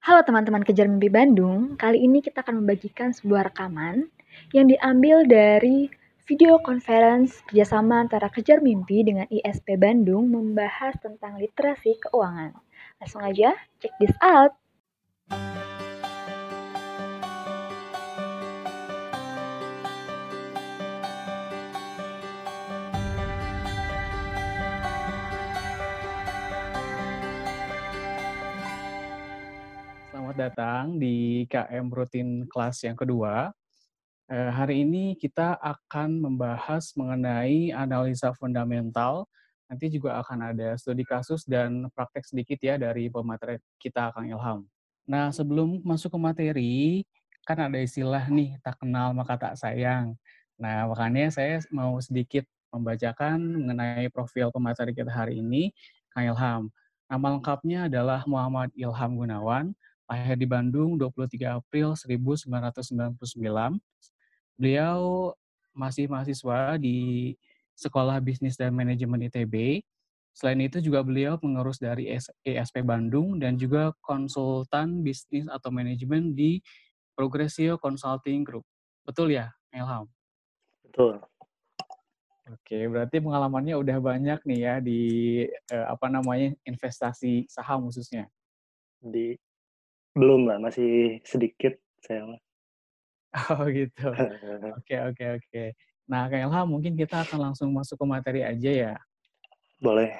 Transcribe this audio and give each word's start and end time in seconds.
Halo 0.00 0.24
teman-teman 0.24 0.64
Kejar 0.64 0.88
Mimpi 0.88 1.12
Bandung, 1.12 1.76
kali 1.76 2.00
ini 2.00 2.24
kita 2.24 2.40
akan 2.40 2.64
membagikan 2.64 3.12
sebuah 3.12 3.52
rekaman 3.52 4.08
yang 4.56 4.64
diambil 4.64 5.28
dari 5.28 5.92
video 6.24 6.56
conference 6.64 7.44
kerjasama 7.44 8.08
antara 8.08 8.32
Kejar 8.32 8.64
Mimpi 8.64 9.04
dengan 9.04 9.28
ISP 9.28 9.76
Bandung 9.76 10.32
membahas 10.32 10.96
tentang 11.04 11.36
literasi 11.36 12.00
keuangan. 12.00 12.56
Langsung 12.96 13.20
aja, 13.20 13.52
check 13.76 13.92
this 14.00 14.16
out! 14.24 14.56
Datang 30.40 30.96
di 30.96 31.44
KM 31.44 31.92
Rutin 31.92 32.48
kelas 32.48 32.80
yang 32.88 32.96
kedua. 32.96 33.52
Eh, 34.30 34.50
hari 34.50 34.88
ini 34.88 35.18
kita 35.18 35.60
akan 35.60 36.22
membahas 36.24 36.96
mengenai 36.96 37.76
analisa 37.76 38.32
fundamental. 38.32 39.28
Nanti 39.68 39.92
juga 39.92 40.16
akan 40.24 40.54
ada 40.54 40.78
studi 40.80 41.04
kasus 41.04 41.44
dan 41.44 41.92
praktek 41.92 42.24
sedikit 42.24 42.56
ya 42.64 42.80
dari 42.80 43.12
pemateri 43.12 43.60
kita, 43.76 44.16
Kang 44.16 44.26
Ilham. 44.26 44.64
Nah, 45.04 45.28
sebelum 45.34 45.84
masuk 45.84 46.14
ke 46.14 46.18
materi, 46.18 46.74
kan 47.44 47.58
ada 47.58 47.76
istilah 47.76 48.30
nih, 48.30 48.56
tak 48.64 48.80
kenal 48.80 49.12
maka 49.12 49.36
tak 49.36 49.54
sayang. 49.60 50.16
Nah, 50.56 50.86
makanya 50.88 51.28
saya 51.34 51.60
mau 51.74 51.98
sedikit 51.98 52.46
membacakan 52.70 53.38
mengenai 53.66 54.06
profil 54.14 54.54
pemateri 54.54 54.94
kita 54.94 55.10
hari 55.10 55.42
ini, 55.42 55.74
Kang 56.14 56.30
Ilham. 56.30 56.62
Nama 57.10 57.26
lengkapnya 57.34 57.90
adalah 57.90 58.22
Muhammad 58.30 58.70
Ilham 58.78 59.18
Gunawan, 59.18 59.74
lahir 60.10 60.34
di 60.34 60.42
Bandung 60.42 60.98
23 60.98 61.62
April 61.62 61.94
1999. 61.94 63.14
Beliau 64.58 65.30
masih 65.70 66.10
mahasiswa 66.10 66.74
di 66.82 67.38
Sekolah 67.78 68.18
Bisnis 68.18 68.58
dan 68.58 68.74
Manajemen 68.74 69.30
ITB. 69.30 69.86
Selain 70.34 70.58
itu 70.58 70.82
juga 70.82 71.06
beliau 71.06 71.38
pengurus 71.38 71.78
dari 71.78 72.10
ESP 72.42 72.82
Bandung 72.82 73.38
dan 73.38 73.54
juga 73.54 73.94
konsultan 74.02 75.06
bisnis 75.06 75.46
atau 75.46 75.70
manajemen 75.70 76.34
di 76.34 76.58
Progressio 77.14 77.78
Consulting 77.78 78.42
Group. 78.46 78.66
Betul 79.06 79.34
ya, 79.34 79.50
Ilham? 79.74 80.06
Betul. 80.86 81.22
Oke, 82.50 82.82
berarti 82.90 83.22
pengalamannya 83.22 83.78
udah 83.78 83.98
banyak 84.02 84.42
nih 84.42 84.58
ya 84.58 84.74
di 84.82 85.02
eh, 85.46 85.86
apa 85.86 86.10
namanya 86.10 86.50
investasi 86.66 87.46
saham 87.46 87.86
khususnya. 87.86 88.26
Di 88.98 89.38
belum 90.14 90.50
lah, 90.50 90.58
masih 90.58 91.22
sedikit 91.22 91.76
saya. 92.02 92.26
mah. 92.26 92.40
Oh 93.54 93.66
gitu. 93.70 94.10
Oke 94.78 94.96
oke 94.98 95.24
oke. 95.38 95.64
Nah, 96.10 96.26
Ilham 96.26 96.66
mungkin 96.66 96.98
kita 96.98 97.22
akan 97.22 97.50
langsung 97.50 97.70
masuk 97.70 97.94
ke 97.94 98.06
materi 98.06 98.42
aja 98.42 98.70
ya. 98.90 98.94
Boleh. 99.78 100.10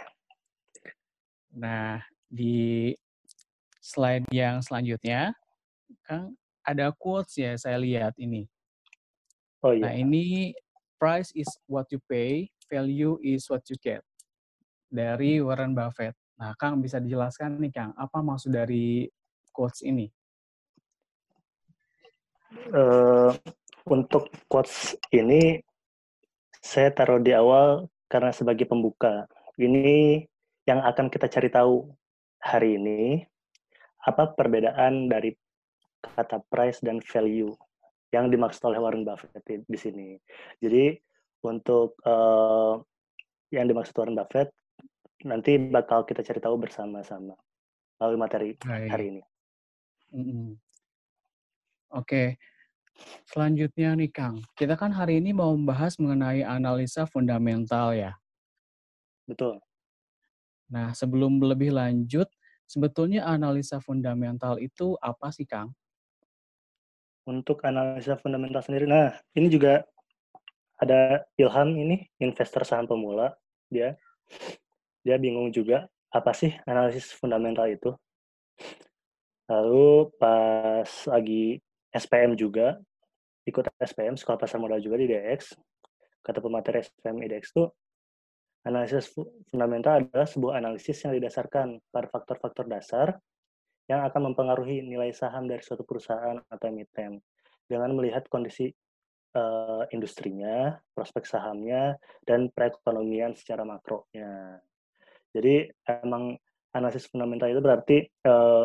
Nah, 1.50 1.98
di 2.30 2.94
slide 3.83 4.30
yang 4.30 4.62
selanjutnya, 4.62 5.34
Kang, 6.06 6.38
ada 6.62 6.94
quotes 6.94 7.34
ya 7.34 7.58
saya 7.58 7.74
lihat 7.83 8.14
ini. 8.14 8.46
Oh 9.66 9.74
Nah, 9.74 9.91
iya. 9.91 10.06
ini 10.06 10.55
price 10.94 11.34
is 11.34 11.50
what 11.66 11.91
you 11.91 11.98
pay, 12.06 12.46
value 12.70 13.18
is 13.27 13.50
what 13.50 13.66
you 13.66 13.74
get. 13.83 14.06
Dari 14.86 15.42
Warren 15.42 15.74
Buffett. 15.74 16.14
Nah, 16.38 16.55
Kang 16.55 16.78
bisa 16.78 17.02
dijelaskan 17.02 17.58
nih, 17.58 17.74
Kang, 17.74 17.92
apa 17.98 18.22
maksud 18.22 18.55
dari 18.55 19.11
quotes 19.61 19.84
ini? 19.84 20.08
Eh, 22.72 23.30
untuk 23.92 24.33
quotes 24.48 24.97
ini 25.12 25.61
saya 26.64 26.89
taruh 26.97 27.20
di 27.20 27.36
awal 27.36 27.85
karena 28.08 28.33
sebagai 28.33 28.64
pembuka. 28.64 29.29
Ini 29.61 30.24
yang 30.64 30.80
akan 30.80 31.12
kita 31.12 31.29
cari 31.29 31.52
tahu 31.52 31.92
hari 32.40 32.80
ini 32.80 33.20
apa 34.08 34.33
perbedaan 34.33 35.12
dari 35.12 35.36
kata 36.01 36.40
price 36.48 36.80
dan 36.80 37.05
value 37.05 37.52
yang 38.17 38.33
dimaksud 38.33 38.64
oleh 38.64 38.80
Warren 38.80 39.05
Buffett 39.05 39.45
di, 39.45 39.61
di 39.61 39.77
sini. 39.77 40.17
Jadi 40.56 40.96
untuk 41.45 42.01
eh, 42.01 42.74
yang 43.52 43.68
dimaksud 43.68 43.92
Warren 43.92 44.17
Buffett 44.17 44.56
nanti 45.29 45.61
bakal 45.61 46.08
kita 46.08 46.24
cari 46.24 46.40
tahu 46.40 46.56
bersama-sama 46.56 47.36
melalui 48.01 48.17
materi 48.17 48.51
Baik. 48.56 48.89
hari 48.89 49.05
ini. 49.12 49.23
Mm-mm. 50.11 50.59
Oke. 51.91 52.39
Selanjutnya 53.25 53.97
nih, 53.97 54.11
Kang. 54.13 54.45
Kita 54.55 54.77
kan 54.77 54.93
hari 54.93 55.19
ini 55.23 55.33
mau 55.33 55.57
membahas 55.57 55.97
mengenai 55.97 56.45
analisa 56.45 57.09
fundamental 57.09 57.97
ya. 57.97 58.13
Betul. 59.25 59.63
Nah, 60.71 60.93
sebelum 60.93 61.41
lebih 61.41 61.75
lanjut, 61.75 62.29
sebetulnya 62.69 63.27
analisa 63.27 63.81
fundamental 63.81 64.61
itu 64.61 64.95
apa 65.01 65.33
sih, 65.33 65.48
Kang? 65.48 65.73
Untuk 67.25 67.63
analisa 67.65 68.19
fundamental 68.21 68.63
sendiri, 68.63 68.91
nah 68.91 69.15
ini 69.35 69.48
juga 69.48 69.87
ada 70.81 71.21
Ilham 71.37 71.77
ini 71.77 72.09
investor 72.17 72.65
saham 72.65 72.89
pemula 72.89 73.37
dia 73.69 74.01
dia 75.05 75.21
bingung 75.21 75.53
juga 75.53 75.85
apa 76.09 76.33
sih 76.33 76.57
analisis 76.65 77.13
fundamental 77.13 77.69
itu. 77.69 77.92
Lalu 79.50 80.14
pas 80.14 80.86
lagi 81.11 81.58
SPM 81.90 82.38
juga 82.38 82.78
ikut 83.50 83.66
SPM 83.83 84.14
sekolah 84.14 84.38
pasar 84.38 84.62
modal 84.62 84.78
juga 84.78 84.94
di 85.00 85.11
DX 85.11 85.58
kata 86.20 86.38
pemateri 86.38 86.84
SPM 86.84 87.16
IDX 87.24 87.44
itu 87.56 87.64
analisis 88.68 89.08
fu- 89.08 89.40
fundamental 89.48 90.05
adalah 90.05 90.28
sebuah 90.28 90.61
analisis 90.61 91.00
yang 91.02 91.16
didasarkan 91.16 91.80
pada 91.88 92.06
faktor-faktor 92.12 92.68
dasar 92.68 93.16
yang 93.88 94.05
akan 94.06 94.30
mempengaruhi 94.30 94.84
nilai 94.84 95.11
saham 95.11 95.48
dari 95.48 95.64
suatu 95.64 95.82
perusahaan 95.82 96.38
atau 96.46 96.67
emiten 96.68 97.18
dengan 97.67 97.90
melihat 97.96 98.28
kondisi 98.28 98.70
eh, 99.34 99.82
industrinya, 99.90 100.77
prospek 100.92 101.24
sahamnya, 101.27 101.96
dan 102.22 102.52
perekonomian 102.52 103.34
secara 103.34 103.67
makronya. 103.67 104.61
Jadi 105.32 105.67
emang 105.88 106.36
analisis 106.77 107.08
fundamental 107.11 107.50
itu 107.50 107.58
berarti 107.64 107.98
eh, 108.06 108.64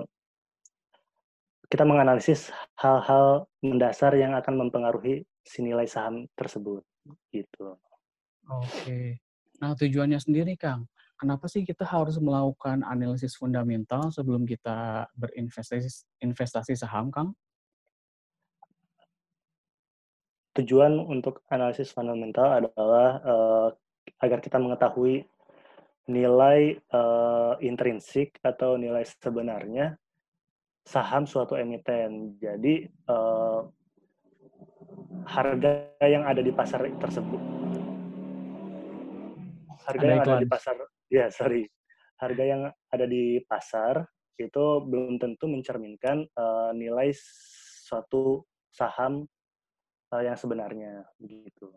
kita 1.69 1.83
menganalisis 1.83 2.53
hal-hal 2.77 3.49
mendasar 3.65 4.13
yang 4.13 4.37
akan 4.37 4.67
mempengaruhi 4.67 5.25
si 5.45 5.61
nilai 5.61 5.85
saham 5.89 6.29
tersebut 6.37 6.81
gitu. 7.33 7.77
Oke. 8.49 9.21
Nah, 9.61 9.73
tujuannya 9.73 10.19
sendiri, 10.21 10.53
Kang. 10.57 10.85
Kenapa 11.15 11.47
sih 11.47 11.63
kita 11.63 11.87
harus 11.87 12.19
melakukan 12.19 12.83
analisis 12.83 13.39
fundamental 13.39 14.11
sebelum 14.11 14.43
kita 14.43 15.07
berinvestasi 15.15 15.87
investasi 16.19 16.75
saham, 16.75 17.07
Kang? 17.07 17.31
Tujuan 20.59 20.99
untuk 20.99 21.43
analisis 21.47 21.91
fundamental 21.91 22.63
adalah 22.63 23.09
eh, 23.23 23.69
agar 24.23 24.39
kita 24.43 24.59
mengetahui 24.59 25.23
nilai 26.11 26.77
eh, 26.77 27.53
intrinsik 27.63 28.37
atau 28.43 28.75
nilai 28.75 29.07
sebenarnya 29.07 29.95
saham 30.85 31.25
suatu 31.25 31.57
emiten. 31.57 32.37
Jadi 32.37 32.85
eh, 32.85 33.61
harga 35.25 35.71
yang 36.05 36.23
ada 36.23 36.41
di 36.45 36.53
pasar 36.53 36.85
tersebut, 36.85 37.41
harga 39.89 40.05
Ada 40.05 40.13
yang 40.13 40.21
ada 40.21 40.37
di 40.37 40.47
pasar, 40.47 40.75
ya 41.09 41.25
sorry, 41.33 41.65
harga 42.21 42.43
yang 42.45 42.61
ada 42.69 43.05
di 43.09 43.41
pasar 43.49 44.05
itu 44.37 44.65
belum 44.85 45.17
tentu 45.17 45.49
mencerminkan 45.49 46.29
eh, 46.29 46.71
nilai 46.77 47.09
suatu 47.85 48.45
saham 48.69 49.25
eh, 50.13 50.21
yang 50.21 50.37
sebenarnya 50.37 51.01
begitu. 51.17 51.73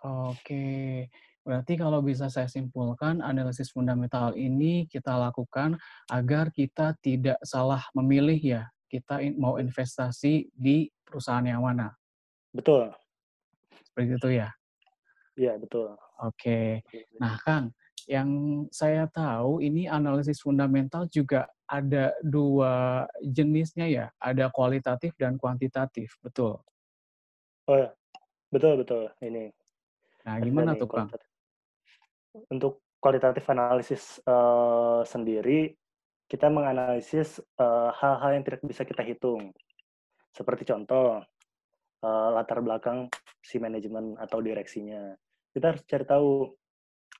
Oke. 0.00 1.08
Berarti 1.40 1.80
kalau 1.80 2.04
bisa 2.04 2.28
saya 2.28 2.46
simpulkan, 2.52 3.24
analisis 3.24 3.72
fundamental 3.72 4.36
ini 4.36 4.84
kita 4.84 5.16
lakukan 5.16 5.80
agar 6.12 6.52
kita 6.52 6.92
tidak 7.00 7.40
salah 7.40 7.80
memilih 7.96 8.36
ya. 8.36 8.62
Kita 8.90 9.24
in- 9.24 9.40
mau 9.40 9.56
investasi 9.56 10.52
di 10.52 10.90
perusahaan 11.06 11.44
yang 11.46 11.64
mana. 11.64 11.96
Betul, 12.52 12.92
Seperti 13.86 14.18
itu 14.18 14.30
ya. 14.36 14.48
iya 15.38 15.56
betul. 15.56 15.96
Oke. 16.20 16.84
Nah, 17.16 17.40
Kang, 17.40 17.72
yang 18.04 18.28
saya 18.68 19.08
tahu 19.08 19.64
ini 19.64 19.88
analisis 19.88 20.42
fundamental 20.44 21.08
juga 21.08 21.48
ada 21.64 22.12
dua 22.20 23.06
jenisnya 23.24 23.86
ya. 23.88 24.06
Ada 24.20 24.52
kualitatif 24.52 25.16
dan 25.16 25.40
kuantitatif. 25.40 26.18
Betul. 26.20 26.60
Oh 27.70 27.76
ya, 27.78 27.94
betul 28.52 28.82
betul 28.82 29.08
ini. 29.24 29.54
Nah, 30.26 30.36
gimana 30.42 30.76
tuh, 30.76 30.90
Kang? 30.90 31.08
Untuk 32.50 32.84
kualitatif 33.00 33.48
analisis 33.50 34.20
eh, 34.22 35.02
sendiri 35.06 35.74
kita 36.30 36.46
menganalisis 36.46 37.42
uh, 37.58 37.90
hal-hal 37.90 38.38
yang 38.38 38.46
tidak 38.46 38.62
bisa 38.62 38.86
kita 38.86 39.02
hitung. 39.02 39.50
Seperti 40.30 40.62
contoh, 40.62 41.18
uh, 42.06 42.28
latar 42.30 42.62
belakang 42.62 43.10
si 43.42 43.58
manajemen 43.58 44.14
atau 44.14 44.38
direksinya. 44.38 45.10
Kita 45.50 45.74
harus 45.74 45.82
cari 45.90 46.06
tahu 46.06 46.46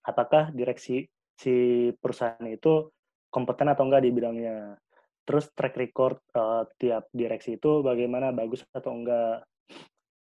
apakah 0.07 0.55
direksi 0.55 1.11
si 1.35 1.91
perusahaan 1.99 2.47
itu 2.47 2.87
kompeten 3.35 3.75
atau 3.75 3.91
enggak 3.91 4.07
di 4.07 4.15
bidangnya. 4.15 4.79
Terus 5.27 5.51
track 5.59 5.75
record 5.75 6.23
uh, 6.39 6.63
tiap 6.79 7.11
direksi 7.11 7.59
itu 7.59 7.83
bagaimana 7.83 8.31
bagus 8.31 8.63
atau 8.71 8.95
enggak. 8.95 9.43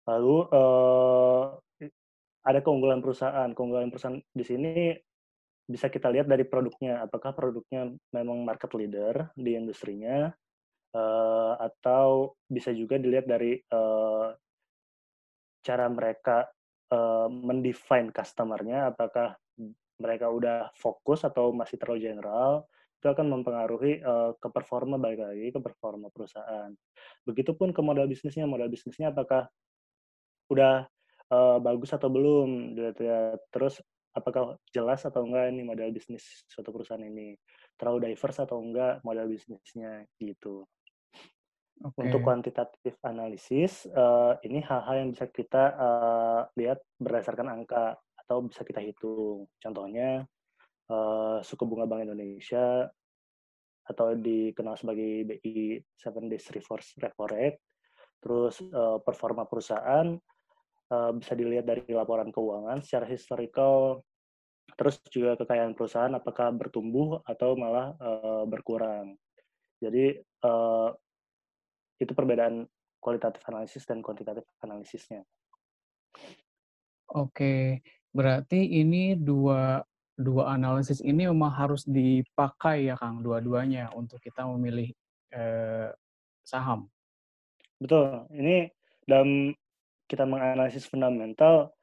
Lalu 0.04 0.38
uh, 0.52 1.64
ada 2.46 2.62
keunggulan 2.62 3.02
perusahaan. 3.02 3.50
Keunggulan 3.52 3.90
perusahaan 3.90 4.22
di 4.22 4.46
sini 4.46 4.94
bisa 5.66 5.90
kita 5.90 6.14
lihat 6.14 6.30
dari 6.30 6.46
produknya. 6.46 7.02
Apakah 7.02 7.34
produknya 7.34 7.90
memang 8.14 8.46
market 8.46 8.70
leader 8.78 9.34
di 9.34 9.58
industrinya, 9.58 10.30
uh, 10.96 11.54
atau 11.60 12.38
bisa 12.46 12.72
juga 12.72 12.96
dilihat 12.96 13.26
dari 13.28 13.58
uh, 13.74 14.32
cara 15.66 15.86
mereka 15.90 16.46
uh, 16.94 17.28
mendefine 17.28 18.14
customer-nya, 18.14 18.94
apakah 18.94 19.36
mereka 19.96 20.28
udah 20.30 20.70
fokus 20.76 21.24
atau 21.24 21.56
masih 21.56 21.80
terlalu 21.80 22.12
general, 22.12 22.68
itu 23.00 23.08
akan 23.08 23.32
mempengaruhi 23.32 24.04
uh, 24.04 24.36
ke 24.38 24.48
performa 24.52 25.00
balik 25.00 25.24
lagi 25.24 25.50
ke 25.50 25.60
performa 25.60 26.12
perusahaan. 26.12 26.70
Begitupun 27.26 27.72
ke 27.74 27.82
modal 27.82 28.06
bisnisnya, 28.06 28.46
modal 28.46 28.70
bisnisnya 28.70 29.10
apakah 29.10 29.48
udah 30.52 30.86
uh, 31.36 31.58
bagus 31.60 31.92
atau 31.92 32.08
belum 32.08 32.80
dilihat 32.80 33.44
terus 33.52 33.84
apakah 34.16 34.56
jelas 34.72 35.04
atau 35.04 35.28
enggak 35.28 35.52
ini 35.52 35.68
model 35.68 35.92
bisnis 35.92 36.48
suatu 36.48 36.72
perusahaan 36.72 37.04
ini? 37.04 37.36
Terlalu 37.76 38.16
diverse 38.16 38.48
atau 38.48 38.64
enggak 38.64 39.04
model 39.04 39.28
bisnisnya? 39.28 40.08
Gitu. 40.16 40.64
Okay. 41.76 42.08
untuk 42.08 42.24
kuantitatif 42.24 42.96
analisis 43.04 43.84
uh, 43.92 44.40
ini 44.48 44.64
hal-hal 44.64 44.96
yang 45.04 45.10
bisa 45.12 45.28
kita 45.28 45.76
uh, 45.76 46.42
lihat 46.56 46.80
berdasarkan 46.96 47.52
angka 47.52 48.00
atau 48.16 48.48
bisa 48.48 48.64
kita 48.64 48.80
hitung. 48.80 49.44
Contohnya 49.60 50.24
uh, 50.88 51.44
suku 51.44 51.68
bunga 51.68 51.84
Bank 51.84 52.08
Indonesia 52.08 52.88
atau 53.86 54.16
dikenal 54.16 54.80
sebagai 54.80 55.28
BI 55.28 55.78
Seven 56.00 56.32
Days 56.32 56.48
Reverse 56.48 56.96
Repo 56.96 57.28
Rate. 57.28 57.60
Terus 58.24 58.64
uh, 58.72 59.04
performa 59.04 59.44
perusahaan 59.44 60.16
uh, 60.92 61.12
bisa 61.16 61.34
dilihat 61.34 61.66
dari 61.66 61.86
laporan 61.94 62.30
keuangan 62.30 62.82
secara 62.82 63.06
historical, 63.08 64.04
terus 64.76 65.00
juga 65.08 65.38
kekayaan 65.40 65.78
perusahaan 65.78 66.14
apakah 66.14 66.52
bertumbuh 66.52 67.22
atau 67.24 67.54
malah 67.56 67.94
uh, 68.02 68.44
berkurang. 68.50 69.16
Jadi 69.80 70.18
uh, 70.44 70.90
itu 72.02 72.12
perbedaan 72.12 72.68
kualitatif 73.00 73.46
analisis 73.46 73.86
dan 73.86 74.02
kuantitatif 74.02 74.44
analisisnya. 74.66 75.22
Oke, 77.14 77.86
berarti 78.10 78.82
ini 78.82 79.14
dua 79.14 79.86
dua 80.16 80.56
analisis 80.56 81.04
ini 81.04 81.28
memang 81.28 81.52
harus 81.54 81.84
dipakai 81.86 82.90
ya 82.90 82.96
Kang, 82.98 83.22
dua-duanya 83.22 83.92
untuk 83.94 84.18
kita 84.24 84.48
memilih 84.48 84.90
eh, 85.36 85.92
saham. 86.42 86.88
Betul, 87.78 88.26
ini 88.32 88.72
dalam 89.04 89.52
kita 90.06 90.24
menganalisis 90.26 90.86
fundamental 90.86 91.74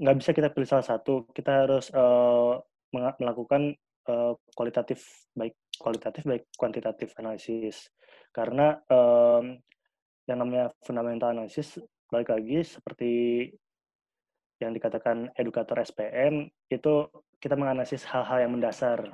nggak 0.00 0.16
bisa 0.16 0.30
kita 0.32 0.48
pilih 0.48 0.68
salah 0.68 0.86
satu. 0.86 1.28
Kita 1.28 1.68
harus 1.68 1.92
uh, 1.92 2.56
melakukan 3.20 3.76
uh, 4.08 4.32
kualitatif 4.56 5.04
baik 5.36 5.54
kualitatif 5.76 6.24
baik 6.24 6.48
kuantitatif 6.56 7.12
analisis. 7.20 7.92
Karena 8.32 8.80
um, 8.88 9.60
yang 10.24 10.38
namanya 10.40 10.72
fundamental 10.80 11.36
analisis 11.36 11.76
balik 12.08 12.32
lagi 12.32 12.64
seperti 12.64 13.12
yang 14.60 14.72
dikatakan 14.76 15.32
edukator 15.36 15.80
SPM 15.80 16.48
itu 16.68 17.08
kita 17.40 17.56
menganalisis 17.56 18.04
hal-hal 18.08 18.48
yang 18.48 18.52
mendasar. 18.56 19.04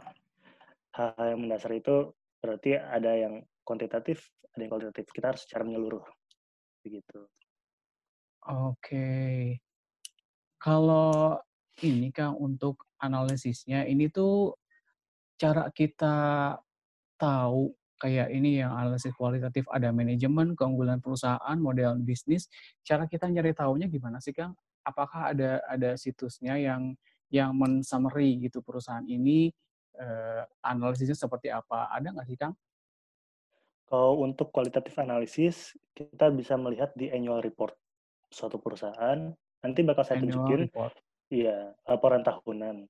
Hal-hal 0.95 1.27
yang 1.35 1.41
mendasar 1.43 1.71
itu 1.75 2.15
berarti 2.39 2.79
ada 2.79 3.11
yang 3.11 3.43
kuantitatif 3.67 4.23
ada 4.55 4.63
yang 4.63 4.71
kualitatif. 4.71 5.11
Kita 5.11 5.35
harus 5.35 5.43
secara 5.43 5.67
menyeluruh. 5.67 6.07
Begitu 6.87 7.27
Oke. 8.47 9.59
Kalau 10.63 11.35
ini 11.83 12.15
Kang, 12.15 12.39
untuk 12.39 12.87
analisisnya, 13.03 13.83
ini 13.91 14.07
tuh 14.07 14.55
cara 15.35 15.69
kita 15.75 16.15
tahu 17.19 17.75
kayak 17.99 18.29
ini 18.31 18.63
yang 18.63 18.71
analisis 18.77 19.13
kualitatif 19.19 19.67
ada 19.73 19.91
manajemen, 19.91 20.55
keunggulan 20.55 21.03
perusahaan, 21.03 21.57
model 21.59 21.99
bisnis. 22.07 22.47
Cara 22.87 23.11
kita 23.11 23.27
nyari 23.27 23.51
tahunya 23.51 23.91
gimana 23.91 24.23
sih 24.23 24.31
Kang? 24.31 24.55
Apakah 24.87 25.35
ada 25.35 25.59
ada 25.67 25.99
situsnya 25.99 26.55
yang 26.55 26.95
yang 27.35 27.51
men-summary 27.59 28.39
gitu 28.47 28.63
perusahaan 28.63 29.03
ini 29.03 29.51
eh, 29.99 30.43
analisisnya 30.63 31.19
seperti 31.19 31.51
apa? 31.51 31.91
Ada 31.91 32.15
nggak 32.15 32.27
sih 32.31 32.39
Kang? 32.39 32.55
Kalau 33.87 34.23
untuk 34.23 34.51
kualitatif 34.55 34.99
analisis, 34.99 35.75
kita 35.95 36.31
bisa 36.31 36.55
melihat 36.59 36.95
di 36.99 37.11
annual 37.11 37.43
report 37.43 37.75
suatu 38.31 38.58
perusahaan, 38.58 39.32
nanti 39.62 39.81
bakal 39.82 40.02
saya 40.06 40.23
tunjukin 40.23 40.70
iya, 41.32 41.75
laporan 41.87 42.23
tahunan. 42.23 42.87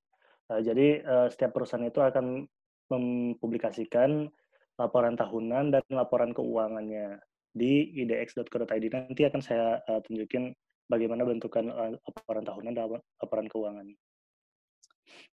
Uh, 0.46 0.60
jadi, 0.62 1.02
uh, 1.02 1.26
setiap 1.32 1.56
perusahaan 1.56 1.84
itu 1.84 1.98
akan 2.00 2.46
mempublikasikan 2.86 4.30
laporan 4.76 5.16
tahunan 5.16 5.74
dan 5.74 5.82
laporan 5.90 6.30
keuangannya 6.36 7.18
di 7.56 7.96
idx.co.id. 8.04 8.84
Nanti 8.92 9.22
akan 9.24 9.40
saya 9.40 9.80
uh, 9.88 10.00
tunjukin 10.04 10.52
bagaimana 10.86 11.26
bentukan 11.26 11.66
laporan 12.04 12.44
tahunan 12.46 12.72
dan 12.76 13.00
laporan 13.18 13.48
keuangan. 13.50 13.88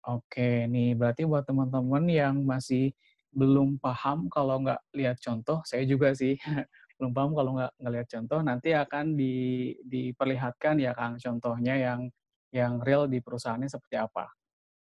Oke, 0.09 0.67
nih 0.69 0.97
berarti 0.97 1.23
buat 1.29 1.45
teman-teman 1.47 2.05
yang 2.09 2.43
masih 2.43 2.93
belum 3.33 3.81
paham 3.81 4.29
kalau 4.29 4.61
nggak 4.61 4.81
lihat 4.93 5.17
contoh, 5.23 5.65
saya 5.65 5.89
juga 5.89 6.13
sih 6.13 6.37
belum 7.03 7.19
paham 7.19 7.35
kalau 7.35 7.51
nggak 7.59 7.73
ngelihat 7.83 8.07
contoh 8.15 8.39
nanti 8.47 8.71
akan 8.79 9.19
di, 9.19 9.35
diperlihatkan 9.83 10.79
ya 10.79 10.95
Kang 10.95 11.19
contohnya 11.19 11.75
yang 11.75 12.07
yang 12.55 12.79
real 12.79 13.11
di 13.11 13.19
perusahaannya 13.19 13.67
seperti 13.67 13.99
apa. 13.99 14.31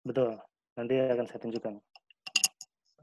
Betul. 0.06 0.38
Nanti 0.78 0.94
akan 0.94 1.26
saya 1.26 1.40
tunjukkan. 1.42 1.74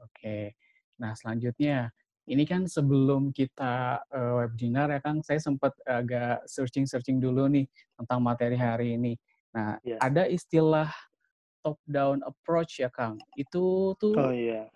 Oke. 0.00 0.56
Nah, 0.96 1.12
selanjutnya 1.12 1.92
ini 2.24 2.48
kan 2.48 2.64
sebelum 2.64 3.36
kita 3.36 4.00
uh, 4.08 4.32
webinar 4.40 4.88
ya 4.88 5.04
Kang, 5.04 5.20
saya 5.20 5.36
sempat 5.44 5.76
agak 5.84 6.48
searching-searching 6.48 7.20
dulu 7.20 7.52
nih 7.52 7.68
tentang 8.00 8.24
materi 8.24 8.56
hari 8.56 8.96
ini. 8.96 9.12
Nah, 9.52 9.76
yes. 9.84 10.00
ada 10.00 10.24
istilah 10.24 10.88
top 11.60 11.76
down 11.84 12.24
approach 12.24 12.80
ya 12.80 12.88
Kang. 12.88 13.20
Itu 13.36 13.92
tuh 14.00 14.16
oh, 14.16 14.32
iya. 14.32 14.72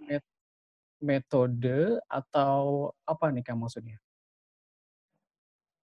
metode 1.00 2.05
atau 2.05 2.93
apa 3.09 3.33
nih 3.33 3.40
Kang 3.40 3.64
maksudnya? 3.64 3.97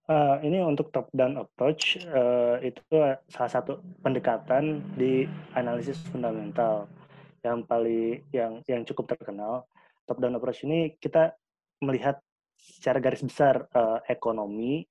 Uh, 0.04 0.36
ini 0.44 0.60
untuk 0.60 0.92
top 0.92 1.08
down 1.16 1.40
approach 1.40 1.96
uh, 2.12 2.60
itu 2.60 2.84
salah 3.32 3.48
satu 3.48 3.80
pendekatan 4.04 4.84
di 5.00 5.24
analisis 5.56 5.96
fundamental 6.12 6.92
yang 7.40 7.64
paling 7.64 8.20
yang 8.36 8.60
yang 8.68 8.84
cukup 8.84 9.16
terkenal. 9.16 9.64
Top 10.04 10.20
down 10.20 10.36
approach 10.36 10.68
ini 10.68 11.00
kita 11.00 11.32
melihat 11.80 12.20
secara 12.60 13.00
garis 13.00 13.24
besar 13.24 13.64
uh, 13.72 14.04
ekonomi 14.12 14.84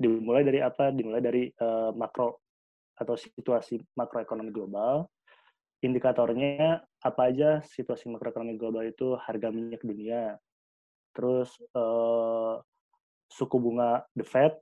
dimulai 0.00 0.40
dari 0.48 0.64
apa? 0.64 0.88
Dimulai 0.88 1.20
dari 1.20 1.44
uh, 1.60 1.92
makro 1.92 2.40
atau 2.96 3.20
situasi 3.20 3.84
makroekonomi 4.00 4.48
global. 4.48 5.12
Indikatornya 5.84 6.80
apa 7.04 7.20
aja 7.28 7.60
situasi 7.60 8.08
makroekonomi 8.08 8.56
global 8.56 8.88
itu 8.88 9.12
harga 9.20 9.52
minyak 9.52 9.84
dunia, 9.84 10.40
terus 11.12 11.52
uh, 11.76 12.64
suku 13.28 13.56
bunga 13.58 14.04
The 14.14 14.24
Fed, 14.26 14.52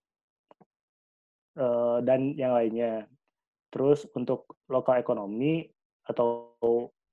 uh, 1.59 1.99
dan 2.05 2.33
yang 2.37 2.57
lainnya. 2.57 3.09
Terus 3.73 4.05
untuk 4.13 4.61
lokal 4.69 5.01
ekonomi 5.01 5.65
atau 6.05 6.53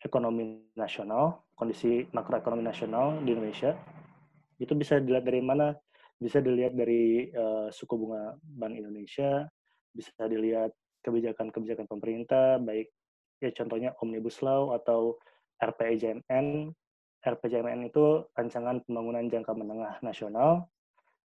ekonomi 0.03 0.71
nasional, 0.75 1.47
kondisi 1.55 2.07
makroekonomi 2.11 2.63
nasional 2.63 3.19
di 3.23 3.31
Indonesia, 3.35 3.75
itu 4.59 4.75
bisa 4.75 4.99
dilihat 4.99 5.23
dari 5.27 5.39
mana? 5.39 5.75
Bisa 6.19 6.43
dilihat 6.43 6.75
dari 6.75 7.31
uh, 7.31 7.71
suku 7.71 7.95
bunga 7.95 8.35
Bank 8.43 8.75
Indonesia, 8.75 9.47
bisa 9.95 10.11
dilihat 10.27 10.75
kebijakan-kebijakan 10.99 11.87
pemerintah, 11.87 12.59
baik 12.59 12.91
ya 13.39 13.55
contohnya 13.55 13.95
Omnibus 14.03 14.43
Law 14.43 14.75
atau 14.75 15.15
RPJMN. 15.63 16.75
RPJMN 17.19 17.87
itu 17.87 18.23
rancangan 18.35 18.83
pembangunan 18.83 19.27
jangka 19.27 19.51
menengah 19.51 19.99
nasional 20.03 20.67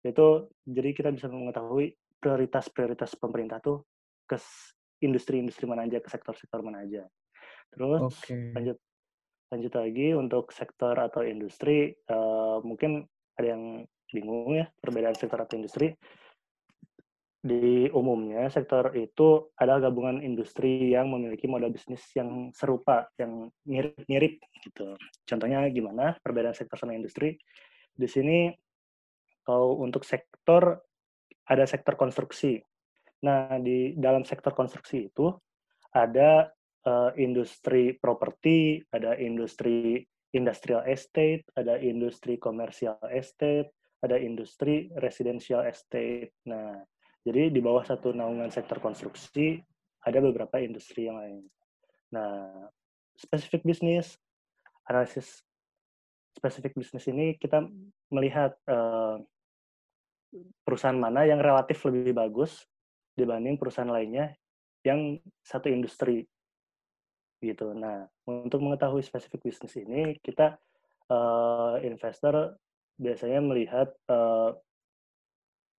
itu 0.05 0.53
jadi 0.69 0.91
kita 0.93 1.11
bisa 1.17 1.27
mengetahui 1.33 1.97
prioritas-prioritas 2.21 3.17
pemerintah 3.17 3.59
tuh 3.61 3.89
ke 4.29 4.37
industri-industri 5.01 5.65
mana 5.65 5.85
aja, 5.89 6.01
ke 6.01 6.09
sektor-sektor 6.13 6.61
mana 6.61 6.85
aja. 6.85 7.05
Terus 7.73 8.01
okay. 8.13 8.53
lanjut 8.53 8.77
Lanjut 9.55 9.71
lagi 9.79 10.11
untuk 10.19 10.51
sektor 10.51 10.99
atau 10.99 11.23
industri, 11.23 11.95
uh, 12.11 12.59
mungkin 12.67 13.07
ada 13.39 13.55
yang 13.55 13.87
bingung 14.11 14.59
ya 14.59 14.67
perbedaan 14.83 15.15
sektor 15.15 15.39
atau 15.39 15.55
industri. 15.55 15.95
Di 17.39 17.87
umumnya 17.95 18.51
sektor 18.51 18.91
itu 18.99 19.53
adalah 19.55 19.87
gabungan 19.87 20.25
industri 20.27 20.91
yang 20.91 21.07
memiliki 21.13 21.47
modal 21.47 21.71
bisnis 21.71 22.03
yang 22.19 22.51
serupa, 22.51 23.07
yang 23.15 23.47
mirip-mirip 23.63 24.43
gitu. 24.65 24.99
Contohnya 25.23 25.71
gimana 25.71 26.19
perbedaan 26.19 26.57
sektor 26.57 26.75
sama 26.75 26.99
industri? 26.99 27.39
Di 27.95 28.11
sini 28.11 28.51
kalau 29.45 29.79
untuk 29.79 30.03
sektor 30.03 30.81
ada 31.45 31.65
sektor 31.69 31.95
konstruksi. 31.95 32.59
Nah, 33.25 33.61
di 33.61 33.93
dalam 33.97 34.25
sektor 34.25 34.57
konstruksi 34.57 35.13
itu 35.13 35.33
ada 35.93 36.49
uh, 36.89 37.13
industri 37.21 37.97
properti, 37.97 38.81
ada 38.93 39.17
industri 39.21 40.05
industrial 40.35 40.83
estate, 40.91 41.47
ada 41.55 41.79
industri 41.79 42.41
komersial 42.41 42.99
estate, 43.13 43.71
ada 44.03 44.19
industri 44.19 44.91
residential 44.99 45.63
estate. 45.63 46.35
Nah, 46.51 46.83
jadi 47.25 47.49
di 47.49 47.61
bawah 47.63 47.87
satu 47.87 48.11
naungan 48.13 48.51
sektor 48.51 48.83
konstruksi 48.83 49.63
ada 50.05 50.19
beberapa 50.21 50.61
industri 50.61 51.09
yang 51.09 51.17
lain. 51.17 51.45
Nah, 52.13 52.69
spesifik 53.17 53.65
bisnis, 53.65 54.19
analisis 54.91 55.41
spesifik 56.35 56.75
bisnis 56.75 57.07
ini 57.07 57.39
kita 57.39 57.63
melihat 58.11 58.59
uh, 58.67 59.23
perusahaan 60.67 60.99
mana 60.99 61.25
yang 61.25 61.39
relatif 61.39 61.83
lebih 61.87 62.15
bagus 62.15 62.67
dibanding 63.15 63.55
perusahaan 63.55 63.91
lainnya 63.91 64.35
yang 64.83 65.19
satu 65.47 65.71
industri 65.71 66.27
gitu. 67.41 67.77
Nah, 67.77 68.09
untuk 68.25 68.65
mengetahui 68.65 69.05
spesifik 69.05 69.45
bisnis 69.45 69.77
ini, 69.77 70.17
kita 70.25 70.57
uh, 71.13 71.77
investor 71.85 72.57
biasanya 72.97 73.41
melihat 73.45 73.93
uh, 74.09 74.57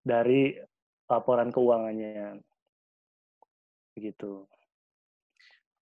dari 0.06 0.54
laporan 1.10 1.50
keuangannya, 1.50 2.38
begitu. 3.98 4.46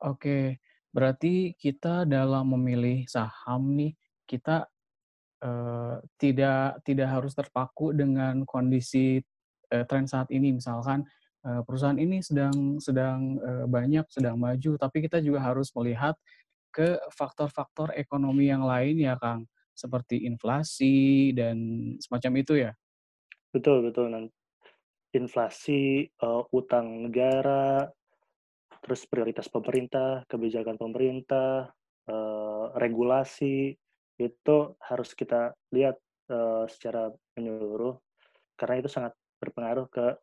Oke, 0.04 0.60
berarti 0.92 1.56
kita 1.56 2.08
dalam 2.08 2.56
memilih 2.56 3.08
saham 3.08 3.76
nih, 3.76 3.96
kita 4.28 4.68
uh, 5.44 6.00
tidak 6.16 6.80
tidak 6.88 7.12
harus 7.12 7.36
terpaku 7.36 7.92
dengan 7.92 8.48
kondisi 8.48 9.20
uh, 9.76 9.84
tren 9.84 10.08
saat 10.08 10.32
ini. 10.32 10.56
Misalkan 10.56 11.04
Eh, 11.44 11.62
perusahaan 11.68 12.00
ini 12.00 12.24
sedang 12.24 12.80
sedang 12.80 13.36
eh, 13.36 13.66
banyak 13.68 14.08
sedang 14.08 14.40
maju, 14.40 14.80
tapi 14.80 15.04
kita 15.04 15.20
juga 15.20 15.44
harus 15.44 15.76
melihat 15.76 16.16
ke 16.72 16.96
faktor-faktor 17.12 17.92
ekonomi 18.00 18.48
yang 18.48 18.64
lain 18.64 18.96
ya, 19.04 19.20
Kang, 19.20 19.44
seperti 19.76 20.24
inflasi 20.24 21.36
dan 21.36 21.60
semacam 22.00 22.32
itu 22.40 22.54
ya? 22.64 22.72
Betul 23.52 23.84
betul, 23.92 24.08
nan 24.10 24.26
inflasi, 25.14 26.10
uh, 26.26 26.42
utang 26.50 27.06
negara, 27.06 27.86
terus 28.82 29.06
prioritas 29.06 29.46
pemerintah, 29.46 30.26
kebijakan 30.26 30.74
pemerintah, 30.82 31.70
uh, 32.10 32.74
regulasi, 32.74 33.78
itu 34.22 34.78
harus 34.84 35.14
kita 35.18 35.54
lihat, 35.74 35.98
uh, 36.30 36.70
secara 36.70 37.10
menyeluruh, 37.38 37.98
karena 38.58 38.84
itu 38.84 38.90
sangat 38.90 39.14
berpengaruh 39.42 39.90
ke 39.90 40.16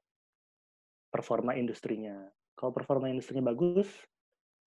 performa 1.10 1.58
industrinya. 1.58 2.30
Kalau 2.54 2.70
performa 2.70 3.10
industrinya 3.10 3.50
bagus, 3.50 3.90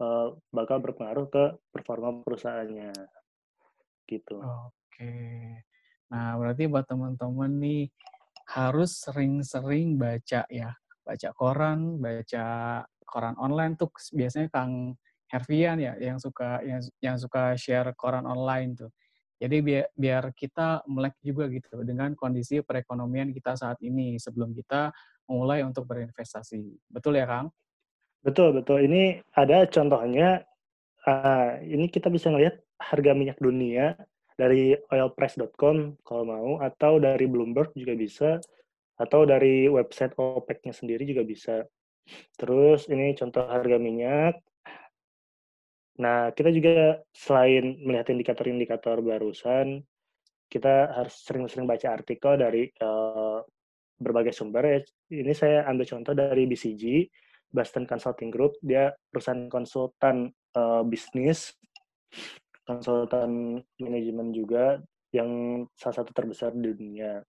uh, 0.03 0.36
bakal 0.51 0.84
berpengaruh 0.84 1.32
ke 1.32 1.44
performa 1.72 2.12
perusahaannya. 2.22 2.92
Gitu. 4.03 4.36
Oke. 4.44 5.13
Nah, 6.12 6.38
berarti 6.38 6.68
buat 6.68 6.86
teman-teman 6.86 7.51
nih 7.58 7.89
harus 8.51 9.00
sering-sering 9.01 9.96
baca 9.96 10.44
ya. 10.51 10.75
Baca 11.03 11.30
koran, 11.36 12.00
baca 12.00 12.48
koran 13.08 13.36
online 13.39 13.75
tuh 13.75 13.92
biasanya 14.13 14.48
Kang 14.51 14.96
Hervian 15.27 15.82
ya 15.82 15.98
yang 15.98 16.22
suka 16.22 16.62
yang, 16.62 16.82
yang 17.01 17.18
suka 17.18 17.58
share 17.58 17.92
koran 17.98 18.27
online 18.27 18.77
tuh. 18.77 18.92
Jadi 19.44 19.60
biar, 19.60 19.92
biar 19.92 20.24
kita 20.32 20.88
melek 20.88 21.20
juga 21.20 21.52
gitu 21.52 21.84
dengan 21.84 22.16
kondisi 22.16 22.64
perekonomian 22.64 23.36
kita 23.36 23.60
saat 23.60 23.76
ini 23.84 24.16
sebelum 24.16 24.56
kita 24.56 24.96
mulai 25.28 25.68
untuk 25.68 25.84
berinvestasi. 25.84 26.88
Betul 26.88 27.20
ya, 27.20 27.28
Kang? 27.28 27.52
Betul, 28.24 28.56
betul. 28.56 28.88
Ini 28.88 29.20
ada 29.36 29.68
contohnya, 29.68 30.48
uh, 31.04 31.60
ini 31.60 31.92
kita 31.92 32.08
bisa 32.08 32.32
ngelihat 32.32 32.56
harga 32.80 33.12
minyak 33.12 33.36
dunia 33.44 34.00
dari 34.40 34.80
oilprice.com 34.80 36.00
kalau 36.08 36.24
mau, 36.24 36.52
atau 36.64 37.04
dari 37.04 37.28
Bloomberg 37.28 37.76
juga 37.76 38.00
bisa, 38.00 38.40
atau 38.96 39.28
dari 39.28 39.68
website 39.68 40.16
OPEC-nya 40.16 40.72
sendiri 40.72 41.04
juga 41.04 41.28
bisa. 41.28 41.68
Terus 42.40 42.88
ini 42.88 43.12
contoh 43.20 43.44
harga 43.44 43.76
minyak. 43.76 44.40
Nah, 46.02 46.34
kita 46.34 46.50
juga 46.50 46.98
selain 47.14 47.78
melihat 47.86 48.10
indikator-indikator 48.10 48.98
barusan, 49.06 49.86
kita 50.50 50.90
harus 50.90 51.14
sering-sering 51.22 51.70
baca 51.70 51.94
artikel 51.94 52.34
dari 52.38 52.70
uh, 52.82 53.42
berbagai 53.98 54.34
sumber 54.34 54.64
ya. 54.66 54.80
Ini 55.14 55.34
saya 55.38 55.66
ambil 55.70 55.86
contoh 55.86 56.14
dari 56.18 56.50
BCG, 56.50 57.10
Boston 57.54 57.86
Consulting 57.86 58.34
Group. 58.34 58.58
Dia 58.62 58.90
perusahaan 58.90 59.46
konsultan 59.50 60.34
uh, 60.58 60.82
bisnis, 60.82 61.54
konsultan 62.66 63.62
manajemen 63.78 64.34
juga 64.34 64.82
yang 65.14 65.64
salah 65.78 66.02
satu 66.02 66.10
terbesar 66.10 66.58
di 66.58 66.74
dunia. 66.74 67.22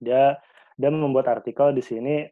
Dia 0.00 0.32
dia 0.76 0.90
membuat 0.92 1.28
artikel 1.40 1.72
di 1.72 1.80
sini 1.84 2.24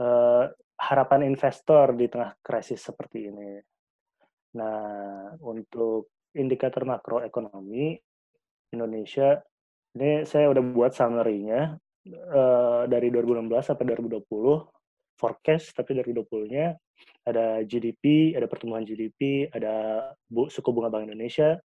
uh, 0.00 0.44
harapan 0.80 1.28
investor 1.28 1.96
di 1.96 2.08
tengah 2.08 2.32
krisis 2.40 2.80
seperti 2.80 3.28
ini. 3.28 3.69
Nah, 4.56 5.34
untuk 5.44 6.10
indikator 6.34 6.86
makroekonomi 6.86 7.98
Indonesia 8.70 9.42
ini 9.98 10.22
saya 10.22 10.46
udah 10.50 10.62
buat 10.62 10.94
summary-nya 10.94 11.74
uh, 12.30 12.82
dari 12.86 13.10
2016 13.10 13.50
sampai 13.74 13.84
2020 13.98 14.22
forecast 15.18 15.74
tapi 15.74 15.98
dari 15.98 16.14
2020-nya 16.16 16.66
ada 17.28 17.60
GDP, 17.66 18.32
ada 18.32 18.48
pertumbuhan 18.48 18.86
GDP, 18.86 19.50
ada 19.52 20.06
bu, 20.24 20.48
suku 20.48 20.72
bunga 20.72 20.88
Bank 20.88 21.10
Indonesia, 21.10 21.60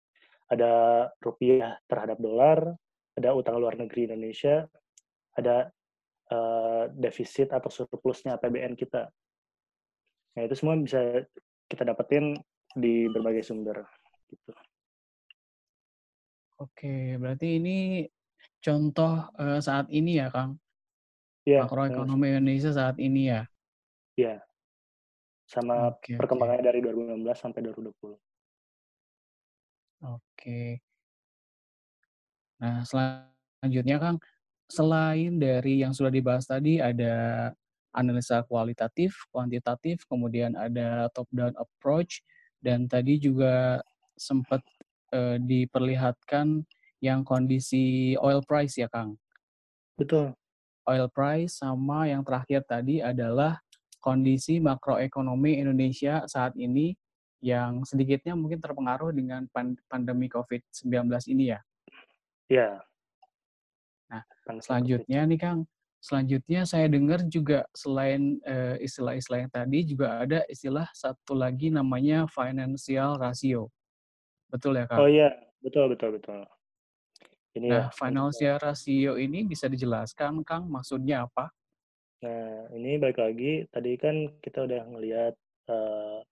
ada 0.46 1.06
rupiah 1.18 1.78
terhadap 1.90 2.18
dolar, 2.22 2.58
ada 3.18 3.34
utang 3.34 3.58
luar 3.58 3.74
negeri 3.74 4.10
Indonesia, 4.10 4.66
ada 5.34 5.70
uh, 6.30 6.90
defisit 6.94 7.50
atau 7.50 7.70
surplusnya 7.70 8.38
APBN 8.38 8.78
kita. 8.78 9.10
Nah, 10.38 10.42
itu 10.46 10.54
semua 10.54 10.78
bisa 10.78 11.26
kita 11.66 11.82
dapetin 11.86 12.38
di 12.74 13.10
berbagai 13.10 13.42
sumber 13.42 13.82
gitu. 14.30 14.52
Oke, 16.60 17.16
berarti 17.16 17.56
ini 17.56 18.04
contoh 18.60 19.26
uh, 19.40 19.58
saat 19.64 19.88
ini 19.88 20.20
ya, 20.20 20.28
Kang? 20.28 20.60
Iya. 21.48 21.64
Makroekonomi 21.64 22.26
uh, 22.28 22.30
Indonesia 22.36 22.70
saat 22.70 23.00
ini 23.00 23.32
ya? 23.32 23.48
Iya. 24.20 24.44
Sama 25.48 25.96
okay, 25.96 26.20
perkembangannya 26.20 26.62
okay. 26.62 26.68
dari 26.68 26.80
2016 26.84 27.32
sampai 27.32 27.60
2020. 27.64 28.12
Oke. 30.00 30.84
Nah, 32.60 32.84
selanjutnya 32.84 33.96
Kang, 33.96 34.20
selain 34.68 35.40
dari 35.40 35.80
yang 35.80 35.96
sudah 35.96 36.12
dibahas 36.12 36.44
tadi 36.44 36.76
ada 36.76 37.50
analisa 37.96 38.44
kualitatif, 38.44 39.16
kuantitatif, 39.32 40.04
kemudian 40.06 40.54
ada 40.54 41.08
top 41.16 41.26
down 41.32 41.56
approach 41.56 42.20
dan 42.60 42.86
tadi 42.86 43.16
juga 43.16 43.80
sempat 44.16 44.60
uh, 45.16 45.40
diperlihatkan 45.40 46.62
yang 47.00 47.24
kondisi 47.24 48.14
oil 48.20 48.44
price 48.44 48.76
ya, 48.76 48.88
Kang? 48.92 49.16
Betul. 49.96 50.36
Oil 50.84 51.08
price 51.08 51.60
sama 51.60 52.08
yang 52.08 52.20
terakhir 52.24 52.64
tadi 52.68 53.00
adalah 53.00 53.60
kondisi 54.00 54.60
makroekonomi 54.60 55.60
Indonesia 55.60 56.24
saat 56.24 56.56
ini 56.56 56.96
yang 57.40 57.84
sedikitnya 57.88 58.36
mungkin 58.36 58.60
terpengaruh 58.60 59.16
dengan 59.16 59.48
pandemi 59.88 60.28
COVID-19 60.28 61.08
ini 61.32 61.56
ya? 61.56 61.60
Iya. 62.52 62.70
Nah, 64.12 64.22
selanjutnya 64.60 65.24
nih 65.24 65.40
Kang, 65.40 65.64
selanjutnya 66.00 66.64
saya 66.64 66.88
dengar 66.88 67.20
juga 67.28 67.68
selain 67.76 68.40
uh, 68.48 68.80
istilah-istilah 68.80 69.46
yang 69.46 69.52
tadi 69.52 69.78
juga 69.84 70.24
ada 70.24 70.40
istilah 70.48 70.88
satu 70.96 71.36
lagi 71.36 71.68
namanya 71.68 72.24
financial 72.26 73.20
ratio. 73.20 73.68
Betul 74.48 74.80
ya, 74.80 74.88
Kang? 74.88 75.04
Oh 75.04 75.08
iya, 75.08 75.30
betul 75.62 75.92
betul 75.92 76.18
betul. 76.18 76.42
Ini 77.50 77.66
nah, 77.66 77.90
ya, 77.90 77.94
financial 77.94 78.56
rasio 78.62 79.18
ini 79.18 79.42
bisa 79.42 79.66
dijelaskan, 79.66 80.46
Kang, 80.46 80.70
maksudnya 80.70 81.26
apa? 81.26 81.50
Nah, 82.22 82.70
ini 82.78 83.00
balik 83.00 83.18
lagi, 83.18 83.66
tadi 83.72 83.98
kan 83.98 84.38
kita 84.38 84.70
udah 84.70 84.82
ngelihat 84.86 85.34
uh, 85.66 86.22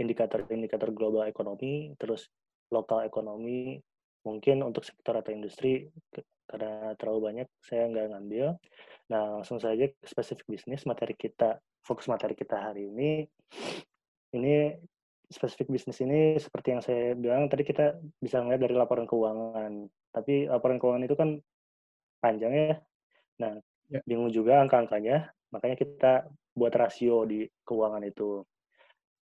indikator-indikator 0.00 0.96
global 0.96 1.28
ekonomi, 1.28 1.92
terus 2.00 2.32
lokal 2.72 3.04
ekonomi 3.04 3.76
mungkin 4.24 4.64
untuk 4.64 4.84
sektor 4.84 5.16
atau 5.16 5.32
industri 5.32 5.88
karena 6.50 6.98
terlalu 6.98 7.20
banyak 7.30 7.48
saya 7.62 7.86
nggak 7.86 8.10
ngambil. 8.10 8.46
Nah 9.14 9.22
langsung 9.38 9.62
saja 9.62 9.86
ke 9.86 10.02
spesifik 10.02 10.46
bisnis 10.50 10.82
materi 10.82 11.14
kita 11.14 11.62
fokus 11.86 12.10
materi 12.10 12.34
kita 12.34 12.58
hari 12.58 12.90
ini 12.90 13.24
ini 14.34 14.74
spesifik 15.30 15.70
bisnis 15.70 16.02
ini 16.02 16.34
seperti 16.42 16.74
yang 16.74 16.82
saya 16.82 17.14
bilang 17.14 17.46
tadi 17.46 17.62
kita 17.62 17.94
bisa 18.18 18.42
melihat 18.42 18.66
dari 18.66 18.74
laporan 18.74 19.06
keuangan. 19.06 19.86
Tapi 20.10 20.50
laporan 20.50 20.82
keuangan 20.82 21.06
itu 21.06 21.14
kan 21.14 21.38
panjang 22.18 22.52
ya. 22.52 22.74
Nah, 23.38 23.54
ya. 23.86 24.02
bingung 24.04 24.34
juga 24.34 24.58
angka-angkanya, 24.60 25.30
makanya 25.54 25.76
kita 25.78 26.12
buat 26.52 26.74
rasio 26.74 27.24
di 27.30 27.46
keuangan 27.62 28.02
itu. 28.02 28.42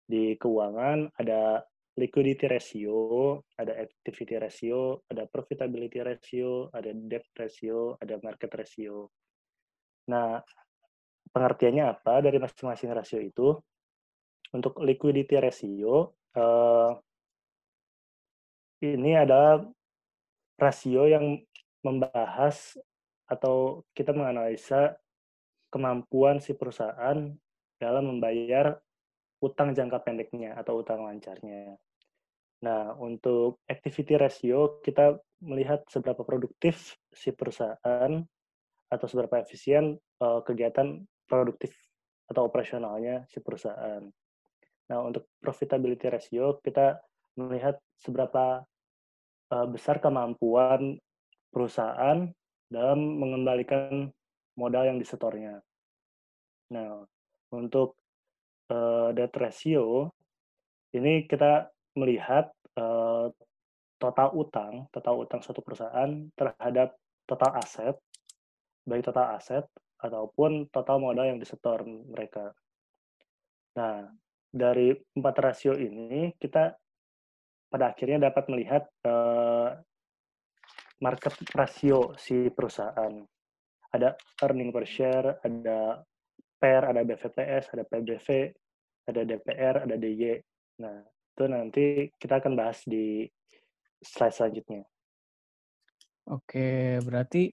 Di 0.06 0.38
keuangan 0.38 1.11
ada 1.18 1.66
liquidity 1.96 2.44
ratio, 2.44 3.40
ada 3.56 3.72
activity 3.80 4.36
ratio, 4.36 5.00
ada 5.08 5.24
profitability 5.24 6.04
ratio, 6.04 6.68
ada 6.76 6.92
debt 6.92 7.24
ratio, 7.32 7.96
ada 7.96 8.20
market 8.20 8.52
ratio. 8.52 9.08
Nah, 10.12 10.38
pengertiannya 11.32 11.84
apa 11.88 12.20
dari 12.20 12.36
masing-masing 12.36 12.92
rasio 12.92 13.18
itu? 13.18 13.48
Untuk 14.52 14.78
liquidity 14.84 15.40
ratio, 15.40 16.14
uh, 16.36 16.92
ini 18.84 19.16
adalah 19.16 19.64
rasio 20.60 21.08
yang 21.08 21.40
membahas 21.80 22.76
atau 23.26 23.82
kita 23.96 24.12
menganalisa 24.12 25.00
kemampuan 25.72 26.38
si 26.38 26.54
perusahaan 26.54 27.32
dalam 27.76 28.04
membayar 28.04 28.78
utang 29.42 29.76
jangka 29.76 30.00
pendeknya 30.06 30.56
atau 30.56 30.80
utang 30.80 31.04
lancarnya. 31.04 31.76
Nah, 32.64 32.96
untuk 32.96 33.60
activity 33.68 34.16
ratio, 34.16 34.80
kita 34.80 35.20
melihat 35.44 35.84
seberapa 35.92 36.25
produktif 36.25 36.96
si 37.12 37.28
perusahaan 37.34 38.25
atau 38.88 39.06
seberapa 39.10 39.42
efisien 39.42 39.98
uh, 40.25 40.40
kegiatan 40.40 41.04
produktif 41.28 41.76
atau 42.26 42.48
operasionalnya 42.48 43.28
si 43.28 43.44
perusahaan. 43.44 44.02
Nah, 44.86 44.98
untuk 45.02 45.28
profitability 45.42 46.08
ratio, 46.08 46.62
kita 46.62 46.96
melihat 47.36 47.76
seberapa 48.00 48.64
uh, 49.52 49.66
besar 49.68 50.00
kemampuan 50.00 50.96
perusahaan 51.52 52.30
dalam 52.72 52.98
mengembalikan 53.20 54.10
modal 54.56 54.88
yang 54.88 54.98
disetornya. 54.98 55.60
Nah, 56.72 57.04
untuk 57.52 58.00
uh, 58.72 59.12
debt 59.12 59.34
ratio, 59.36 60.10
ini 60.96 61.28
kita 61.28 61.68
melihat 61.96 62.52
uh, 62.76 63.32
total 63.96 64.28
utang, 64.36 64.86
total 64.92 65.24
utang 65.24 65.40
suatu 65.40 65.64
perusahaan 65.64 66.28
terhadap 66.36 66.94
total 67.24 67.50
aset, 67.56 67.96
baik 68.84 69.02
total 69.02 69.34
aset 69.34 69.64
ataupun 69.96 70.68
total 70.68 71.00
modal 71.00 71.24
yang 71.24 71.40
disetor 71.40 71.82
mereka. 71.88 72.52
Nah, 73.80 74.04
dari 74.52 74.92
empat 74.92 75.36
rasio 75.40 75.72
ini 75.76 76.32
kita 76.36 76.76
pada 77.66 77.92
akhirnya 77.92 78.30
dapat 78.30 78.44
melihat 78.52 78.84
uh, 79.04 79.74
market 81.00 81.34
rasio 81.52 82.14
si 82.16 82.48
perusahaan. 82.52 83.12
Ada 83.92 84.12
earning 84.44 84.70
per 84.72 84.84
share, 84.84 85.40
ada 85.40 86.00
PER, 86.60 86.82
ada 86.92 87.00
BVPS, 87.04 87.72
ada 87.72 87.84
PBV, 87.84 88.28
ada 89.08 89.20
DPR, 89.24 89.74
ada 89.88 89.96
DY. 89.96 90.24
Nah, 90.82 91.00
itu 91.36 91.44
nanti 91.52 92.08
kita 92.16 92.40
akan 92.40 92.56
bahas 92.56 92.80
di 92.88 93.28
slide 94.00 94.32
selanjutnya. 94.32 94.88
Oke, 96.32 96.96
berarti 97.04 97.52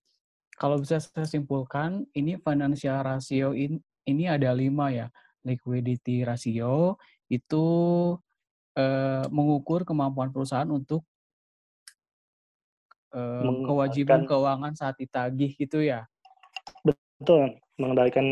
kalau 0.56 0.80
bisa 0.80 1.04
saya 1.04 1.28
simpulkan, 1.28 2.08
ini 2.16 2.40
financial 2.40 3.04
ratio 3.04 3.52
in, 3.52 3.84
ini 4.08 4.32
ada 4.32 4.56
lima 4.56 4.88
ya 4.88 5.12
liquidity 5.44 6.24
ratio 6.24 6.96
itu 7.28 7.66
eh, 8.80 9.28
mengukur 9.28 9.84
kemampuan 9.84 10.32
perusahaan 10.32 10.72
untuk 10.72 11.04
eh, 13.12 13.52
kewajiban 13.68 14.24
keuangan 14.24 14.80
saat 14.80 14.96
ditagih 14.96 15.52
gitu 15.60 15.84
ya. 15.84 16.08
Betul, 16.88 17.60
mengendalikan 17.76 18.26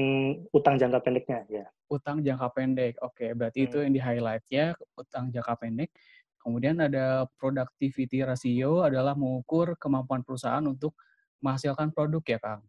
utang 0.56 0.80
jangka 0.80 1.04
pendeknya 1.04 1.44
ya. 1.52 1.68
Utang 1.92 2.24
jangka 2.24 2.48
pendek. 2.56 2.96
Oke, 3.04 3.36
berarti 3.36 3.60
hmm. 3.64 3.68
itu 3.68 3.78
yang 3.84 3.94
di-highlight 4.00 4.46
ya, 4.48 4.72
utang 4.96 5.28
jangka 5.28 5.60
pendek. 5.60 5.92
Kemudian 6.40 6.80
ada 6.80 7.28
productivity 7.36 8.24
ratio 8.24 8.88
adalah 8.88 9.14
mengukur 9.14 9.76
kemampuan 9.76 10.24
perusahaan 10.24 10.64
untuk 10.64 10.96
menghasilkan 11.44 11.92
produk 11.92 12.24
ya, 12.24 12.40
Kang. 12.40 12.62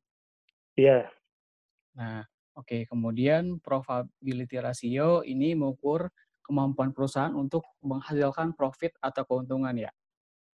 Iya. 0.74 0.98
Nah, 1.94 2.26
Oke, 2.52 2.84
kemudian 2.84 3.64
probability 3.64 4.60
ratio 4.60 5.24
ini 5.24 5.56
mengukur 5.56 6.12
kemampuan 6.44 6.92
perusahaan 6.92 7.32
untuk 7.32 7.64
menghasilkan 7.80 8.52
profit 8.52 8.92
atau 9.00 9.24
keuntungan 9.24 9.72
ya? 9.72 9.88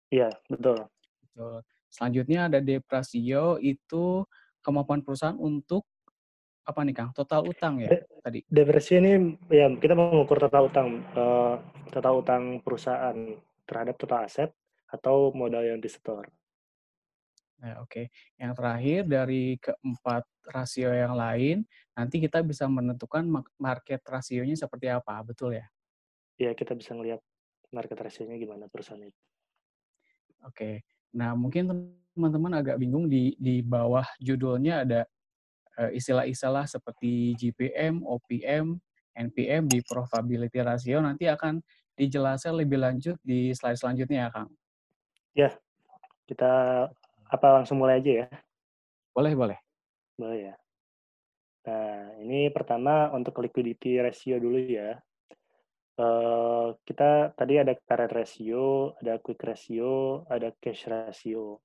Iya, 0.09 0.33
betul. 0.49 0.89
Betul. 1.21 1.61
Selanjutnya 1.93 2.49
ada 2.49 2.65
debt 2.65 2.89
ratio 2.89 3.61
itu 3.61 4.25
kemampuan 4.65 5.05
perusahaan 5.05 5.37
untuk 5.37 5.85
apa 6.63 6.81
nih 6.87 6.95
Kang? 6.95 7.11
Total 7.11 7.43
utang 7.43 7.83
ya 7.83 7.91
De 7.91 7.99
tadi? 8.23 8.41
Ratio 8.47 9.03
ini 9.03 9.35
ya 9.51 9.67
kita 9.75 9.95
mengukur 9.99 10.39
total 10.39 10.71
utang 10.71 11.03
uh, 11.19 11.59
total 11.91 12.23
utang 12.23 12.43
perusahaan 12.63 13.17
terhadap 13.67 13.99
total 13.99 14.27
aset 14.27 14.51
atau 14.93 15.33
modal 15.35 15.65
yang 15.65 15.81
disetor. 15.81 16.29
Nah, 17.63 17.79
oke. 17.79 17.89
Okay. 17.89 18.07
Yang 18.37 18.53
terakhir 18.59 19.01
dari 19.07 19.45
keempat 19.63 20.27
rasio 20.51 20.91
yang 20.91 21.15
lain, 21.15 21.63
nanti 21.95 22.19
kita 22.19 22.43
bisa 22.43 22.67
menentukan 22.67 23.23
market 23.55 24.03
rasionya 24.03 24.59
seperti 24.59 24.91
apa, 24.91 25.15
betul 25.23 25.55
ya? 25.55 25.67
Iya, 26.43 26.59
kita 26.59 26.75
bisa 26.75 26.91
melihat 26.99 27.23
market 27.71 27.95
rasionya 28.03 28.35
gimana 28.35 28.67
perusahaan 28.67 28.99
itu. 28.99 29.15
Oke. 30.43 30.53
Okay. 30.53 30.75
Nah, 31.15 31.39
mungkin 31.39 31.71
teman-teman 32.13 32.59
agak 32.59 32.83
bingung 32.83 33.07
di 33.07 33.39
di 33.39 33.63
bawah 33.63 34.05
judulnya 34.19 34.83
ada 34.83 35.01
istilah-istilah 35.93 36.69
seperti 36.69 37.33
GPM, 37.39 38.05
OPM, 38.05 38.77
NPM 39.13 39.69
di 39.69 39.81
probability 39.85 40.61
ratio 40.61 41.01
nanti 41.05 41.29
akan 41.29 41.61
dijelaskan 41.93 42.57
lebih 42.57 42.81
lanjut 42.81 43.17
di 43.21 43.53
slide 43.53 43.77
selanjutnya 43.77 44.27
ya, 44.27 44.31
Kang. 44.33 44.51
Ya, 45.37 45.51
kita 46.25 46.53
apa 47.29 47.47
langsung 47.61 47.81
mulai 47.81 48.01
aja 48.01 48.25
ya? 48.25 48.27
Boleh, 49.13 49.33
boleh. 49.37 49.59
Boleh 50.17 50.53
ya. 50.53 50.55
Nah, 51.63 52.19
ini 52.19 52.51
pertama 52.51 53.13
untuk 53.15 53.39
liquidity 53.45 54.01
ratio 54.03 54.41
dulu 54.41 54.59
ya. 54.59 54.99
Uh, 55.93 56.73
kita 56.89 57.37
tadi 57.37 57.61
ada 57.61 57.77
current 57.77 58.11
ratio, 58.11 58.97
ada 58.99 59.21
quick 59.21 59.45
ratio, 59.45 60.25
ada 60.27 60.51
cash 60.57 60.89
ratio. 60.89 61.61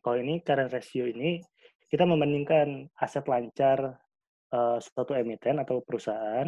Kalau 0.00 0.16
ini 0.16 0.40
current 0.40 0.70
ratio 0.70 1.04
ini 1.04 1.42
kita 1.90 2.06
membandingkan 2.06 2.86
aset 3.02 3.26
lancar 3.26 3.98
uh, 4.54 4.78
suatu 4.78 5.12
emiten 5.18 5.58
atau 5.58 5.82
perusahaan 5.82 6.46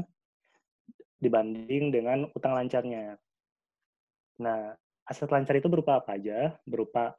dibanding 1.18 1.90
dengan 1.90 2.30
utang 2.30 2.54
lancarnya. 2.54 3.18
Nah, 4.38 4.74
aset 5.06 5.26
lancar 5.30 5.58
itu 5.58 5.66
berupa 5.66 5.98
apa 5.98 6.14
aja? 6.14 6.54
Berupa 6.62 7.18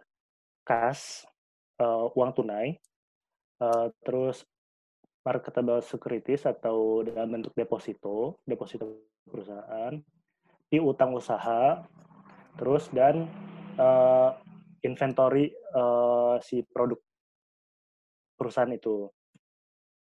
kas, 0.64 1.28
uh, 1.84 2.08
uang 2.16 2.32
tunai, 2.32 2.80
uh, 3.60 3.92
terus 4.08 4.48
marketable 5.24 5.84
securities 5.84 6.48
atau 6.48 7.04
dalam 7.04 7.40
bentuk 7.40 7.56
deposito, 7.56 8.40
deposito 8.48 9.08
perusahaan, 9.24 10.00
piutang 10.68 11.16
usaha, 11.16 11.84
terus 12.60 12.88
dan 12.92 13.28
uh, 13.80 14.36
inventory 14.84 15.52
uh, 15.76 16.40
si 16.44 16.64
produk 16.72 17.00
perusahaan 18.44 18.68
itu. 18.76 19.08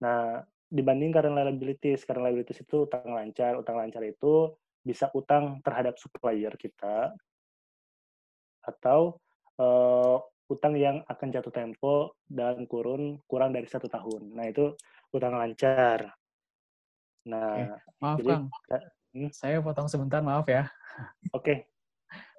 Nah, 0.03 0.43
dibanding 0.67 1.15
current 1.15 1.39
liabilities, 1.39 2.03
current 2.03 2.27
liabilities 2.27 2.67
itu 2.67 2.91
utang 2.91 3.15
lancar, 3.15 3.55
utang 3.55 3.79
lancar 3.79 4.03
itu 4.03 4.51
bisa 4.83 5.07
utang 5.15 5.63
terhadap 5.63 5.95
supplier 5.95 6.51
kita 6.59 7.15
atau 8.67 9.23
uh, 9.63 10.19
utang 10.51 10.75
yang 10.75 11.07
akan 11.07 11.29
jatuh 11.31 11.55
tempo 11.55 12.19
dan 12.27 12.67
kurun 12.67 13.23
kurang 13.31 13.55
dari 13.55 13.71
satu 13.71 13.87
tahun. 13.87 14.35
Nah 14.35 14.51
itu 14.51 14.75
utang 15.15 15.39
lancar. 15.39 16.11
Nah, 17.23 17.55
Oke. 17.55 18.03
maaf 18.03 18.17
jadi, 18.19 18.31
Kang, 18.35 18.45
hmm? 19.15 19.31
saya 19.31 19.63
potong 19.63 19.87
sebentar, 19.87 20.19
maaf 20.19 20.51
ya. 20.51 20.67
Oke. 21.31 21.39
Okay. 21.39 21.57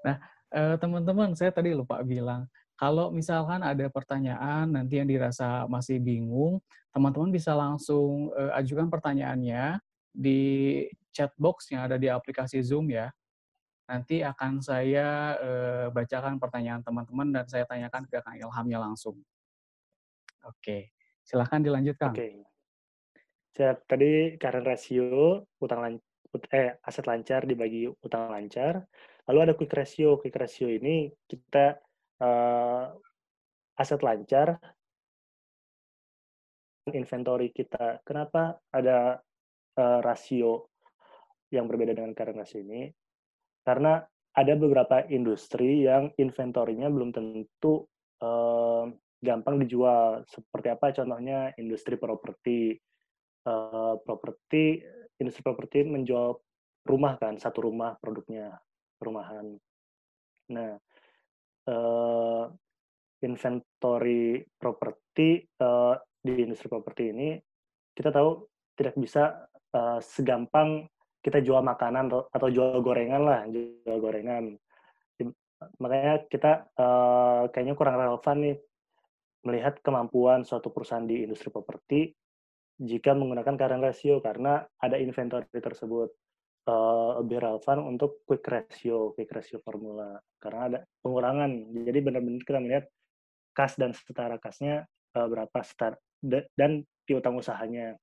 Nah, 0.03 0.19
eh, 0.51 0.75
teman-teman, 0.75 1.31
saya 1.39 1.55
tadi 1.55 1.71
lupa 1.71 2.03
bilang, 2.03 2.43
kalau 2.73 3.13
misalkan 3.13 3.61
ada 3.61 3.85
pertanyaan 3.87 4.65
nanti 4.69 4.97
yang 4.97 5.07
dirasa 5.07 5.69
masih 5.69 6.01
bingung, 6.01 6.57
teman-teman 6.89 7.29
bisa 7.29 7.53
langsung 7.53 8.33
uh, 8.33 8.51
ajukan 8.57 8.89
pertanyaannya 8.89 9.77
di 10.13 10.41
chat 11.13 11.33
box 11.37 11.69
yang 11.73 11.85
ada 11.85 11.97
di 11.97 12.09
aplikasi 12.09 12.61
Zoom 12.65 12.89
ya. 12.89 13.13
Nanti 13.85 14.25
akan 14.25 14.63
saya 14.63 15.37
uh, 15.37 15.87
bacakan 15.93 16.41
pertanyaan 16.41 16.81
teman-teman 16.81 17.29
dan 17.29 17.45
saya 17.45 17.65
tanyakan 17.69 18.09
ke 18.09 18.17
Kang 18.21 18.37
Ilhamnya 18.41 18.79
langsung. 18.81 19.21
Oke, 20.43 20.91
silahkan 21.21 21.61
dilanjutkan. 21.61 22.11
Oke. 22.11 22.53
Siap. 23.53 23.85
Tadi 23.85 24.33
current 24.41 24.65
ratio, 24.65 25.45
utang 25.61 25.79
lan 25.85 25.93
eh, 26.49 26.73
aset 26.81 27.05
lancar 27.05 27.45
dibagi 27.45 27.85
utang 27.85 28.33
lancar. 28.33 28.81
Lalu 29.29 29.39
ada 29.45 29.53
quick 29.53 29.71
ratio. 29.77 30.17
Quick 30.17 30.33
ratio 30.33 30.67
ini 30.67 31.13
kita 31.29 31.77
uh, 32.21 32.85
aset 33.79 34.01
lancar 34.05 34.59
inventory 36.91 37.49
kita. 37.55 38.03
Kenapa 38.03 38.59
ada 38.69 39.17
uh, 39.79 39.99
rasio 40.03 40.67
yang 41.49 41.65
berbeda 41.65 41.95
dengan 41.95 42.13
ratio 42.13 42.59
ini? 42.61 42.91
Karena 43.63 44.03
ada 44.33 44.53
beberapa 44.57 45.05
industri 45.07 45.85
yang 45.85 46.11
inventorinya 46.19 46.89
belum 46.89 47.13
tentu 47.15 47.87
uh, 48.19 48.89
gampang 49.23 49.61
dijual. 49.63 50.25
Seperti 50.27 50.67
apa 50.73 50.91
contohnya 50.91 51.55
industri 51.55 51.95
properti. 51.95 52.75
Uh, 53.43 53.99
properti 54.07 54.79
industri 55.19 55.43
properti 55.43 55.83
menjual 55.83 56.39
rumah 56.87 57.19
kan, 57.19 57.35
satu 57.35 57.67
rumah 57.67 57.95
produknya 57.99 58.55
perumahan. 58.99 59.55
Nah, 60.51 60.79
uh, 61.69 62.45
inventory 63.23 64.43
properti 64.59 65.43
uh, 65.63 65.95
di 66.23 66.43
industri 66.43 66.67
properti 66.67 67.11
ini 67.11 67.35
kita 67.93 68.09
tahu 68.09 68.43
tidak 68.73 68.95
bisa 68.97 69.47
uh, 69.75 69.99
segampang 70.01 70.89
kita 71.23 71.39
jual 71.39 71.63
makanan 71.63 72.11
atau 72.11 72.47
jual 72.51 72.83
gorengan 72.83 73.23
lah, 73.23 73.47
jual 73.47 73.97
gorengan. 74.03 74.59
Makanya 75.79 76.27
kita 76.27 76.67
uh, 76.75 77.47
kayaknya 77.47 77.79
kurang 77.79 77.95
relevan 77.95 78.37
nih 78.43 78.57
melihat 79.47 79.79
kemampuan 79.79 80.43
suatu 80.43 80.67
perusahaan 80.71 81.07
di 81.07 81.23
industri 81.23 81.47
properti 81.47 82.11
jika 82.75 83.15
menggunakan 83.15 83.55
current 83.55 83.83
ratio 83.83 84.19
karena 84.19 84.59
ada 84.83 84.99
inventory 84.99 85.47
tersebut 85.47 86.11
uh, 86.67 87.19
lebih 87.23 87.43
relevan 87.43 87.77
untuk 87.87 88.23
quick 88.27 88.43
ratio, 88.47 89.11
quick 89.15 89.31
ratio 89.31 89.59
formula 89.63 90.19
karena 90.39 90.61
ada 90.69 90.79
pengurangan. 91.03 91.51
Jadi 91.71 91.99
benar-benar 91.99 92.43
kita 92.43 92.59
melihat 92.59 92.85
kas 93.53 93.77
dan 93.77 93.93
setara 93.93 94.41
kasnya 94.41 94.87
uh, 95.15 95.27
berapa 95.29 95.59
start 95.61 95.99
dan 96.55 96.87
piutang 97.03 97.35
usahanya 97.35 97.99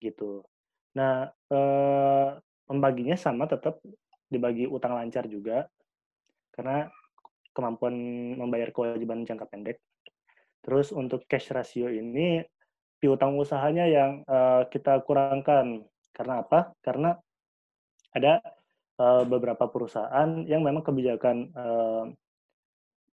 gitu. 0.00 0.44
Nah, 0.96 1.28
eh, 1.50 2.28
pembaginya 2.64 3.16
sama 3.18 3.44
tetap 3.50 3.82
dibagi 4.30 4.64
utang 4.64 4.96
lancar 4.96 5.28
juga, 5.28 5.68
karena 6.54 6.88
kemampuan 7.54 7.94
membayar 8.38 8.70
kewajiban 8.70 9.26
jangka 9.26 9.46
pendek. 9.50 9.78
Terus 10.64 10.90
untuk 10.94 11.28
cash 11.28 11.52
ratio 11.52 11.92
ini, 11.92 12.40
piutang 12.98 13.36
usahanya 13.36 13.84
yang 13.84 14.12
eh, 14.24 14.62
kita 14.70 15.02
kurangkan. 15.04 15.84
Karena 16.14 16.46
apa? 16.46 16.70
Karena 16.78 17.18
ada 18.14 18.40
eh, 19.02 19.22
beberapa 19.26 19.66
perusahaan 19.68 20.46
yang 20.46 20.62
memang 20.62 20.86
kebijakan 20.86 21.36
eh, 21.50 22.04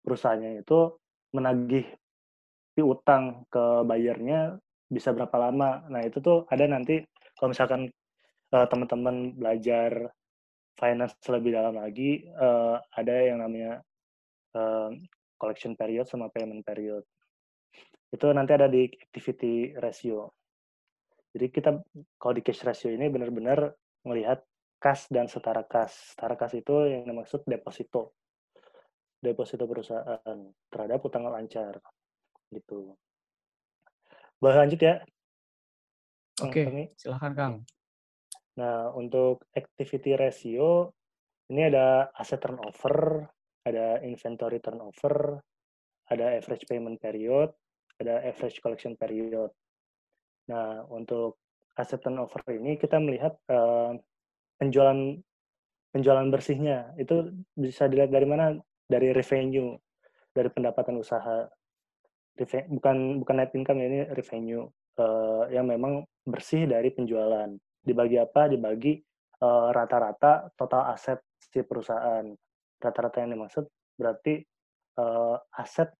perusahaannya 0.03 0.63
itu 0.63 0.79
menagih 1.35 1.85
piutang 2.73 3.43
ke 3.51 3.83
bayarnya 3.83 4.57
bisa 4.89 5.13
berapa 5.13 5.35
lama. 5.37 5.85
Nah, 5.91 6.01
itu 6.01 6.17
tuh 6.23 6.49
ada 6.49 6.65
nanti 6.65 7.05
kalau 7.37 7.53
misalkan 7.53 7.81
uh, 8.51 8.65
teman-teman 8.67 9.37
belajar 9.37 10.09
finance 10.75 11.15
lebih 11.29 11.53
dalam 11.53 11.77
lagi, 11.77 12.25
uh, 12.39 12.81
ada 12.97 13.15
yang 13.21 13.43
namanya 13.43 13.83
uh, 14.57 14.89
collection 15.37 15.77
period 15.77 16.09
sama 16.09 16.33
payment 16.33 16.65
period. 16.65 17.05
Itu 18.09 18.33
nanti 18.33 18.57
ada 18.57 18.65
di 18.65 18.89
activity 18.89 19.77
ratio. 19.77 20.33
Jadi 21.29 21.45
kita 21.53 21.77
kalau 22.17 22.33
di 22.33 22.41
cash 22.41 22.65
ratio 22.65 22.89
ini 22.89 23.05
benar-benar 23.05 23.69
melihat 24.09 24.41
kas 24.79 25.11
dan 25.11 25.27
setara 25.27 25.67
kas. 25.67 26.15
Setara 26.15 26.39
kas 26.39 26.55
itu 26.55 26.87
yang 26.87 27.03
dimaksud 27.03 27.43
deposito. 27.45 28.15
Deposito 29.19 29.67
perusahaan 29.67 30.37
terhadap 30.71 30.99
utang 31.03 31.27
lancar. 31.27 31.77
Gitu. 32.49 32.95
Boleh 34.39 34.57
lanjut 34.65 34.79
ya? 34.79 35.03
Oke, 36.39 36.63
okay, 36.63 36.95
silahkan 36.95 37.35
Kang. 37.35 37.55
Nah, 38.55 38.95
untuk 38.95 39.43
activity 39.51 40.15
ratio, 40.15 40.95
ini 41.51 41.67
ada 41.67 42.07
asset 42.15 42.39
turnover, 42.39 43.27
ada 43.67 43.99
inventory 44.07 44.63
turnover, 44.63 45.35
ada 46.07 46.39
average 46.39 46.63
payment 46.65 46.95
period, 47.03 47.51
ada 47.99 48.23
average 48.23 48.63
collection 48.63 48.95
period. 48.95 49.51
Nah, 50.47 50.87
untuk 50.87 51.43
asset 51.75 51.99
turnover 51.99 52.39
ini 52.55 52.79
kita 52.79 52.99
melihat 52.99 53.35
uh, 53.51 53.95
penjualan 54.59 55.15
penjualan 55.89 56.27
bersihnya 56.29 56.93
itu 56.99 57.33
bisa 57.57 57.89
dilihat 57.89 58.13
dari 58.13 58.27
mana? 58.27 58.53
Dari 58.89 59.13
revenue, 59.13 59.77
dari 60.33 60.49
pendapatan 60.51 60.99
usaha. 60.99 61.47
bukan 62.39 63.19
bukan 63.19 63.35
net 63.35 63.51
income 63.51 63.83
ini 63.83 64.07
revenue 64.15 64.63
uh, 64.95 65.43
yang 65.51 65.67
memang 65.67 66.07
bersih 66.23 66.65
dari 66.69 66.89
penjualan. 66.93 67.51
Dibagi 67.83 68.15
apa? 68.19 68.47
Dibagi 68.47 68.95
eh, 69.39 69.67
rata-rata 69.71 70.47
uh, 70.47 70.51
total 70.55 70.95
aset 70.95 71.19
si 71.39 71.59
perusahaan. 71.63 72.23
Rata-rata 72.79 73.23
yang 73.23 73.35
dimaksud 73.35 73.67
berarti 73.99 74.39
uh, 74.99 75.35
aset 75.59 75.91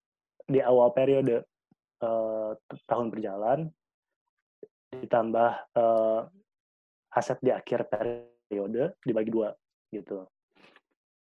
di 0.47 0.63
awal 0.63 0.95
periode 0.95 1.43
uh, 2.03 2.55
tahun 2.87 3.11
berjalan 3.11 3.67
ditambah 4.95 5.51
uh, 5.75 6.21
aset 7.13 7.37
di 7.43 7.51
akhir 7.51 7.85
periode 7.91 8.38
dibagi 9.05 9.29
dua 9.29 9.53
gitu. 9.93 10.25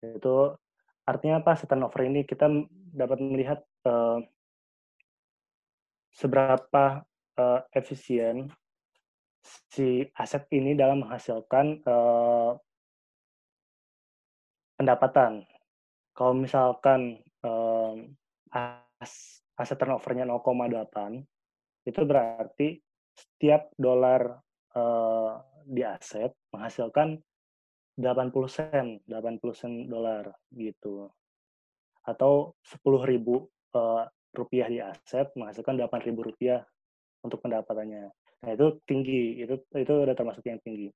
Itu 0.02 0.58
artinya 1.06 1.42
apa? 1.42 1.54
Turnover 1.62 2.02
ini 2.06 2.26
kita 2.26 2.50
dapat 2.92 3.18
melihat 3.22 3.62
uh, 3.86 4.18
seberapa 6.12 7.02
uh, 7.38 7.60
efisien 7.72 8.50
si 9.72 10.06
aset 10.14 10.46
ini 10.54 10.78
dalam 10.78 11.02
menghasilkan 11.02 11.82
uh, 11.82 12.54
pendapatan. 14.78 15.42
Kalau 16.12 16.34
misalkan 16.36 17.18
uh, 17.42 17.96
as, 19.00 19.42
aset 19.58 19.78
turnovernya 19.80 20.28
0,8, 20.28 21.24
itu 21.88 22.00
berarti 22.06 22.78
setiap 23.12 23.72
dolar 23.74 24.40
di 25.64 25.82
aset 25.86 26.32
menghasilkan 26.54 27.18
80 27.96 28.32
sen, 28.48 28.86
80 29.04 29.52
sen 29.52 29.72
dolar 29.86 30.32
gitu. 30.52 31.12
Atau 32.02 32.56
10 32.64 33.08
ribu 33.08 33.46
uh, 33.76 34.04
rupiah 34.32 34.68
di 34.68 34.80
aset 34.80 35.28
menghasilkan 35.36 35.76
8 35.76 36.08
ribu 36.08 36.24
rupiah 36.24 36.64
untuk 37.22 37.38
pendapatannya. 37.44 38.10
Nah, 38.42 38.50
itu 38.50 38.82
tinggi, 38.88 39.38
itu 39.38 39.54
itu 39.76 39.92
udah 39.92 40.16
termasuk 40.18 40.42
yang 40.48 40.58
tinggi. 40.64 40.90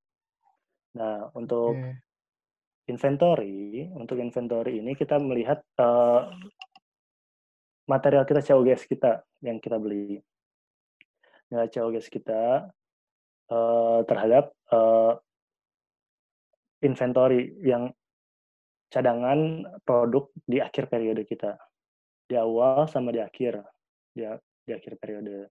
Nah, 0.98 1.30
untuk 1.36 1.76
okay. 1.76 1.94
inventory, 2.90 3.86
untuk 3.94 4.18
inventory 4.18 4.82
ini 4.82 4.98
kita 4.98 5.20
melihat 5.20 5.62
uh, 5.78 6.32
material 7.86 8.26
kita 8.26 8.42
COGS 8.42 8.90
kita 8.90 9.22
yang 9.44 9.62
kita 9.62 9.78
beli. 9.78 10.18
Nilai 11.52 11.70
COGS 11.70 12.10
kita 12.10 12.66
uh, 13.50 14.00
terhadap 14.06 14.52
uh, 14.72 15.18
inventory 16.82 17.56
yang 17.62 17.90
cadangan 18.92 19.66
produk 19.82 20.30
di 20.46 20.62
akhir 20.62 20.88
periode 20.90 21.26
kita. 21.26 21.58
Di 22.26 22.34
awal 22.38 22.90
sama 22.90 23.14
di 23.14 23.22
akhir. 23.22 23.62
Di, 24.16 24.24
di 24.66 24.72
akhir 24.74 24.98
periode 24.98 25.50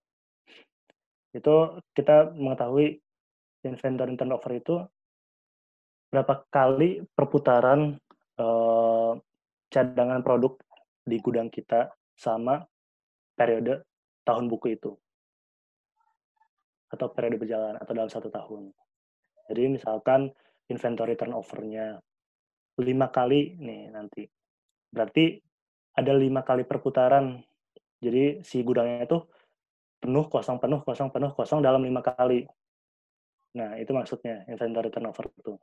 itu 1.36 1.56
kita 1.92 2.32
mengetahui 2.32 2.96
inventory 3.68 4.16
turnover 4.16 4.52
itu 4.56 4.76
berapa 6.08 6.48
kali 6.48 7.04
perputaran 7.12 8.00
uh, 8.40 9.20
cadangan 9.68 10.24
produk 10.24 10.56
di 11.04 11.20
gudang 11.20 11.52
kita 11.52 11.92
sama 12.16 12.64
periode 13.36 13.84
tahun 14.24 14.48
buku 14.48 14.80
itu 14.80 14.96
atau 16.96 17.12
periode 17.12 17.38
berjalan 17.38 17.76
atau 17.78 17.94
dalam 17.94 18.10
satu 18.10 18.32
tahun. 18.32 18.72
Jadi 19.52 19.64
misalkan 19.70 20.32
inventory 20.72 21.14
turnover-nya 21.14 22.02
lima 22.82 23.08
kali 23.14 23.56
nih 23.60 23.94
nanti, 23.94 24.26
berarti 24.90 25.38
ada 25.96 26.12
lima 26.16 26.44
kali 26.44 26.68
perputaran. 26.68 27.40
Jadi 28.04 28.44
si 28.44 28.60
gudangnya 28.66 29.08
itu 29.08 29.20
penuh, 30.02 30.28
kosong, 30.28 30.60
penuh, 30.60 30.84
kosong, 30.84 31.10
penuh, 31.10 31.32
kosong 31.32 31.64
dalam 31.64 31.82
lima 31.82 32.04
kali. 32.04 32.44
Nah, 33.56 33.80
itu 33.80 33.96
maksudnya 33.96 34.44
inventory 34.52 34.92
turnover 34.92 35.32
itu. 35.32 35.56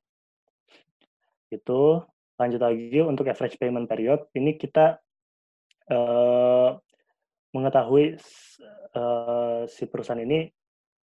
Itu 1.53 2.01
lanjut 2.40 2.61
lagi 2.64 2.99
untuk 3.05 3.29
average 3.29 3.61
payment 3.61 3.87
period, 3.87 4.25
ini 4.33 4.57
kita 4.57 4.97
uh, 5.92 6.75
mengetahui 7.53 8.16
uh, 8.97 9.68
si 9.68 9.85
perusahaan 9.87 10.18
ini 10.25 10.49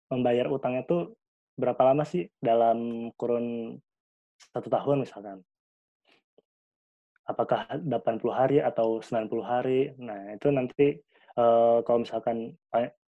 membayar 0.10 0.48
utangnya 0.50 0.86
tuh 0.86 1.18
berapa 1.56 1.80
lama 1.82 2.04
sih 2.04 2.28
dalam 2.39 3.10
kurun 3.15 3.78
satu 4.52 4.68
tahun 4.68 5.08
misalkan. 5.08 5.39
Apakah 7.26 7.82
80 7.82 8.22
hari 8.30 8.58
atau 8.62 9.02
90 9.02 9.41
hari? 9.41 9.89
Nah, 9.98 10.38
itu 10.38 10.54
nanti 10.54 10.94
uh, 11.41 11.82
kalau 11.82 12.06
misalkan 12.06 12.54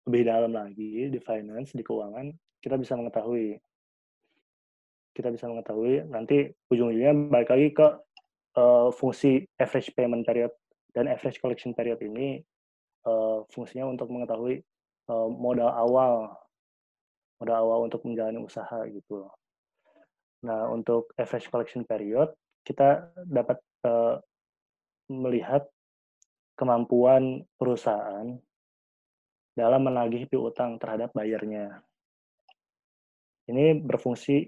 lebih 0.03 0.23
dalam 0.27 0.51
lagi 0.51 1.07
di 1.07 1.19
finance, 1.23 1.71
di 1.71 1.79
keuangan, 1.85 2.27
kita 2.59 2.75
bisa 2.75 2.99
mengetahui. 2.99 3.55
Kita 5.15 5.31
bisa 5.31 5.47
mengetahui 5.47 6.11
nanti 6.11 6.51
ujung-ujungnya 6.71 7.13
balik 7.31 7.51
lagi 7.51 7.67
ke 7.71 7.87
uh, 8.55 8.89
fungsi 8.91 9.43
average 9.59 9.91
payment 9.95 10.23
period 10.23 10.51
dan 10.91 11.07
average 11.07 11.39
collection 11.39 11.71
period 11.75 11.99
ini 11.99 12.39
uh, 13.07 13.43
fungsinya 13.51 13.91
untuk 13.91 14.07
mengetahui 14.07 14.63
uh, 15.11 15.27
modal 15.27 15.67
awal 15.71 16.31
awal 17.49 17.89
untuk 17.89 18.05
menjalani 18.05 18.37
usaha 18.37 18.85
gitu 18.85 19.25
Nah, 20.41 20.73
untuk 20.73 21.13
average 21.17 21.47
collection 21.53 21.85
period 21.85 22.33
kita 22.65 23.13
dapat 23.25 23.61
uh, 23.85 24.17
melihat 25.09 25.65
kemampuan 26.57 27.45
perusahaan 27.57 28.37
dalam 29.53 29.81
menagih 29.81 30.29
piutang 30.29 30.77
terhadap 30.77 31.13
bayarnya. 31.13 31.81
Ini 33.49 33.81
berfungsi 33.81 34.45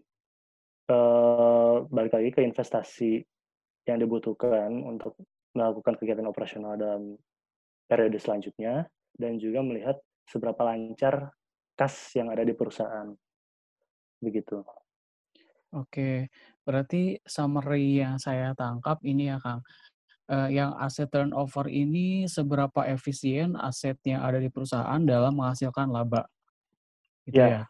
uh, 0.89 1.83
balik 1.89 2.13
lagi 2.13 2.29
ke 2.31 2.41
investasi 2.45 3.21
yang 3.89 3.97
dibutuhkan 3.99 4.69
untuk 4.85 5.17
melakukan 5.53 5.99
kegiatan 5.99 6.25
operasional 6.29 6.77
dalam 6.79 7.17
periode 7.85 8.17
selanjutnya 8.17 8.87
dan 9.13 9.37
juga 9.37 9.59
melihat 9.61 9.97
seberapa 10.25 10.61
lancar 10.63 11.29
kas 11.73 12.13
yang 12.15 12.29
ada 12.29 12.45
di 12.45 12.53
perusahaan. 12.53 13.13
Begitu. 14.21 14.63
Oke, 15.73 16.29
berarti 16.61 17.17
summary 17.25 17.97
yang 17.97 18.21
saya 18.21 18.53
tangkap 18.53 19.01
ini 19.01 19.33
ya 19.33 19.41
Kang, 19.41 19.65
uh, 20.29 20.45
yang 20.45 20.77
aset 20.77 21.09
turnover 21.09 21.65
ini 21.65 22.29
seberapa 22.29 22.85
efisien 22.85 23.57
aset 23.57 23.97
yang 24.05 24.21
ada 24.21 24.37
di 24.37 24.53
perusahaan 24.53 25.01
dalam 25.01 25.33
menghasilkan 25.33 25.89
laba, 25.89 26.29
gitu 27.25 27.41
Ya. 27.41 27.49
ya? 27.49 27.63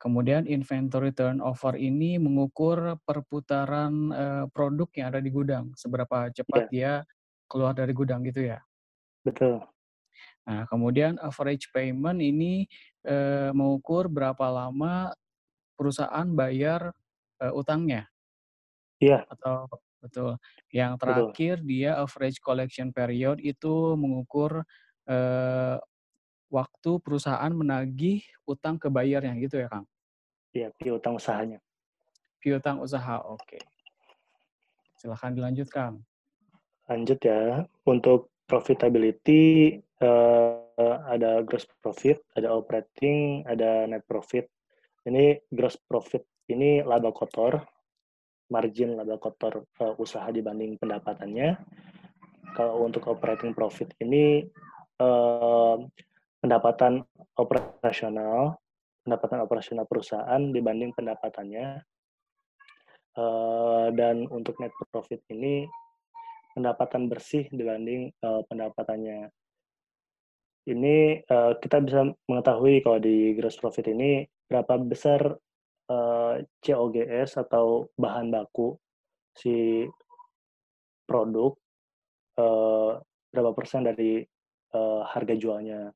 Kemudian 0.00 0.48
inventory 0.50 1.12
turnover 1.14 1.76
ini 1.78 2.16
mengukur 2.16 2.96
perputaran, 3.06 3.92
uh, 4.10 4.44
produk 4.50 4.88
yang 4.96 5.06
ada 5.12 5.20
di 5.20 5.30
gudang, 5.30 5.70
seberapa 5.76 6.32
cepat 6.32 6.62
Ya. 6.66 6.72
dia 6.72 6.92
keluar 7.46 7.76
dari 7.76 7.92
gudang 7.92 8.24
gitu 8.24 8.40
ya? 8.40 8.64
Betul. 9.22 9.60
Nah, 10.42 10.66
kemudian 10.66 11.22
average 11.22 11.70
payment 11.70 12.18
ini, 12.18 12.66
uh, 13.06 13.50
mengukur 13.54 14.06
berapa 14.10 14.46
lama 14.50 15.14
perusahaan 15.78 16.28
bayar, 16.34 16.94
uh, 17.42 17.52
utangnya. 17.54 18.06
Iya. 19.02 19.26
Atau 19.26 19.66
betul. 19.98 20.38
Yang 20.70 20.92
Betul. 20.94 21.02
terakhir 21.02 21.54
dia 21.66 21.90
average 21.98 22.38
collection 22.38 22.94
period 22.94 23.38
itu 23.42 23.98
mengukur, 23.98 24.62
eee, 25.06 25.78
waktu 26.50 26.90
perusahaan 27.02 27.50
menagih 27.54 28.22
utang 28.46 28.78
ke 28.78 28.86
bayarnya 28.86 29.34
gitu 29.42 29.58
ya, 29.62 29.66
Kang? 29.70 29.86
Iya, 30.54 30.68
piutang 30.78 31.18
usahanya. 31.18 31.58
Piutang 32.42 32.82
usaha, 32.82 33.22
oke. 33.26 33.58
Silahkan 34.98 35.34
dilanjut, 35.34 35.70
Kang. 35.70 36.02
Lanjut 36.86 37.18
ya, 37.22 37.66
untuk 37.86 38.30
profitability, 38.46 39.78
uh, 40.02 40.61
ada 40.80 41.44
gross 41.44 41.68
profit, 41.80 42.22
ada 42.36 42.52
operating, 42.52 43.44
ada 43.44 43.84
net 43.84 44.04
profit. 44.08 44.48
Ini 45.02 45.40
gross 45.50 45.76
profit 45.82 46.22
ini 46.50 46.82
laba 46.82 47.10
kotor, 47.10 47.58
margin 48.52 48.98
laba 48.98 49.16
kotor 49.16 49.64
uh, 49.80 49.94
usaha 49.96 50.28
dibanding 50.28 50.76
pendapatannya. 50.76 51.56
Kalau 52.52 52.84
untuk 52.84 53.08
operating 53.08 53.56
profit 53.56 53.96
ini 54.04 54.44
uh, 55.00 55.80
pendapatan 56.42 57.00
operasional, 57.40 58.60
pendapatan 59.00 59.40
operasional 59.40 59.88
perusahaan 59.88 60.42
dibanding 60.52 60.92
pendapatannya. 60.92 61.80
Uh, 63.12 63.92
dan 63.92 64.24
untuk 64.32 64.56
net 64.56 64.72
profit 64.88 65.20
ini 65.28 65.68
pendapatan 66.56 67.12
bersih 67.12 67.44
dibanding 67.52 68.12
uh, 68.24 68.40
pendapatannya. 68.48 69.28
Ini 70.62 71.26
uh, 71.26 71.58
kita 71.58 71.82
bisa 71.82 72.06
mengetahui 72.30 72.86
kalau 72.86 73.02
di 73.02 73.34
gross 73.34 73.58
profit 73.58 73.90
ini 73.90 74.22
berapa 74.46 74.78
besar 74.78 75.34
uh, 75.90 76.34
COGS 76.62 77.34
atau 77.42 77.90
bahan 77.98 78.30
baku 78.30 78.78
si 79.34 79.82
produk 81.02 81.58
uh, 82.38 83.02
berapa 83.34 83.50
persen 83.56 83.82
dari 83.82 84.22
uh, 84.76 85.02
harga 85.02 85.34
jualnya. 85.34 85.90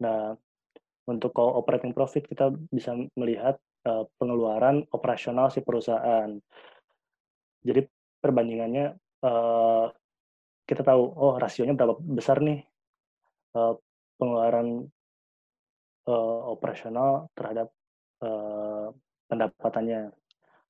Nah, 0.00 0.32
untuk 1.04 1.36
call 1.36 1.60
operating 1.60 1.92
profit 1.92 2.24
kita 2.24 2.54
bisa 2.72 2.96
melihat 3.18 3.60
uh, 3.84 4.08
pengeluaran 4.16 4.86
operasional 4.96 5.52
si 5.52 5.60
perusahaan. 5.60 6.40
Jadi 7.60 7.84
perbandingannya 8.24 8.96
uh, 9.28 9.92
kita 10.64 10.86
tahu 10.86 11.02
oh 11.04 11.36
rasionya 11.36 11.76
berapa 11.76 11.98
besar 12.00 12.40
nih 12.40 12.62
pengeluaran 14.20 14.84
uh, 16.04 16.40
operasional 16.52 17.32
terhadap 17.32 17.72
uh, 18.20 18.92
pendapatannya. 19.32 20.12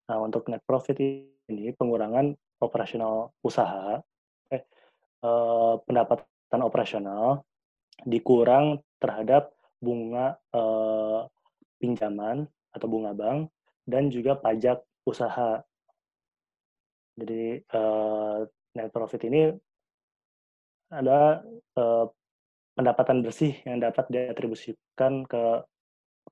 Nah, 0.07 0.19
untuk 0.23 0.47
net 0.47 0.63
profit 0.63 0.99
ini 1.03 1.75
pengurangan 1.75 2.35
operasional 2.61 3.33
usaha, 3.41 3.99
eh, 4.53 4.63
eh, 5.23 5.75
pendapatan 5.87 6.61
operasional 6.67 7.47
dikurang 8.05 8.83
terhadap 9.01 9.55
bunga 9.81 10.37
eh, 10.53 11.21
pinjaman 11.81 12.45
atau 12.75 12.87
bunga 12.87 13.17
bank 13.17 13.49
dan 13.89 14.13
juga 14.13 14.37
pajak 14.37 14.85
usaha. 15.09 15.65
Jadi 17.17 17.63
eh, 17.65 18.39
net 18.77 18.91
profit 18.93 19.23
ini 19.25 19.51
ada 20.91 21.41
eh, 21.55 22.05
pendapatan 22.81 23.21
bersih 23.21 23.61
yang 23.69 23.77
dapat 23.77 24.09
diatribusikan 24.09 25.29
ke 25.29 25.61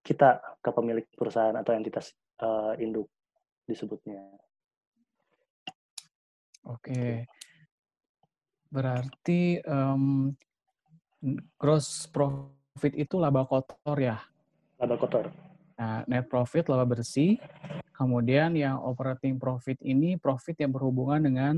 kita 0.00 0.40
ke 0.64 0.72
pemilik 0.72 1.04
perusahaan 1.12 1.52
atau 1.52 1.76
entitas 1.76 2.16
uh, 2.40 2.72
induk 2.80 3.12
disebutnya. 3.68 4.24
Oke. 6.64 7.28
Berarti 8.72 9.60
um, 9.68 10.32
gross 11.60 12.08
profit 12.08 12.96
itu 12.96 13.20
laba 13.20 13.44
kotor 13.44 14.00
ya? 14.00 14.16
Laba 14.80 14.96
kotor. 14.96 15.28
Nah, 15.76 16.00
net 16.08 16.32
profit 16.32 16.64
laba 16.72 16.88
bersih. 16.88 17.36
Kemudian 17.92 18.56
yang 18.56 18.80
operating 18.80 19.36
profit 19.36 19.76
ini 19.84 20.16
profit 20.16 20.56
yang 20.64 20.72
berhubungan 20.72 21.20
dengan 21.20 21.54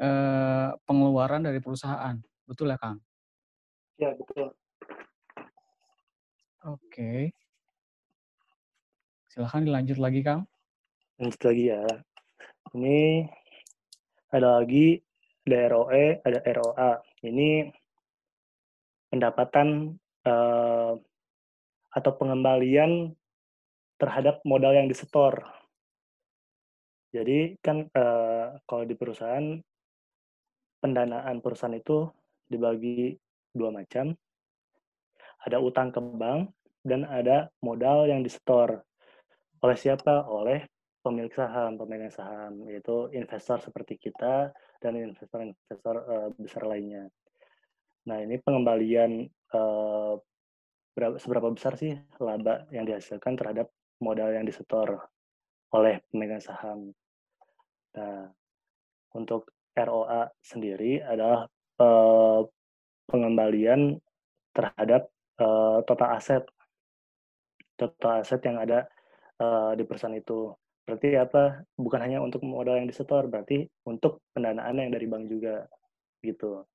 uh, 0.00 0.72
pengeluaran 0.88 1.44
dari 1.44 1.60
perusahaan. 1.60 2.16
Betul 2.48 2.72
ya, 2.72 2.80
Kang? 2.80 2.96
Ya, 4.02 4.10
betul. 4.18 4.50
Oke. 6.66 6.74
Okay. 6.90 7.20
Silahkan 9.30 9.62
dilanjut 9.62 10.02
lagi, 10.02 10.26
Kang. 10.26 10.42
Lanjut 11.22 11.38
lagi 11.46 11.70
ya. 11.70 11.86
Ini 12.74 13.30
ada 14.34 14.58
lagi 14.58 14.98
ada 15.46 15.70
ROE, 15.70 16.18
ada 16.26 16.38
ROA. 16.42 16.90
Ini 17.22 17.70
pendapatan 19.06 19.94
uh, 20.26 20.98
atau 21.94 22.12
pengembalian 22.18 23.14
terhadap 24.02 24.42
modal 24.42 24.74
yang 24.74 24.90
disetor. 24.90 25.46
Jadi 27.14 27.54
kan 27.62 27.86
uh, 27.94 28.58
kalau 28.66 28.82
di 28.82 28.98
perusahaan 28.98 29.62
pendanaan 30.82 31.38
perusahaan 31.38 31.78
itu 31.78 32.10
dibagi 32.50 33.14
dua 33.52 33.70
macam. 33.70 34.16
Ada 35.42 35.58
utang 35.58 35.90
ke 35.90 36.00
bank 36.00 36.52
dan 36.82 37.06
ada 37.06 37.50
modal 37.62 38.10
yang 38.10 38.22
disetor. 38.22 38.82
Oleh 39.62 39.78
siapa? 39.78 40.26
Oleh 40.26 40.66
pemilik 41.02 41.34
saham, 41.34 41.74
pemegang 41.74 42.14
saham, 42.14 42.62
yaitu 42.70 43.10
investor 43.14 43.58
seperti 43.58 43.98
kita 43.98 44.54
dan 44.78 44.92
investor-investor 44.94 45.96
uh, 46.06 46.28
besar 46.38 46.62
lainnya. 46.66 47.10
Nah, 48.06 48.22
ini 48.22 48.38
pengembalian 48.38 49.26
uh, 49.54 50.14
berapa, 50.94 51.18
seberapa 51.18 51.50
besar 51.50 51.74
sih 51.78 51.94
laba 52.22 52.66
yang 52.70 52.86
dihasilkan 52.86 53.34
terhadap 53.34 53.70
modal 54.02 54.30
yang 54.30 54.46
disetor 54.46 55.10
oleh 55.74 56.02
pemegang 56.10 56.42
saham. 56.42 56.94
Nah, 57.98 58.30
untuk 59.14 59.50
ROA 59.72 60.28
sendiri 60.42 61.00
adalah 61.00 61.48
uh, 61.80 62.44
pengembalian 63.12 64.00
terhadap 64.56 65.12
uh, 65.36 65.84
total 65.84 66.16
aset 66.16 66.44
total 67.76 68.22
aset 68.24 68.40
yang 68.46 68.56
ada 68.62 68.88
uh, 69.42 69.72
di 69.76 69.82
perusahaan 69.84 70.14
itu. 70.14 70.54
Berarti 70.82 71.14
apa? 71.14 71.62
Bukan 71.78 72.00
hanya 72.02 72.18
untuk 72.18 72.42
modal 72.42 72.78
yang 72.78 72.90
disetor, 72.90 73.26
berarti 73.30 73.66
untuk 73.86 74.22
pendanaan 74.34 74.82
yang 74.82 74.90
dari 74.90 75.06
bank 75.06 75.30
juga, 75.30 75.66
gitu. 76.22 76.66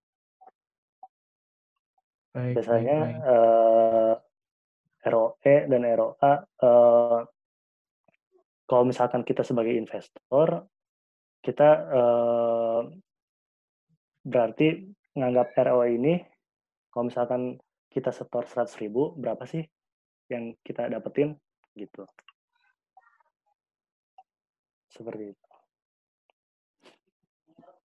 Baik, 2.32 2.56
Biasanya 2.56 2.97
baik, 3.04 3.17
baik. 3.19 3.28
Uh, 3.28 4.13
ROE 5.08 5.56
dan 5.71 5.82
ROA, 5.95 6.34
uh, 6.63 7.19
kalau 8.67 8.84
misalkan 8.84 9.23
kita 9.23 9.47
sebagai 9.47 9.71
investor, 9.76 10.67
kita 11.39 11.69
uh, 11.88 12.82
berarti 14.28 14.91
menganggap 15.18 15.58
ROE 15.58 15.98
ini, 15.98 16.22
kalau 16.94 17.10
misalkan 17.10 17.58
kita 17.90 18.14
setor 18.14 18.46
100 18.46 18.70
ribu, 18.86 19.18
berapa 19.18 19.42
sih 19.50 19.66
yang 20.30 20.54
kita 20.62 20.86
dapetin 20.86 21.34
gitu. 21.74 22.06
Seperti 24.94 25.34
itu. 25.34 25.46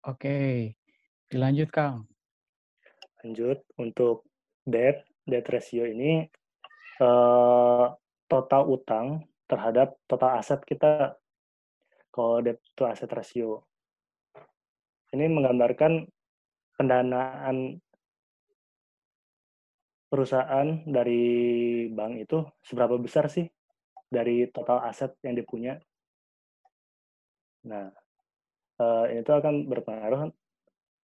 Oke, 0.03 0.75
dilanjut 1.31 1.71
Kang. 1.71 2.11
Lanjut 3.23 3.63
untuk 3.79 4.27
debt, 4.67 5.07
debt 5.29 5.47
ratio 5.47 5.87
ini 5.87 6.27
uh, 6.99 7.93
total 8.27 8.63
utang 8.67 9.07
terhadap 9.45 9.95
total 10.09 10.41
aset 10.41 10.65
kita 10.65 11.15
kalau 12.11 12.41
debt 12.41 12.59
to 12.75 12.89
asset 12.89 13.13
ratio. 13.13 13.63
Ini 15.13 15.27
menggambarkan 15.27 16.07
pendanaan 16.81 17.77
perusahaan 20.09 20.81
dari 20.89 21.85
bank 21.93 22.25
itu 22.25 22.41
seberapa 22.65 22.97
besar 22.97 23.29
sih 23.29 23.45
dari 24.09 24.49
total 24.49 24.89
aset 24.89 25.13
yang 25.21 25.37
dipunya. 25.37 25.77
Nah, 27.69 27.93
uh, 28.81 29.05
itu 29.13 29.29
akan 29.29 29.69
berpengaruh 29.69 30.33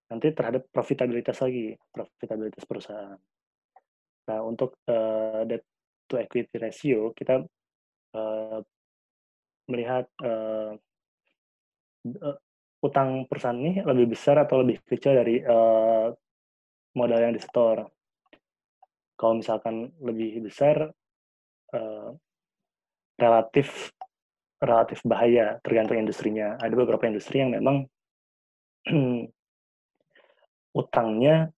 nanti 0.09 0.33
terhadap 0.33 0.65
profitabilitas 0.73 1.45
lagi, 1.45 1.77
profitabilitas 1.93 2.65
perusahaan. 2.65 3.21
Nah, 4.33 4.41
untuk 4.49 4.81
uh, 4.89 5.45
debt 5.45 5.63
to 6.09 6.17
equity 6.17 6.57
ratio, 6.57 7.13
kita 7.13 7.45
uh, 8.17 8.59
melihat 9.69 10.09
uh, 10.25 10.73
utang 12.87 13.27
perusahaan 13.27 13.59
ini 13.59 13.83
lebih 13.83 14.15
besar 14.15 14.41
atau 14.43 14.63
lebih 14.63 14.81
kecil 14.87 15.19
dari 15.19 15.43
uh, 15.43 16.11
modal 16.97 17.21
yang 17.21 17.35
disetor. 17.35 17.91
Kalau 19.17 19.35
misalkan 19.41 19.91
lebih 20.01 20.45
besar, 20.45 20.93
uh, 21.75 22.11
relatif 23.17 23.93
relatif 24.61 25.05
bahaya 25.05 25.61
tergantung 25.61 26.01
industrinya. 26.01 26.57
Ada 26.57 26.73
beberapa 26.73 27.05
industri 27.05 27.45
yang 27.45 27.53
memang 27.53 27.85
utangnya 30.81 31.53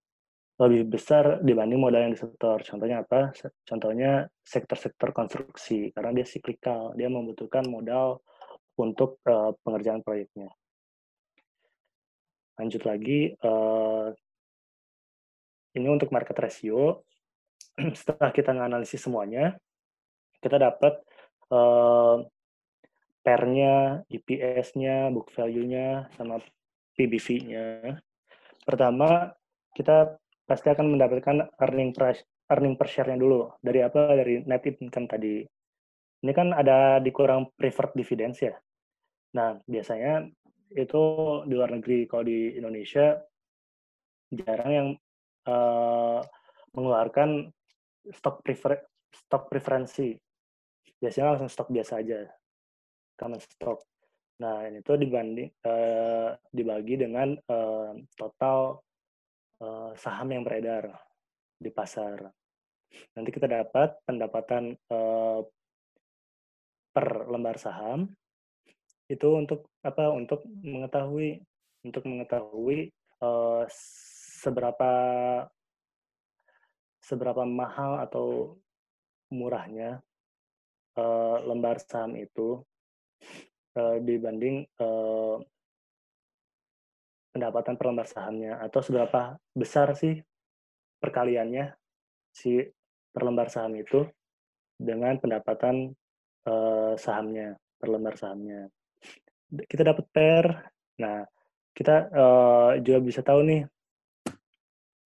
lebih 0.59 0.91
besar 0.91 1.39
dibanding 1.39 1.79
modal 1.79 2.03
yang 2.03 2.15
disetor. 2.15 2.59
Contohnya 2.67 3.07
apa? 3.07 3.31
Contohnya 3.63 4.27
sektor-sektor 4.43 5.15
konstruksi, 5.15 5.95
karena 5.95 6.11
dia 6.19 6.27
siklikal, 6.27 6.99
dia 6.99 7.07
membutuhkan 7.07 7.63
modal 7.71 8.19
untuk 8.75 9.23
uh, 9.31 9.55
pengerjaan 9.63 10.03
proyeknya. 10.03 10.51
Lanjut 12.59 12.83
lagi, 12.83 13.33
uh, 13.47 14.11
ini 15.79 15.87
untuk 15.87 16.11
market 16.11 16.35
ratio. 16.35 17.07
setelah 17.99 18.35
kita 18.35 18.51
menganalisis 18.51 19.07
semuanya, 19.07 19.55
kita 20.43 20.59
dapat 20.59 20.99
uh, 21.55 22.27
PER-nya, 23.23 24.03
EPS-nya, 24.11 25.15
book 25.15 25.31
value-nya, 25.31 26.11
sama 26.19 26.43
PBV-nya. 26.99 27.99
Pertama, 28.67 29.31
kita 29.75 30.19
pasti 30.43 30.73
akan 30.73 30.99
mendapatkan 30.99 31.55
earning 31.63 31.95
per, 31.95 32.19
earning 32.51 32.75
per 32.75 32.89
share-nya 32.91 33.19
dulu. 33.21 33.55
Dari 33.63 33.81
apa? 33.87 34.19
Dari 34.19 34.43
net 34.43 34.67
income 34.67 35.07
tadi. 35.07 35.47
Ini 36.19 36.33
kan 36.35 36.51
ada 36.51 36.99
dikurang 36.99 37.55
preferred 37.55 37.95
dividends 37.95 38.43
ya. 38.43 38.59
Nah, 39.39 39.55
biasanya 39.63 40.27
itu 40.73 41.03
di 41.49 41.55
luar 41.57 41.73
negeri. 41.73 42.05
Kalau 42.05 42.25
di 42.25 42.57
Indonesia, 42.57 43.17
jarang 44.33 44.71
yang 44.73 44.89
uh, 45.49 46.21
mengeluarkan 46.77 47.49
stok 48.13 48.45
prefer 48.45 48.85
stok 49.09 49.49
preferensi. 49.49 50.13
Biasanya 50.99 51.37
langsung 51.37 51.51
stok 51.51 51.71
biasa 51.71 51.93
aja, 52.03 52.27
common 53.15 53.41
stock. 53.41 53.81
Nah, 54.39 54.67
ini 54.71 54.83
tuh 54.83 54.99
dibanding 54.99 55.51
uh, 55.67 56.31
dibagi 56.51 56.95
dengan 56.95 57.35
uh, 57.35 57.91
total 58.15 58.79
uh, 59.63 59.91
saham 59.99 60.31
yang 60.31 60.43
beredar 60.47 60.91
di 61.59 61.71
pasar. 61.75 62.23
Nanti 63.15 63.31
kita 63.35 63.51
dapat 63.51 63.99
pendapatan 64.07 64.75
uh, 64.91 65.43
per 66.95 67.07
lembar 67.31 67.59
saham 67.59 68.11
itu 69.09 69.29
untuk 69.35 69.73
apa? 69.85 70.13
Untuk 70.13 70.45
mengetahui 70.45 71.41
untuk 71.87 72.05
mengetahui 72.05 72.93
uh, 73.23 73.65
seberapa 74.43 74.93
seberapa 77.03 77.43
mahal 77.49 78.05
atau 78.05 78.59
murahnya 79.33 80.05
uh, 81.01 81.41
lembar 81.45 81.81
saham 81.81 82.19
itu 82.21 82.61
uh, 83.79 83.97
dibanding 84.03 84.67
uh, 84.77 85.41
pendapatan 87.33 87.75
per 87.79 87.87
lembar 87.89 88.09
sahamnya 88.09 88.61
atau 88.61 88.81
seberapa 88.83 89.39
besar 89.55 89.95
sih 89.97 90.21
perkaliannya 90.99 91.73
si 92.35 92.61
per 93.15 93.23
lembar 93.25 93.49
saham 93.49 93.79
itu 93.79 94.05
dengan 94.77 95.17
pendapatan 95.17 95.93
uh, 96.45 96.93
sahamnya 96.99 97.57
per 97.79 97.89
lembar 97.89 98.19
sahamnya 98.19 98.69
kita 99.49 99.83
dapat 99.83 100.05
per 100.13 100.45
nah 100.99 101.23
kita 101.73 102.11
uh, 102.11 102.71
juga 102.83 102.99
bisa 102.99 103.21
tahu 103.23 103.47
nih 103.47 103.63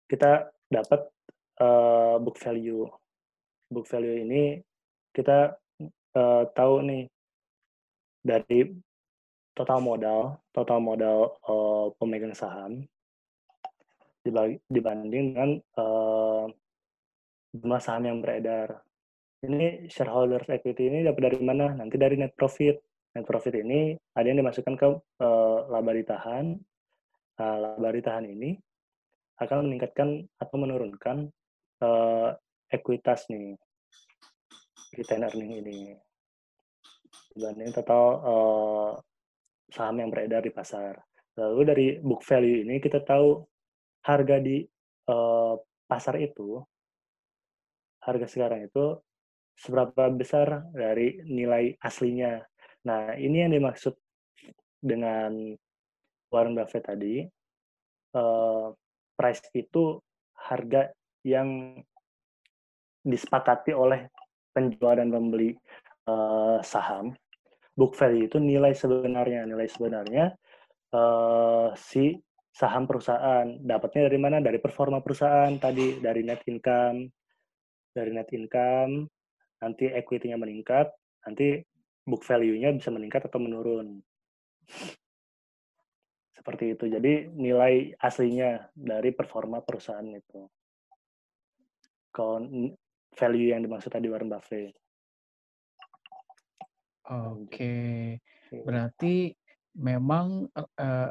kita 0.09 0.49
dapat 0.73 1.05
uh, 1.61 2.17
book 2.21 2.41
value. 2.41 2.89
Book 3.69 3.85
value 3.89 4.25
ini 4.25 4.61
kita 5.13 5.53
uh, 6.17 6.43
tahu 6.57 6.75
nih 6.85 7.05
dari 8.25 8.73
total 9.53 9.81
modal, 9.85 10.41
total 10.53 10.79
modal 10.81 11.37
uh, 11.45 11.93
pemegang 12.01 12.33
saham 12.33 12.85
dibanding 14.69 15.33
dengan 15.33 15.57
jumlah 17.57 17.81
saham 17.81 18.05
yang 18.05 18.19
beredar. 18.21 18.85
Ini 19.41 19.89
shareholders 19.89 20.53
equity 20.53 20.93
ini 20.93 21.01
dapat 21.01 21.33
dari 21.33 21.41
mana? 21.41 21.73
Nanti 21.73 21.97
dari 21.97 22.21
net 22.21 22.37
profit. 22.37 22.77
Net 23.17 23.25
profit 23.25 23.55
ini 23.57 23.97
ada 24.13 24.27
yang 24.27 24.45
dimasukkan 24.45 24.75
ke 24.77 24.89
uh, 25.25 25.59
laba 25.71 25.93
ditahan. 25.95 26.57
Nah, 27.39 27.55
laba 27.57 27.89
ditahan 27.95 28.27
ini 28.27 28.59
akan 29.39 29.71
meningkatkan 29.71 30.27
atau 30.37 30.57
menurunkan 30.59 31.31
uh, 31.83 32.35
ekuitas 32.69 33.31
nih 33.31 33.55
return 34.99 35.25
earning 35.25 35.63
ini 35.63 35.79
dibanding 37.33 37.71
total 37.71 38.05
uh, 38.27 38.91
saham 39.71 40.03
yang 40.03 40.11
beredar 40.11 40.43
di 40.43 40.51
pasar. 40.51 40.99
Lalu 41.39 41.61
dari 41.63 41.87
book 42.03 42.27
value 42.27 42.67
ini 42.67 42.83
kita 42.83 43.05
tahu 43.07 43.39
harga 44.03 44.37
di 44.43 44.67
uh, 45.07 45.55
pasar 45.87 46.19
itu 46.19 46.59
harga 48.03 48.27
sekarang 48.27 48.67
itu 48.67 48.99
seberapa 49.55 50.09
besar 50.11 50.67
dari 50.73 51.21
nilai 51.29 51.77
aslinya. 51.79 52.43
Nah, 52.87 53.19
ini 53.19 53.43
yang 53.43 53.53
dimaksud 53.57 53.97
dengan 54.79 55.57
Warren 56.31 56.55
Buffett 56.55 56.87
tadi. 56.87 57.25
Uh, 58.15 58.73
price 59.19 59.45
itu 59.53 60.01
harga 60.39 60.89
yang 61.27 61.77
disepakati 63.05 63.75
oleh 63.75 64.09
penjual 64.55 64.97
dan 64.97 65.13
pembeli 65.13 65.53
uh, 66.09 66.59
saham, 66.65 67.13
book 67.77 67.95
value 67.99 68.27
itu 68.31 68.39
nilai 68.41 68.73
sebenarnya. 68.73 69.45
Nilai 69.45 69.69
sebenarnya 69.69 70.33
uh, 70.95 71.75
si 71.77 72.17
saham 72.49 72.89
perusahaan. 72.89 73.47
Dapatnya 73.61 74.09
dari 74.09 74.19
mana? 74.19 74.39
Dari 74.41 74.59
performa 74.59 74.99
perusahaan 75.05 75.53
tadi, 75.61 76.01
dari 76.01 76.25
net 76.25 76.43
income, 76.49 77.07
dari 77.93 78.11
net 78.15 78.31
income, 78.35 79.07
nanti 79.63 79.91
equity-nya 79.91 80.39
meningkat, 80.39 80.91
nanti 81.27 81.63
book 82.09 82.25
value-nya 82.25 82.73
bisa 82.73 82.89
meningkat 82.89 83.29
atau 83.29 83.37
menurun. 83.37 84.01
Seperti 86.33 86.73
itu. 86.73 86.89
Jadi 86.89 87.29
nilai 87.37 87.93
aslinya 88.01 88.73
dari 88.73 89.13
performa 89.13 89.61
perusahaan 89.61 90.09
itu. 90.09 90.49
Kalau 92.09 92.41
value 93.15 93.53
yang 93.53 93.61
dimaksud 93.61 93.93
tadi 93.93 94.09
Warren 94.09 94.33
Buffett. 94.33 94.73
Oke. 97.09 98.17
Berarti 98.49 99.33
memang 99.77 100.49
uh, 100.57 101.09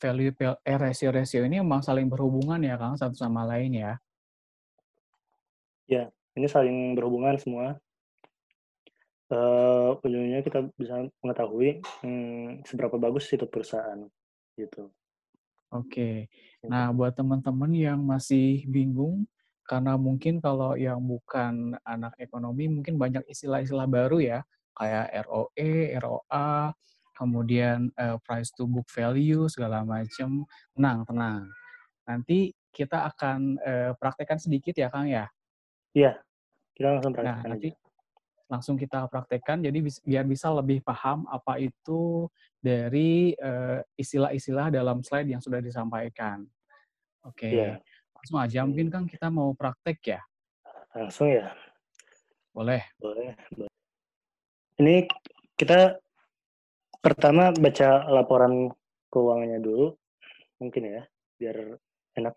value 0.00 0.32
eh, 0.40 0.78
rasio-rasio 0.80 1.44
ini 1.44 1.60
memang 1.60 1.84
saling 1.84 2.08
berhubungan 2.08 2.58
ya 2.64 2.80
Kang 2.80 2.96
satu 2.96 3.14
sama 3.14 3.44
lain 3.44 3.76
ya. 3.76 3.92
Ya, 5.90 6.06
ini 6.38 6.46
saling 6.46 6.94
berhubungan 6.94 7.34
semua. 7.36 7.76
Uh, 9.30 9.94
ujungnya 10.02 10.42
kita 10.42 10.66
bisa 10.74 11.06
mengetahui 11.22 11.78
hmm, 12.02 12.66
seberapa 12.66 12.98
bagus 12.98 13.30
itu 13.30 13.46
perusahaan 13.46 14.02
gitu. 14.58 14.90
Oke. 15.70 16.26
Gitu. 16.58 16.66
Nah, 16.66 16.90
buat 16.90 17.14
teman-teman 17.14 17.70
yang 17.70 18.02
masih 18.02 18.66
bingung 18.66 19.30
karena 19.70 19.94
mungkin 19.94 20.42
kalau 20.42 20.74
yang 20.74 20.98
bukan 20.98 21.78
anak 21.86 22.18
ekonomi 22.18 22.66
mungkin 22.66 22.98
banyak 22.98 23.22
istilah-istilah 23.30 23.86
baru 23.86 24.18
ya, 24.18 24.38
kayak 24.74 25.30
ROE, 25.30 25.94
ROA, 26.02 26.74
kemudian 27.14 27.94
uh, 27.94 28.18
price 28.26 28.50
to 28.50 28.66
book 28.66 28.90
value 28.90 29.46
segala 29.46 29.86
macam. 29.86 30.42
Tenang, 30.74 31.06
tenang. 31.06 31.42
Nanti 32.02 32.50
kita 32.74 33.06
akan 33.14 33.62
uh, 33.62 33.90
praktekkan 33.94 34.42
sedikit 34.42 34.74
ya, 34.74 34.90
Kang 34.90 35.06
ya. 35.06 35.30
Iya. 35.94 36.18
Kita 36.74 36.98
langsung 36.98 37.14
praktekkan. 37.14 37.46
Nah, 37.46 37.54
nanti 37.54 37.70
langsung 38.50 38.74
kita 38.74 39.06
praktekkan 39.06 39.62
jadi 39.62 39.78
biar 39.78 40.26
bisa 40.26 40.50
lebih 40.50 40.82
paham 40.82 41.22
apa 41.30 41.62
itu 41.62 42.26
dari 42.58 43.32
istilah-istilah 43.94 44.68
uh, 44.68 44.74
dalam 44.74 45.00
slide 45.00 45.30
yang 45.30 45.40
sudah 45.40 45.62
disampaikan. 45.62 46.42
Oke. 47.22 47.46
Okay. 47.46 47.52
Yeah. 47.54 47.76
Langsung 48.18 48.38
aja 48.42 48.60
mungkin 48.66 48.90
kan 48.92 49.06
kita 49.06 49.30
mau 49.30 49.54
praktek 49.54 50.18
ya. 50.18 50.20
Langsung 50.92 51.30
ya. 51.30 51.54
Boleh. 52.50 52.82
Boleh. 52.98 53.38
Ini 54.82 55.06
kita 55.54 55.96
pertama 57.00 57.54
baca 57.54 58.04
laporan 58.10 58.68
keuangannya 59.08 59.62
dulu 59.62 59.96
mungkin 60.60 60.82
ya 60.84 61.02
biar 61.40 61.56
enak. 62.20 62.34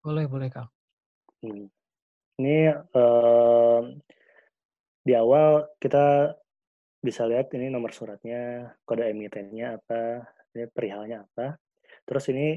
Boleh, 0.00 0.24
boleh, 0.24 0.48
Kang. 0.48 0.72
Hmm. 1.44 1.68
Ini 2.40 2.72
uh, 2.72 3.84
di 5.10 5.18
awal 5.18 5.66
kita 5.82 6.38
bisa 7.02 7.26
lihat 7.26 7.50
ini 7.58 7.66
nomor 7.66 7.90
suratnya, 7.90 8.70
kode 8.86 9.10
emitennya 9.10 9.74
apa, 9.82 10.22
ini 10.54 10.70
perihalnya 10.70 11.26
apa. 11.26 11.58
Terus 12.06 12.30
ini 12.30 12.54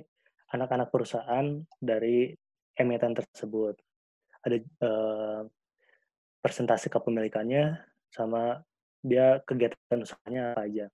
anak-anak 0.54 0.94
perusahaan 0.94 1.66
dari 1.82 2.30
emiten 2.78 3.18
tersebut. 3.18 3.74
Ada 4.46 4.62
uh, 4.86 5.42
persentase 6.46 6.94
kepemilikannya 6.94 7.74
sama 8.14 8.62
dia 9.02 9.42
kegiatan 9.50 10.06
usahanya 10.06 10.54
apa 10.54 10.70
aja. 10.70 10.86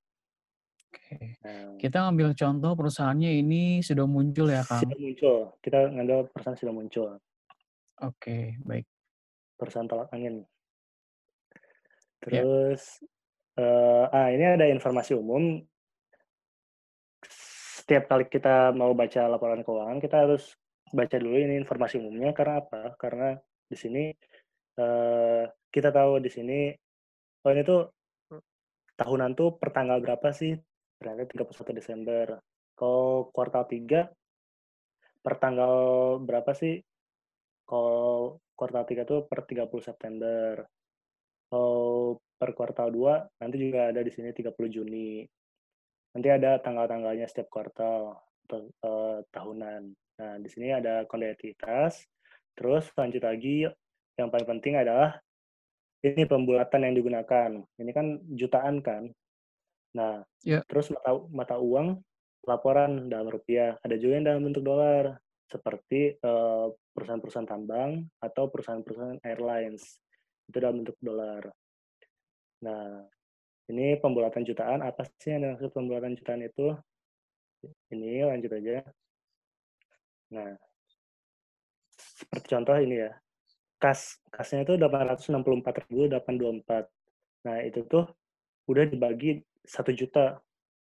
Oke. 0.88 1.36
Nah, 1.43 1.76
kita 1.76 2.07
ngambil 2.07 2.39
contoh 2.39 2.72
perusahaannya 2.72 3.36
ini 3.36 3.84
sudah 3.84 4.07
muncul 4.07 4.47
ya, 4.47 4.64
Kang? 4.64 4.88
Sudah 4.88 4.95
muncul. 4.95 5.38
Kita 5.60 5.91
ngambil 5.91 6.32
perusahaan 6.32 6.55
sudah 6.55 6.74
muncul. 6.74 7.10
Oke, 7.99 8.55
baik. 8.64 8.88
Perusahaan 9.60 9.91
tolak 9.91 10.07
angin. 10.16 10.47
Ya. 12.28 12.43
Terus, 12.43 12.99
yeah. 13.55 14.05
uh, 14.11 14.15
ah 14.15 14.28
ini 14.34 14.43
ada 14.43 14.67
informasi 14.67 15.15
umum. 15.15 15.63
Setiap 17.80 18.11
kali 18.11 18.28
kita 18.28 18.76
mau 18.76 18.91
baca 18.91 19.26
laporan 19.32 19.63
keuangan, 19.63 19.97
kita 20.03 20.28
harus 20.28 20.53
baca 20.91 21.15
dulu 21.15 21.39
ini 21.39 21.55
informasi 21.57 21.97
umumnya. 21.97 22.36
Karena 22.36 22.59
apa? 22.59 22.93
Karena 22.99 23.34
di 23.65 23.78
sini 23.78 24.11
uh, 24.78 25.47
kita 25.72 25.89
tahu 25.95 26.20
di 26.20 26.30
sini, 26.30 26.76
oh 27.45 27.51
ini 27.55 27.63
tuh 27.63 27.82
tahunan 28.99 29.32
tuh 29.39 29.55
pertanggal 29.55 30.03
berapa 30.03 30.30
sih? 30.36 30.59
Ternyata 30.99 31.32
31 31.32 31.80
Desember. 31.80 32.26
Kalau 32.76 33.32
kuartal 33.32 33.63
3 33.63 34.11
pertanggal 35.24 35.74
berapa 36.20 36.51
sih? 36.51 36.84
Kalau 37.63 38.43
kuartal 38.59 38.84
3 38.84 39.07
tuh 39.07 39.24
per 39.24 39.47
30 39.47 39.72
September. 39.80 40.67
Kalau 41.50 42.22
per 42.39 42.56
kuartal 42.56 42.93
2 42.93 43.41
nanti 43.41 43.58
juga 43.58 43.89
ada 43.89 44.00
di 44.06 44.12
sini 44.14 44.30
30 44.30 44.54
Juni. 44.70 45.26
Nanti 46.14 46.28
ada 46.30 46.58
tanggal-tanggalnya 46.62 47.26
setiap 47.26 47.50
kuartal 47.50 48.18
atau 48.45 48.60
uh, 48.86 49.18
tahunan. 49.30 49.82
Nah, 49.93 50.34
di 50.41 50.50
sini 50.50 50.74
ada 50.74 51.06
konditivitas. 51.06 52.06
Terus 52.54 52.89
lanjut 52.97 53.22
lagi 53.22 53.66
yang 54.18 54.30
paling 54.30 54.47
penting 54.58 54.78
adalah 54.78 55.18
ini 56.06 56.24
pembulatan 56.24 56.88
yang 56.88 56.95
digunakan. 56.95 57.50
Ini 57.78 57.91
kan 57.91 58.24
jutaan 58.34 58.80
kan. 58.80 59.10
Nah, 59.95 60.22
yeah. 60.45 60.62
terus 60.70 60.93
mata 60.93 61.12
mata 61.34 61.56
uang 61.58 62.00
laporan 62.47 63.12
dalam 63.12 63.28
rupiah. 63.30 63.76
Ada 63.84 64.00
juga 64.00 64.14
yang 64.18 64.28
dalam 64.28 64.41
bentuk 64.47 64.64
dolar 64.64 65.18
seperti 65.50 66.14
eh, 66.14 66.68
perusahaan-perusahaan 66.93 67.50
tambang 67.50 68.06
atau 68.22 68.47
perusahaan-perusahaan 68.54 69.18
airlines 69.26 69.97
itu 70.50 70.58
dalam 70.58 70.82
bentuk 70.82 70.97
dolar. 70.97 71.45
Nah, 72.66 73.06
ini 73.70 73.93
pembulatan 74.02 74.41
jutaan. 74.41 74.82
Apa 74.82 75.06
sih 75.22 75.30
yang 75.30 75.45
dimaksud 75.45 75.70
pembulatan 75.70 76.18
jutaan 76.18 76.41
itu? 76.41 76.74
Ini 77.93 78.26
lanjut 78.26 78.50
aja. 78.58 78.82
Nah, 80.34 80.58
seperti 81.93 82.50
contoh 82.50 82.74
ini 82.82 83.06
ya. 83.06 83.14
Kas 83.80 84.20
kasnya 84.34 84.66
itu 84.68 84.76
864.824. 84.76 86.91
Nah, 87.47 87.64
itu 87.64 87.80
tuh 87.88 88.04
udah 88.68 88.84
dibagi 88.89 89.39
1 89.64 89.95
juta. 89.95 90.36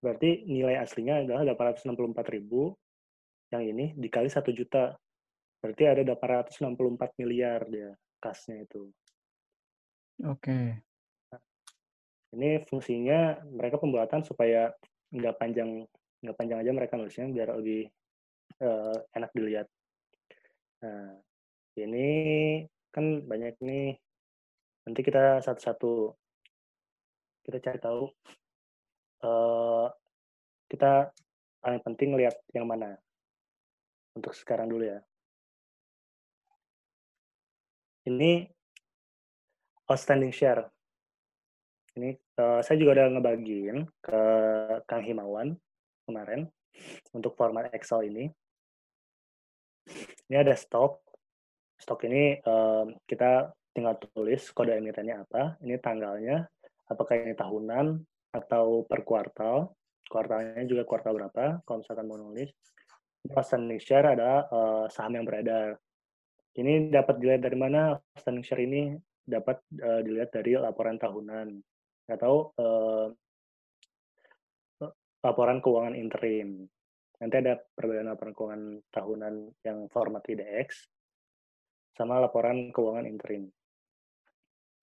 Berarti 0.04 0.44
nilai 0.46 0.78
aslinya 0.84 1.24
adalah 1.24 1.56
864.000 1.56 2.76
yang 3.56 3.64
ini 3.64 3.96
dikali 3.96 4.30
1 4.30 4.52
juta. 4.52 4.92
Berarti 5.64 5.84
ada 5.88 6.04
864 6.04 7.16
miliar 7.24 7.64
dia 7.72 7.96
kasnya 8.20 8.68
itu. 8.68 8.92
Oke. 10.22 10.78
Ini 12.34 12.62
fungsinya 12.70 13.42
mereka 13.50 13.82
pembuatan 13.82 14.22
supaya 14.22 14.70
nggak 15.14 15.38
panjang 15.38 15.86
nggak 16.24 16.38
panjang 16.38 16.60
aja 16.62 16.72
mereka 16.74 16.98
nulisnya 16.98 17.30
biar 17.30 17.50
lebih 17.58 17.90
uh, 18.62 18.98
enak 19.14 19.30
dilihat. 19.34 19.68
Nah, 20.86 21.18
ini 21.78 22.10
kan 22.94 23.26
banyak 23.26 23.58
nih. 23.62 23.98
Nanti 24.86 25.02
kita 25.02 25.42
satu-satu 25.42 26.14
kita 27.46 27.58
cari 27.60 27.80
tahu. 27.82 28.04
Uh, 29.24 29.88
kita 30.68 31.14
paling 31.62 31.82
penting 31.82 32.18
lihat 32.18 32.36
yang 32.54 32.66
mana. 32.66 32.98
Untuk 34.14 34.34
sekarang 34.38 34.70
dulu 34.70 34.86
ya. 34.86 35.00
Ini 38.04 38.46
outstanding 39.90 40.32
share. 40.32 40.68
Ini 41.94 42.18
uh, 42.42 42.60
saya 42.66 42.78
juga 42.82 42.98
udah 43.02 43.08
ngebagiin 43.14 43.86
ke 44.02 44.22
Kang 44.90 45.06
Himawan 45.06 45.54
kemarin 46.10 46.50
untuk 47.14 47.38
format 47.38 47.70
Excel 47.70 48.10
ini. 48.10 48.26
Ini 50.32 50.42
ada 50.42 50.58
stok. 50.58 51.04
Stok 51.78 52.08
ini 52.10 52.40
uh, 52.42 52.90
kita 53.06 53.54
tinggal 53.74 53.98
tulis 54.00 54.42
kode 54.54 54.74
emitennya 54.78 55.26
apa, 55.26 55.58
ini 55.66 55.76
tanggalnya, 55.82 56.46
apakah 56.88 57.14
ini 57.18 57.34
tahunan 57.34 58.00
atau 58.34 58.86
per 58.90 59.02
kuartal. 59.06 59.74
Kuartalnya 60.04 60.62
juga 60.70 60.86
kuartal 60.86 61.16
berapa, 61.18 61.64
kalau 61.66 61.82
misalkan 61.82 62.06
mau 62.06 62.18
nulis. 62.20 62.54
Outstanding 63.24 63.80
share 63.80 64.14
adalah 64.14 64.46
uh, 64.52 64.86
saham 64.92 65.16
yang 65.16 65.26
beredar. 65.26 65.80
Ini 66.54 66.94
dapat 66.94 67.18
dilihat 67.18 67.42
dari 67.42 67.58
mana 67.58 67.98
outstanding 68.14 68.46
share 68.46 68.62
ini 68.62 68.94
dapat 69.24 69.64
uh, 69.80 70.04
dilihat 70.04 70.36
dari 70.36 70.60
laporan 70.60 71.00
tahunan 71.00 71.48
atau 72.12 72.52
uh, 72.60 73.08
laporan 75.24 75.64
keuangan 75.64 75.96
interim. 75.96 76.68
Nanti 77.24 77.36
ada 77.40 77.56
perbedaan 77.56 78.12
laporan 78.12 78.36
keuangan 78.36 78.64
tahunan 78.92 79.36
yang 79.64 79.88
format 79.88 80.24
IDX 80.28 80.92
sama 81.96 82.20
laporan 82.20 82.76
keuangan 82.76 83.08
interim. 83.08 83.48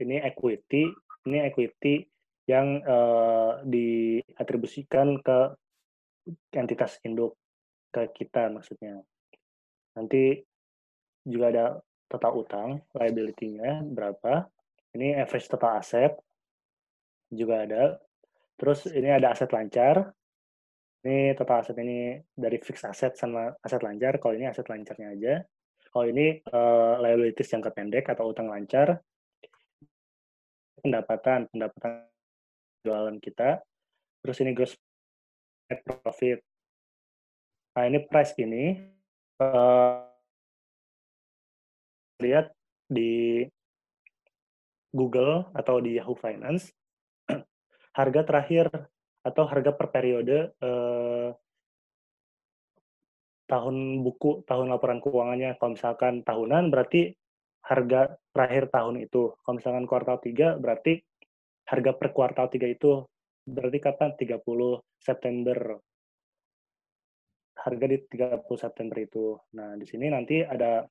Ini 0.00 0.24
equity, 0.24 0.88
ini 1.28 1.38
equity 1.44 2.00
yang 2.48 2.80
uh, 2.80 3.60
diatribusikan 3.68 5.20
ke 5.20 5.38
entitas 6.56 6.96
induk 7.04 7.36
ke 7.92 8.08
kita 8.16 8.48
maksudnya. 8.48 9.04
Nanti 9.98 10.40
juga 11.26 11.46
ada 11.52 11.66
total 12.10 12.32
utang, 12.34 12.68
liability-nya 12.90 13.86
berapa. 13.86 14.50
Ini 14.98 15.22
average 15.22 15.46
total 15.46 15.78
aset 15.78 16.18
juga 17.30 17.62
ada. 17.62 17.84
Terus 18.58 18.90
ini 18.90 19.06
ada 19.14 19.30
aset 19.30 19.54
lancar. 19.54 20.10
Ini 21.06 21.38
total 21.38 21.62
aset 21.62 21.78
ini 21.78 22.18
dari 22.34 22.58
fixed 22.58 22.84
asset 22.84 23.14
sama 23.14 23.54
aset 23.62 23.80
lancar. 23.86 24.18
Kalau 24.18 24.34
ini 24.34 24.50
aset 24.50 24.66
lancarnya 24.66 25.14
aja. 25.14 25.34
Kalau 25.90 26.06
ini 26.10 26.42
uh, 26.50 26.98
liabilities 26.98 27.54
jangka 27.54 27.70
pendek 27.70 28.10
atau 28.10 28.34
utang 28.34 28.50
lancar. 28.50 28.98
Pendapatan, 30.82 31.46
pendapatan 31.54 32.10
jualan 32.82 33.16
kita. 33.22 33.62
Terus 34.26 34.36
ini 34.42 34.50
gross 34.50 34.74
net 35.70 35.86
profit. 35.86 36.42
Nah 37.78 37.84
ini 37.86 38.02
price 38.02 38.34
ini 38.42 38.74
uh, 39.38 40.09
lihat 42.20 42.52
di 42.86 43.44
Google 44.90 45.48
atau 45.54 45.78
di 45.78 45.96
Yahoo 45.96 46.18
Finance 46.18 46.74
harga 47.98 48.20
terakhir 48.26 48.66
atau 49.20 49.44
harga 49.46 49.70
per 49.76 49.88
periode 49.92 50.56
eh, 50.58 51.30
tahun 53.50 54.06
buku, 54.06 54.46
tahun 54.46 54.70
laporan 54.70 55.02
keuangannya. 55.02 55.58
Kalau 55.58 55.74
misalkan 55.74 56.22
tahunan 56.22 56.70
berarti 56.70 57.10
harga 57.66 58.14
terakhir 58.30 58.70
tahun 58.70 59.02
itu. 59.02 59.34
Kalau 59.42 59.54
misalkan 59.58 59.84
kuartal 59.90 60.22
3 60.22 60.62
berarti 60.62 61.02
harga 61.66 61.90
per 61.98 62.08
kuartal 62.14 62.46
3 62.46 62.70
itu 62.70 63.02
berarti 63.42 63.78
kapan? 63.82 64.14
30 64.14 64.38
September. 65.02 65.58
Harga 67.60 67.86
di 67.90 67.98
30 68.06 68.40
September 68.56 68.96
itu. 69.02 69.36
Nah, 69.58 69.74
di 69.76 69.84
sini 69.84 70.06
nanti 70.08 70.40
ada 70.40 70.86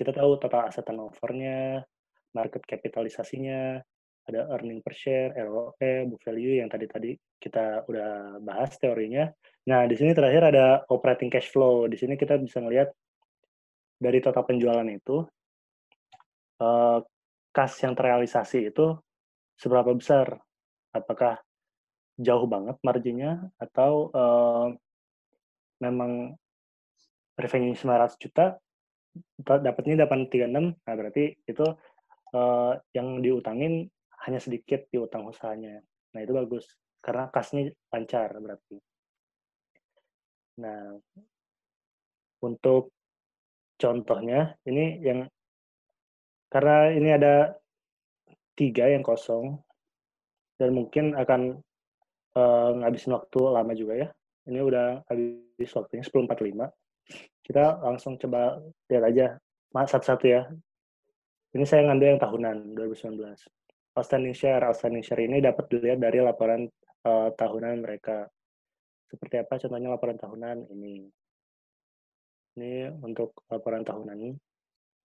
kita 0.00 0.16
tahu 0.16 0.40
total 0.40 0.72
aset 0.72 0.80
turnover-nya, 0.80 1.84
market 2.32 2.64
kapitalisasinya, 2.64 3.76
ada 4.24 4.40
earning 4.56 4.80
per 4.80 4.96
share, 4.96 5.36
ROE, 5.36 6.08
book 6.08 6.24
value 6.24 6.64
yang 6.64 6.72
tadi 6.72 6.88
tadi 6.88 7.12
kita 7.36 7.84
udah 7.84 8.40
bahas 8.40 8.80
teorinya. 8.80 9.28
Nah, 9.68 9.84
di 9.84 9.92
sini 10.00 10.16
terakhir 10.16 10.48
ada 10.48 10.88
operating 10.88 11.28
cash 11.28 11.52
flow. 11.52 11.84
Di 11.84 12.00
sini 12.00 12.16
kita 12.16 12.40
bisa 12.40 12.64
melihat 12.64 12.88
dari 14.00 14.24
total 14.24 14.48
penjualan 14.48 14.88
itu 14.88 15.20
uh, 16.64 16.98
kas 17.52 17.72
yang 17.84 17.92
terrealisasi 17.92 18.72
itu 18.72 18.96
seberapa 19.60 19.92
besar? 19.92 20.40
Apakah 20.96 21.36
jauh 22.16 22.48
banget 22.48 22.80
marginnya 22.80 23.52
atau 23.60 24.08
uh, 24.16 24.68
memang 25.80 26.32
revenue 27.36 27.76
900 27.76 28.16
juta 28.20 28.60
dapatnya 29.40 30.06
836 30.06 30.86
nah 30.86 30.94
berarti 30.94 31.34
itu 31.48 31.66
uh, 32.34 32.72
yang 32.94 33.20
diutangin 33.20 33.90
hanya 34.26 34.40
sedikit 34.40 34.86
di 34.92 35.00
utang 35.00 35.24
usahanya. 35.26 35.80
Nah, 36.12 36.20
itu 36.20 36.32
bagus 36.36 36.76
karena 37.00 37.32
kasnya 37.32 37.72
lancar 37.88 38.36
berarti. 38.36 38.76
Nah, 40.60 41.00
untuk 42.44 42.92
contohnya 43.80 44.60
ini 44.68 45.00
yang 45.00 45.24
karena 46.52 46.92
ini 46.92 47.08
ada 47.16 47.56
tiga 48.52 48.92
yang 48.92 49.00
kosong 49.00 49.56
dan 50.60 50.76
mungkin 50.76 51.16
akan 51.16 51.64
uh, 52.36 52.70
ngabisin 52.84 53.16
waktu 53.16 53.40
lama 53.40 53.72
juga 53.72 53.94
ya. 53.96 54.08
Ini 54.44 54.60
udah 54.60 55.08
habis 55.08 55.70
waktunya 55.72 56.04
10.45. 56.04 56.68
Kita 57.40 57.80
langsung 57.82 58.20
coba 58.20 58.60
lihat 58.90 59.04
aja 59.08 59.26
satu-satu 59.72 60.24
ya. 60.26 60.46
Ini 61.50 61.64
saya 61.66 61.90
ngambil 61.90 62.14
yang 62.14 62.20
tahunan 62.22 62.56
2019 62.78 63.60
outstanding 63.94 64.36
share. 64.36 64.62
Outstanding 64.62 65.02
share 65.02 65.22
ini 65.22 65.42
dapat 65.42 65.66
dilihat 65.68 65.98
dari 65.98 66.22
laporan 66.22 66.66
uh, 67.06 67.28
tahunan 67.34 67.82
mereka. 67.82 68.26
Seperti 69.10 69.42
apa 69.42 69.58
contohnya 69.58 69.88
laporan 69.90 70.18
tahunan 70.18 70.56
ini. 70.70 71.10
Ini 72.58 72.94
untuk 73.02 73.42
laporan 73.50 73.82
tahunan. 73.82 74.18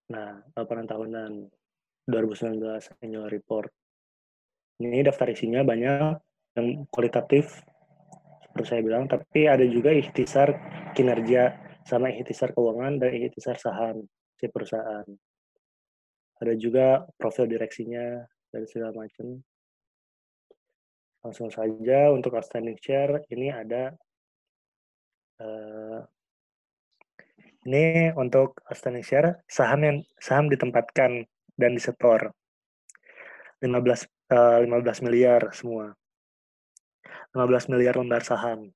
Nah, 0.06 0.30
laporan 0.54 0.86
tahunan 0.86 1.30
2019 2.06 3.02
annual 3.02 3.26
report. 3.26 3.70
Ini 4.78 5.02
daftar 5.02 5.32
isinya 5.32 5.66
banyak 5.66 6.14
yang 6.56 6.68
kualitatif 6.92 7.64
seperti 8.44 8.66
saya 8.72 8.80
bilang, 8.84 9.04
tapi 9.08 9.48
ada 9.48 9.64
juga 9.66 9.92
ikhtisar 9.92 10.48
kinerja 10.96 11.65
sama 11.86 12.10
ikhtisar 12.10 12.50
keuangan 12.50 12.98
dan 12.98 13.14
ikhtisar 13.14 13.56
saham 13.56 14.10
si 14.34 14.50
perusahaan. 14.50 15.06
Ada 16.36 16.52
juga 16.58 17.06
profil 17.16 17.48
direksinya, 17.48 18.26
dan 18.56 18.64
segala 18.64 18.92
macam. 18.96 19.44
Langsung 21.20 21.52
saja 21.52 22.14
untuk 22.14 22.38
outstanding 22.38 22.78
share 22.78 23.26
ini 23.28 23.50
ada 23.50 23.92
uh, 25.42 26.00
ini 27.66 28.14
untuk 28.14 28.62
outstanding 28.70 29.02
share 29.02 29.42
saham 29.50 29.80
yang 29.82 29.98
saham 30.22 30.46
ditempatkan 30.46 31.26
dan 31.58 31.70
disetor 31.74 32.30
15 33.60 33.76
uh, 34.32 34.62
15 34.64 35.04
miliar 35.04 35.50
semua. 35.52 35.92
15 37.34 37.72
miliar 37.74 37.98
lembar 38.00 38.22
saham. 38.24 38.70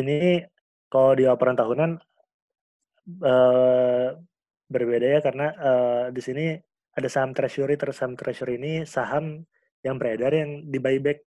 Ini 0.00 0.44
kalau 0.86 1.16
di 1.16 1.24
laporan 1.24 1.56
tahunan 1.56 1.90
uh, 3.24 4.08
berbeda 4.66 5.06
ya 5.18 5.20
karena 5.22 5.46
uh, 5.56 6.04
di 6.10 6.20
sini 6.22 6.58
ada 6.96 7.08
saham 7.12 7.36
treasury 7.36 7.76
terus 7.76 8.00
saham 8.00 8.16
treasury 8.16 8.56
ini 8.56 8.82
saham 8.88 9.44
yang 9.84 10.00
beredar 10.00 10.32
yang 10.32 10.66
di 10.66 10.78
buyback 10.80 11.22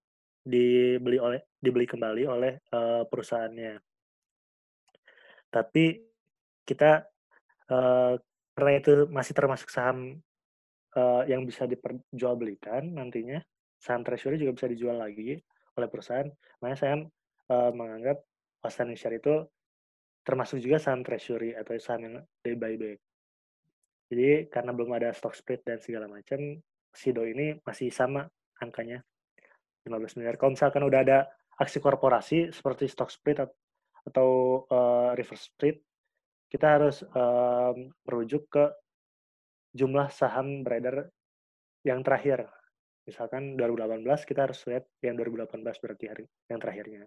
dibeli 0.47 1.18
oleh 1.18 1.43
dibeli 1.59 1.85
kembali 1.91 2.22
oleh 2.31 2.53
uh, 2.70 3.03
perusahaannya. 3.11 3.83
Tapi 5.51 5.85
kita 6.62 7.03
uh, 7.70 8.14
karena 8.55 8.72
itu 8.79 9.11
masih 9.11 9.35
termasuk 9.35 9.68
saham 9.68 10.22
uh, 10.95 11.22
yang 11.27 11.43
bisa 11.43 11.66
diperjualbelikan 11.66 12.95
nantinya, 12.95 13.43
saham 13.77 14.07
treasury 14.07 14.39
juga 14.39 14.55
bisa 14.55 14.66
dijual 14.70 14.97
lagi 15.03 15.37
oleh 15.77 15.89
perusahaan. 15.91 16.31
Makanya 16.62 16.79
saya 16.79 16.95
uh, 17.51 17.70
menganggap 17.74 18.22
outstanding 18.62 18.99
share 18.99 19.16
itu 19.16 19.47
termasuk 20.26 20.59
juga 20.59 20.82
saham 20.82 21.07
treasury 21.07 21.55
atau 21.55 21.78
saham 21.78 22.01
yang 22.03 22.14
di 22.42 22.53
buyback. 22.59 22.99
Jadi 24.11 24.51
karena 24.51 24.70
belum 24.74 24.90
ada 24.94 25.11
stock 25.14 25.34
split 25.34 25.62
dan 25.66 25.78
segala 25.78 26.07
macam, 26.11 26.38
SIDO 26.94 27.22
ini 27.26 27.59
masih 27.62 27.90
sama 27.90 28.26
angkanya 28.62 29.03
15 29.86 30.18
miliar. 30.18 30.34
Kalau 30.38 30.55
misalkan 30.55 30.82
udah 30.82 31.01
ada 31.03 31.18
aksi 31.59 31.78
korporasi 31.78 32.51
seperti 32.51 32.90
stock 32.90 33.11
split 33.11 33.42
atau 34.07 34.62
uh, 34.70 35.14
reverse 35.14 35.51
split, 35.51 35.78
kita 36.51 36.78
harus 36.78 37.03
um, 37.14 37.90
merujuk 38.07 38.47
ke 38.51 38.64
jumlah 39.74 40.11
saham 40.11 40.62
beredar 40.62 41.11
yang 41.82 42.03
terakhir. 42.03 42.47
Misalkan 43.07 43.55
2018 43.55 44.03
kita 44.26 44.51
harus 44.51 44.59
lihat 44.66 44.86
yang 45.03 45.14
2018 45.18 45.62
berarti 45.62 46.05
hari 46.11 46.24
yang 46.51 46.59
terakhirnya. 46.59 47.03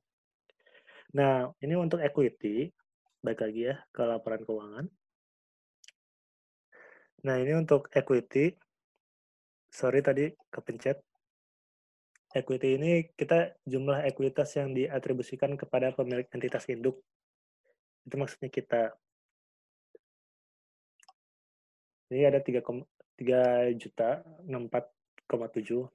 Nah, 1.09 1.49
ini 1.65 1.73
untuk 1.73 1.97
equity, 2.05 2.69
baik 3.25 3.41
lagi 3.41 3.61
ya 3.73 3.81
ke 3.89 4.01
laporan 4.05 4.45
keuangan. 4.45 4.85
Nah, 7.25 7.35
ini 7.41 7.57
untuk 7.57 7.89
equity. 7.89 8.53
Sorry 9.73 10.05
tadi 10.05 10.29
kepencet. 10.53 11.01
Equity 12.29 12.77
ini 12.77 13.09
kita 13.17 13.57
jumlah 13.65 14.05
ekuitas 14.05 14.53
yang 14.53 14.77
diatribusikan 14.77 15.57
kepada 15.57 15.89
pemilik 15.97 16.29
entitas 16.29 16.69
induk. 16.69 17.01
Itu 18.05 18.15
maksudnya 18.21 18.53
kita. 18.53 18.93
Ini 22.13 22.29
ada 22.29 22.37
3, 22.37 22.61
3 22.61 23.73
juta 23.81 24.21
64,7. 24.45 25.89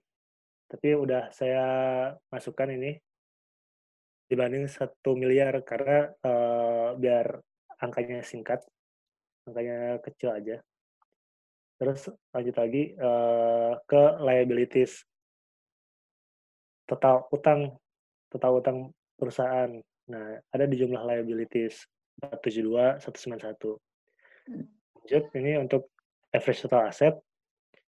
Tapi 0.67 0.89
udah 0.99 1.31
saya 1.31 1.63
masukkan 2.35 2.67
ini 2.67 2.99
dibanding 4.35 4.67
satu 4.67 5.15
miliar 5.15 5.63
karena 5.63 6.11
uh, 6.27 6.99
biar 6.99 7.39
angkanya 7.79 8.19
singkat, 8.27 8.59
angkanya 9.47 10.03
kecil 10.03 10.35
aja. 10.35 10.57
Terus 11.79 12.11
lanjut 12.35 12.57
lagi 12.59 12.83
uh, 12.99 13.79
ke 13.87 14.03
liabilities. 14.19 15.07
Total 16.85 17.23
utang, 17.31 17.79
total 18.29 18.59
utang 18.59 18.79
perusahaan. 19.15 19.71
Nah, 20.11 20.37
ada 20.51 20.65
di 20.67 20.77
jumlah 20.77 21.01
liabilities 21.07 21.87
472 22.19 22.99
191. 22.99 23.79
Lanjut 24.99 25.25
ini 25.39 25.53
untuk 25.63 25.89
average 26.35 26.67
total 26.67 26.91
asset. 26.91 27.15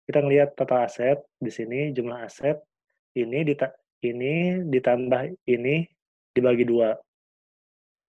Kita 0.06 0.22
ngelihat 0.22 0.54
total 0.54 0.86
aset 0.86 1.18
di 1.42 1.50
sini 1.50 1.90
jumlah 1.90 2.22
aset 2.22 2.62
ini 3.18 3.42
dita 3.42 3.74
ini 4.06 4.62
ditambah 4.70 5.34
ini 5.50 5.95
dibagi 6.36 6.68
dua. 6.68 6.92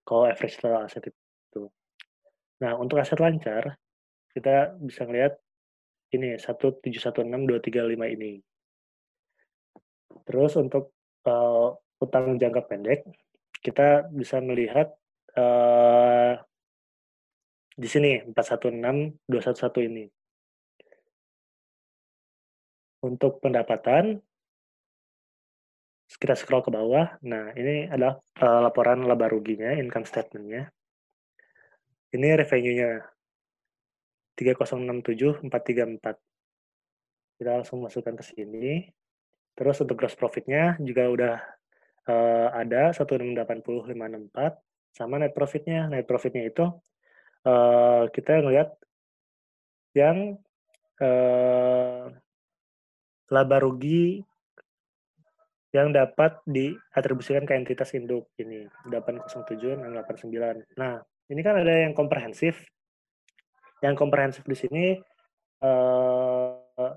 Kalau 0.03 0.27
average 0.27 0.59
total 0.59 0.83
asset 0.83 1.07
itu. 1.07 1.71
Nah, 2.59 2.75
untuk 2.75 2.99
aset 2.99 3.19
lancar, 3.23 3.79
kita 4.35 4.75
bisa 4.83 5.07
ngelihat 5.07 5.39
ini 6.11 6.35
1716235 6.39 8.15
ini. 8.15 8.39
Terus 10.27 10.51
untuk 10.59 10.95
uh, 11.27 11.75
utang 12.03 12.35
jangka 12.39 12.61
pendek, 12.67 13.07
kita 13.63 14.07
bisa 14.11 14.39
melihat 14.39 14.91
uh, 15.35 16.39
di 17.77 17.87
sini 17.87 18.23
416 18.31 19.27
211 19.27 19.89
ini. 19.91 20.05
Untuk 23.03 23.39
pendapatan 23.43 24.17
kita 26.15 26.39
scroll 26.39 26.63
ke 26.63 26.71
bawah. 26.71 27.19
Nah, 27.27 27.51
ini 27.59 27.91
adalah 27.91 28.15
uh, 28.39 28.63
laporan 28.63 29.03
laba 29.03 29.27
ruginya, 29.27 29.75
income 29.75 30.07
statement-nya. 30.07 30.71
Ini 32.15 32.39
revenue-nya 32.39 33.03
3067434. 34.39 35.43
Kita 37.37 37.51
langsung 37.51 37.83
masukkan 37.83 38.15
ke 38.15 38.23
sini. 38.23 38.87
Terus 39.57 39.81
untuk 39.83 39.97
gross 39.99 40.15
profit-nya 40.15 40.79
juga 40.79 41.03
udah 41.11 41.35
uh, 42.07 42.47
ada 42.55 42.95
1680,564 42.95 44.95
sama 44.95 45.19
net 45.19 45.35
profit-nya. 45.35 45.91
Net 45.91 46.07
profit-nya 46.07 46.47
itu 46.47 46.63
uh, 47.43 48.07
kita 48.13 48.45
ngelihat 48.45 48.69
yang 49.97 50.37
uh, 51.01 52.13
laba 53.27 53.57
rugi 53.59 54.23
yang 55.75 55.91
dapat 55.91 56.39
diatribusikan 56.47 57.43
ke 57.43 57.53
entitas 57.57 57.91
induk 57.91 58.31
ini 58.39 58.67
807 58.87 59.83
689. 59.83 60.79
Nah, 60.79 61.03
ini 61.27 61.41
kan 61.43 61.59
ada 61.59 61.73
yang 61.83 61.91
komprehensif. 61.91 62.63
Yang 63.83 63.95
komprehensif 63.99 64.43
di 64.47 64.57
sini 64.57 64.85
uh, 65.61 66.91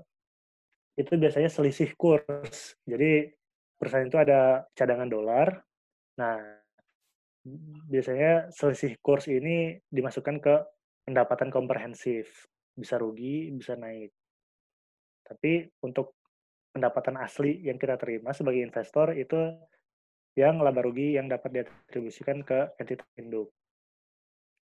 itu 0.95 1.11
biasanya 1.19 1.51
selisih 1.51 1.93
kurs. 1.99 2.79
Jadi 2.87 3.27
perusahaan 3.75 4.07
itu 4.07 4.17
ada 4.17 4.63
cadangan 4.71 5.09
dolar. 5.11 5.47
Nah, 6.17 6.39
biasanya 7.91 8.53
selisih 8.55 8.95
kurs 9.03 9.27
ini 9.27 9.75
dimasukkan 9.91 10.37
ke 10.39 10.55
pendapatan 11.03 11.51
komprehensif. 11.51 12.47
Bisa 12.71 12.95
rugi, 12.95 13.51
bisa 13.51 13.75
naik. 13.75 14.15
Tapi 15.27 15.67
untuk 15.83 16.20
pendapatan 16.71 17.19
asli 17.19 17.59
yang 17.67 17.75
kita 17.75 17.99
terima 17.99 18.31
sebagai 18.31 18.63
investor 18.63 19.11
itu 19.15 19.37
yang 20.39 20.63
laba 20.63 20.87
rugi 20.87 21.19
yang 21.19 21.27
dapat 21.27 21.51
diatribusikan 21.51 22.39
ke 22.47 22.71
entitas 22.79 23.07
induk. 23.19 23.51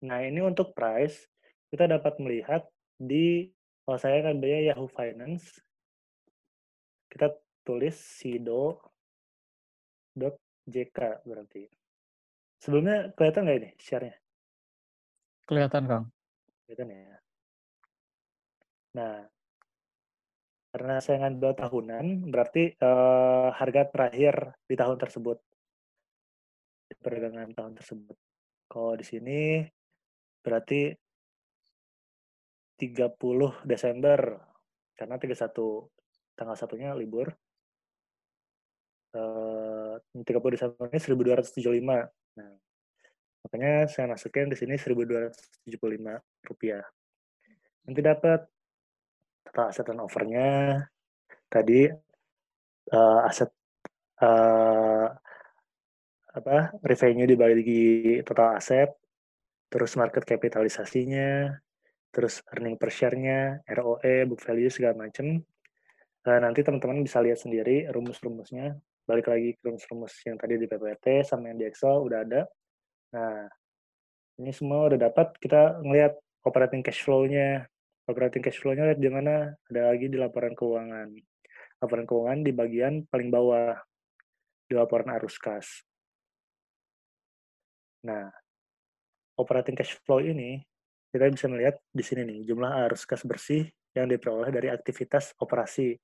Nah, 0.05 0.21
ini 0.21 0.45
untuk 0.45 0.77
price, 0.77 1.25
kita 1.73 1.89
dapat 1.89 2.21
melihat 2.21 2.69
di, 3.01 3.49
kalau 3.89 3.97
saya 3.97 4.21
kan 4.21 4.37
biaya 4.37 4.77
Yahoo 4.77 4.85
Finance, 4.85 5.65
kita 7.09 7.33
tulis 7.65 7.97
sido.jk 7.97 8.59
berarti. 11.25 11.65
Sebelumnya 12.61 13.09
kelihatan 13.17 13.49
nggak 13.49 13.59
ini 13.65 13.71
share-nya? 13.81 14.17
Kelihatan, 15.49 15.89
Kang. 15.89 16.05
Kelihatan 16.69 16.89
ya. 16.93 17.17
Nah, 18.95 19.27
karena 20.75 20.99
saya 20.99 21.23
ngambil 21.23 21.55
tahunan, 21.55 22.35
berarti 22.35 22.75
uh, 22.83 23.55
harga 23.55 23.87
terakhir 23.95 24.59
di 24.67 24.75
tahun 24.75 24.99
tersebut. 24.99 25.39
Di 26.91 26.99
perdagangan 26.99 27.55
tahun 27.55 27.79
tersebut. 27.79 28.19
Kalau 28.67 28.99
di 28.99 29.07
sini 29.07 29.63
berarti 30.43 30.91
30 32.75 33.07
Desember 33.63 34.19
karena 34.99 35.15
31 35.15 35.55
tanggal 36.35 36.57
satunya 36.59 36.91
libur. 36.91 37.31
Uh, 39.15 40.03
30 40.11 40.27
Desember 40.27 40.91
ini 40.91 40.99
1275. 40.99 41.71
Nah, 42.35 42.51
makanya 43.47 43.87
saya 43.87 44.11
masukin 44.11 44.51
di 44.51 44.59
sini 44.59 44.75
1275 44.75 45.71
rupiah. 46.51 46.83
Nanti 47.87 48.03
dapat 48.03 48.43
total 49.45 49.71
aset 49.71 49.85
turnover-nya 49.87 50.51
tadi 51.47 51.87
uh, 52.91 53.21
aset 53.29 53.51
uh, 54.21 55.07
apa 56.35 56.75
revenue 56.83 57.31
dibagi 57.31 58.19
total 58.27 58.59
aset, 58.59 58.91
terus 59.71 59.95
market 59.95 60.27
kapitalisasinya, 60.27 61.47
terus 62.11 62.43
earning 62.51 62.75
per 62.75 62.91
share-nya, 62.91 63.63
ROE, 63.71 64.27
book 64.27 64.43
value 64.43 64.67
segala 64.67 64.99
macam. 64.99 65.39
Uh, 66.27 66.39
nanti 66.43 66.67
teman-teman 66.67 67.07
bisa 67.07 67.23
lihat 67.23 67.39
sendiri 67.39 67.87
rumus-rumusnya. 67.87 68.75
Balik 69.07 69.31
lagi 69.31 69.55
ke 69.55 69.63
rumus-rumus 69.63 70.11
yang 70.27 70.35
tadi 70.35 70.59
di 70.59 70.67
PPT 70.67 71.23
sama 71.23 71.55
yang 71.55 71.59
di 71.63 71.67
Excel 71.71 72.03
udah 72.03 72.19
ada. 72.27 72.43
Nah, 73.15 73.47
ini 74.43 74.51
semua 74.51 74.91
udah 74.91 74.99
dapat 74.99 75.39
kita 75.39 75.79
ngelihat 75.87 76.19
operating 76.43 76.83
cash 76.83 77.05
flow-nya 77.07 77.69
operating 78.09 78.45
cash 78.45 78.61
flow-nya 78.61 78.93
lihat 78.93 79.01
di 79.01 79.11
mana. 79.11 79.53
Ada 79.71 79.93
lagi 79.93 80.07
di 80.09 80.19
laporan 80.21 80.53
keuangan. 80.53 81.09
Laporan 81.81 82.05
keuangan 82.05 82.41
di 82.45 82.53
bagian 82.53 82.95
paling 83.09 83.29
bawah 83.33 83.77
di 84.65 84.75
laporan 84.77 85.13
arus 85.13 85.37
kas. 85.37 85.85
Nah 88.05 88.29
operating 89.39 89.75
cash 89.75 89.99
flow 90.03 90.23
ini 90.23 90.63
kita 91.11 91.31
bisa 91.31 91.47
melihat 91.47 91.79
di 91.91 92.03
sini 92.03 92.27
nih 92.27 92.39
jumlah 92.47 92.71
arus 92.87 93.07
kas 93.07 93.23
bersih 93.23 93.67
yang 93.95 94.11
diperoleh 94.11 94.51
dari 94.51 94.69
aktivitas 94.71 95.35
operasi 95.39 95.95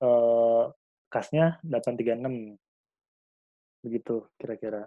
eh, 0.04 0.64
kasnya 1.08 1.64
836. 1.64 2.60
Begitu 3.88 4.28
kira-kira 4.36 4.84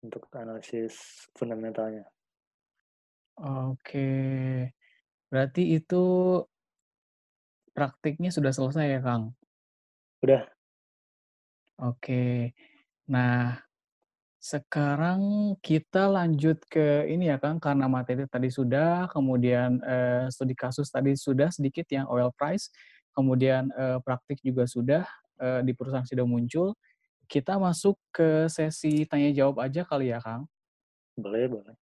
untuk 0.00 0.24
analisis 0.32 1.28
fundamentalnya. 1.36 2.08
Oke. 3.40 4.08
Berarti 5.28 5.76
itu 5.76 6.04
praktiknya 7.76 8.32
sudah 8.32 8.52
selesai 8.52 8.96
ya, 8.96 9.00
Kang? 9.04 9.36
Udah. 10.24 10.48
Oke. 11.80 12.52
Nah, 13.08 13.56
sekarang 14.40 15.52
kita 15.60 16.08
lanjut 16.08 16.64
ke 16.64 17.04
ini 17.12 17.28
ya 17.28 17.36
Kang, 17.36 17.60
karena 17.60 17.92
materi 17.92 18.24
tadi 18.24 18.48
sudah, 18.48 19.04
kemudian 19.12 19.84
eh, 19.84 20.32
studi 20.32 20.56
kasus 20.56 20.88
tadi 20.88 21.12
sudah 21.12 21.52
sedikit 21.52 21.84
yang 21.92 22.08
oil 22.08 22.32
price, 22.32 22.72
kemudian 23.12 23.68
eh, 23.76 24.00
praktik 24.00 24.40
juga 24.40 24.64
sudah 24.64 25.04
eh, 25.44 25.60
di 25.60 25.76
perusahaan 25.76 26.08
sudah 26.08 26.24
muncul. 26.24 26.72
Kita 27.28 27.60
masuk 27.60 28.00
ke 28.10 28.48
sesi 28.48 29.04
tanya 29.04 29.28
jawab 29.36 29.60
aja 29.60 29.84
kali 29.84 30.08
ya 30.08 30.18
Kang? 30.24 30.48
Boleh, 31.20 31.44
boleh. 31.46 31.76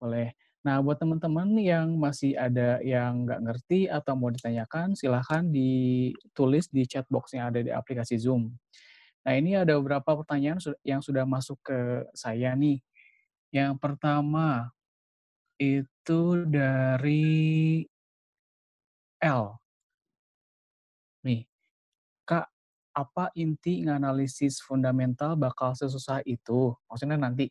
Boleh. 0.00 0.32
Nah, 0.64 0.80
buat 0.80 0.96
teman-teman 0.96 1.52
yang 1.60 2.00
masih 2.00 2.32
ada 2.38 2.80
yang 2.80 3.28
nggak 3.28 3.40
ngerti 3.44 3.92
atau 3.92 4.16
mau 4.16 4.32
ditanyakan, 4.32 4.96
silahkan 4.96 5.44
ditulis 5.44 6.70
di 6.72 6.88
chat 6.88 7.04
box 7.12 7.36
yang 7.36 7.52
ada 7.52 7.60
di 7.60 7.70
aplikasi 7.70 8.16
Zoom. 8.16 8.56
Nah, 9.22 9.34
ini 9.38 9.54
ada 9.54 9.78
beberapa 9.78 10.18
pertanyaan 10.18 10.58
yang 10.82 10.98
sudah 10.98 11.22
masuk 11.22 11.58
ke 11.62 11.78
saya 12.14 12.54
nih. 12.58 12.82
Yang 13.54 13.78
pertama 13.78 14.74
itu 15.62 16.42
dari 16.50 17.86
L. 19.22 19.62
Nih, 21.22 21.46
Kak, 22.26 22.50
apa 22.94 23.30
inti 23.38 23.86
nganalisis 23.86 24.58
fundamental 24.62 25.38
bakal 25.38 25.74
sesusah 25.78 26.26
itu? 26.26 26.74
Maksudnya 26.90 27.18
nanti, 27.20 27.50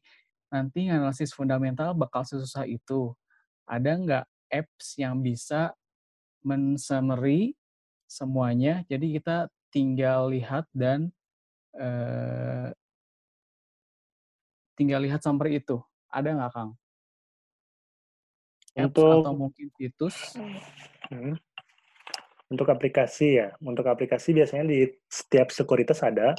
nanti 0.52 0.92
nganalisis 0.92 1.32
fundamental 1.32 1.96
bakal 1.96 2.28
sesusah 2.28 2.68
itu. 2.68 3.16
Ada 3.70 3.92
nggak 3.96 4.26
apps 4.52 5.00
yang 5.00 5.24
bisa 5.24 5.72
men-summary 6.44 7.56
semuanya, 8.12 8.84
jadi 8.92 9.08
kita 9.22 9.38
tinggal 9.72 10.28
lihat 10.36 10.68
dan 10.76 11.16
eh, 11.76 12.68
tinggal 14.76 15.02
lihat 15.06 15.22
summary 15.22 15.62
itu. 15.62 15.78
Ada 16.12 16.36
nggak, 16.36 16.52
Kang? 16.52 16.72
Apps 18.72 18.96
untuk 18.96 19.24
atau 19.28 19.34
mungkin 19.36 19.68
situs? 19.76 20.16
Hmm. 21.12 21.36
Untuk 22.52 22.68
aplikasi 22.68 23.40
ya, 23.40 23.48
untuk 23.64 23.88
aplikasi 23.88 24.36
biasanya 24.36 24.68
di 24.68 24.88
setiap 25.08 25.52
sekuritas 25.52 26.04
ada. 26.04 26.36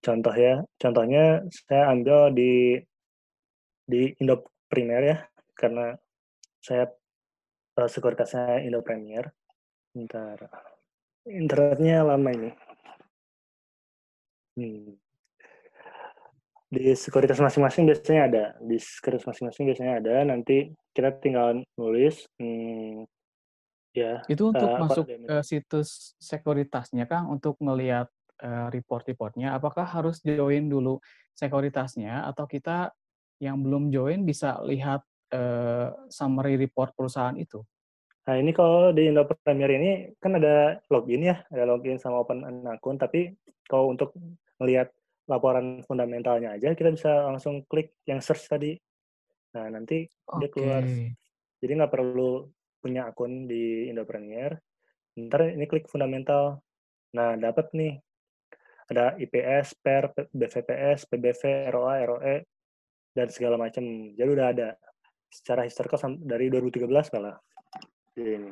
Contoh 0.00 0.32
ya, 0.32 0.64
contohnya 0.76 1.44
saya 1.48 1.92
ambil 1.92 2.32
di 2.32 2.76
di 3.84 4.12
Indo 4.20 4.48
Premier 4.68 5.02
ya, 5.04 5.18
karena 5.56 5.96
saya 6.60 6.88
uh, 7.80 7.88
sekuritasnya 7.88 8.64
Indo 8.64 8.80
Premier. 8.80 9.28
Bentar, 9.96 10.36
internetnya 11.24 12.04
lama 12.04 12.28
ini. 12.32 12.50
Hmm. 14.56 14.96
Di 16.66 16.96
sekuritas 16.98 17.38
masing-masing 17.38 17.86
biasanya 17.86 18.22
ada. 18.26 18.44
Di 18.58 18.76
sekuritas 18.80 19.28
masing-masing 19.28 19.64
biasanya 19.70 19.94
ada. 20.02 20.14
Nanti 20.26 20.74
kita 20.96 21.14
tinggal 21.20 21.62
nulis, 21.78 22.26
hmm, 22.40 23.06
ya. 23.94 24.24
Itu 24.26 24.50
untuk 24.50 24.66
Uh, 24.66 24.80
masuk 24.82 25.04
ke 25.06 25.36
situs 25.44 26.16
sekuritasnya 26.18 27.06
Kang, 27.06 27.30
untuk 27.30 27.54
ngelihat 27.62 28.08
uh, 28.42 28.72
report-reportnya, 28.72 29.54
apakah 29.54 29.84
harus 29.84 30.18
join 30.24 30.66
dulu 30.66 30.98
sekuritasnya 31.36 32.24
atau 32.26 32.48
kita 32.48 32.90
yang 33.44 33.60
belum 33.60 33.92
join 33.92 34.24
bisa 34.24 34.56
lihat 34.64 35.04
uh, 35.36 35.92
summary 36.08 36.56
report 36.56 36.96
perusahaan 36.96 37.36
itu? 37.36 37.60
Nah 38.26 38.34
ini 38.40 38.50
kalau 38.50 38.90
di 38.90 39.06
Indo 39.06 39.22
Premier 39.22 39.70
ini 39.76 39.90
kan 40.18 40.34
ada 40.34 40.80
login 40.90 41.30
ya, 41.30 41.46
ada 41.46 41.62
login 41.62 42.00
sama 42.00 42.26
open 42.26 42.42
akun. 42.66 42.98
Tapi 42.98 43.36
kalau 43.70 43.94
untuk 43.94 44.16
melihat 44.60 44.88
laporan 45.26 45.82
fundamentalnya 45.82 46.54
aja, 46.54 46.72
kita 46.72 46.94
bisa 46.94 47.26
langsung 47.26 47.66
klik 47.66 47.92
yang 48.06 48.22
search 48.22 48.46
tadi. 48.46 48.78
Nah 49.58 49.66
nanti 49.72 50.06
okay. 50.06 50.38
dia 50.38 50.48
keluar. 50.52 50.82
Jadi 51.58 51.72
nggak 51.72 51.92
perlu 51.92 52.46
punya 52.78 53.10
akun 53.10 53.50
di 53.50 53.90
Indo 53.90 54.06
Premier. 54.06 54.54
Ntar 55.18 55.50
ini 55.50 55.66
klik 55.66 55.90
fundamental. 55.90 56.62
Nah 57.16 57.34
dapat 57.34 57.74
nih 57.74 57.98
ada 58.86 59.18
IPS, 59.18 59.82
PER, 59.82 60.14
BVPS, 60.30 61.10
PBV, 61.10 61.42
ROA, 61.74 62.06
ROE, 62.06 62.36
dan 63.10 63.26
segala 63.34 63.58
macam. 63.58 63.82
Jadi 64.14 64.30
udah 64.30 64.46
ada 64.54 64.68
secara 65.26 65.66
historical 65.66 65.98
dari 66.22 66.46
2013 66.46 66.86
malah. 67.18 67.34
Ini. 68.14 68.48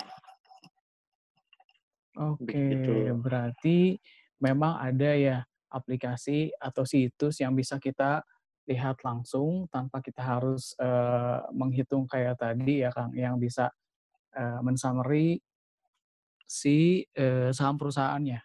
Oke, 2.14 2.46
Begitu. 2.46 3.14
berarti 3.18 3.98
memang 4.38 4.78
ada 4.78 5.10
ya 5.18 5.36
aplikasi 5.74 6.54
atau 6.62 6.86
situs 6.86 7.42
yang 7.42 7.58
bisa 7.58 7.82
kita 7.82 8.22
lihat 8.64 9.02
langsung 9.04 9.66
tanpa 9.68 10.00
kita 10.00 10.22
harus 10.24 10.72
uh, 10.80 11.44
menghitung 11.52 12.08
kayak 12.08 12.40
tadi 12.40 12.80
ya 12.80 12.94
Kang, 12.94 13.12
yang 13.12 13.36
bisa 13.36 13.68
uh, 14.38 14.60
mensummary 14.64 15.42
si 16.46 17.04
uh, 17.18 17.52
saham 17.52 17.76
perusahaannya. 17.76 18.40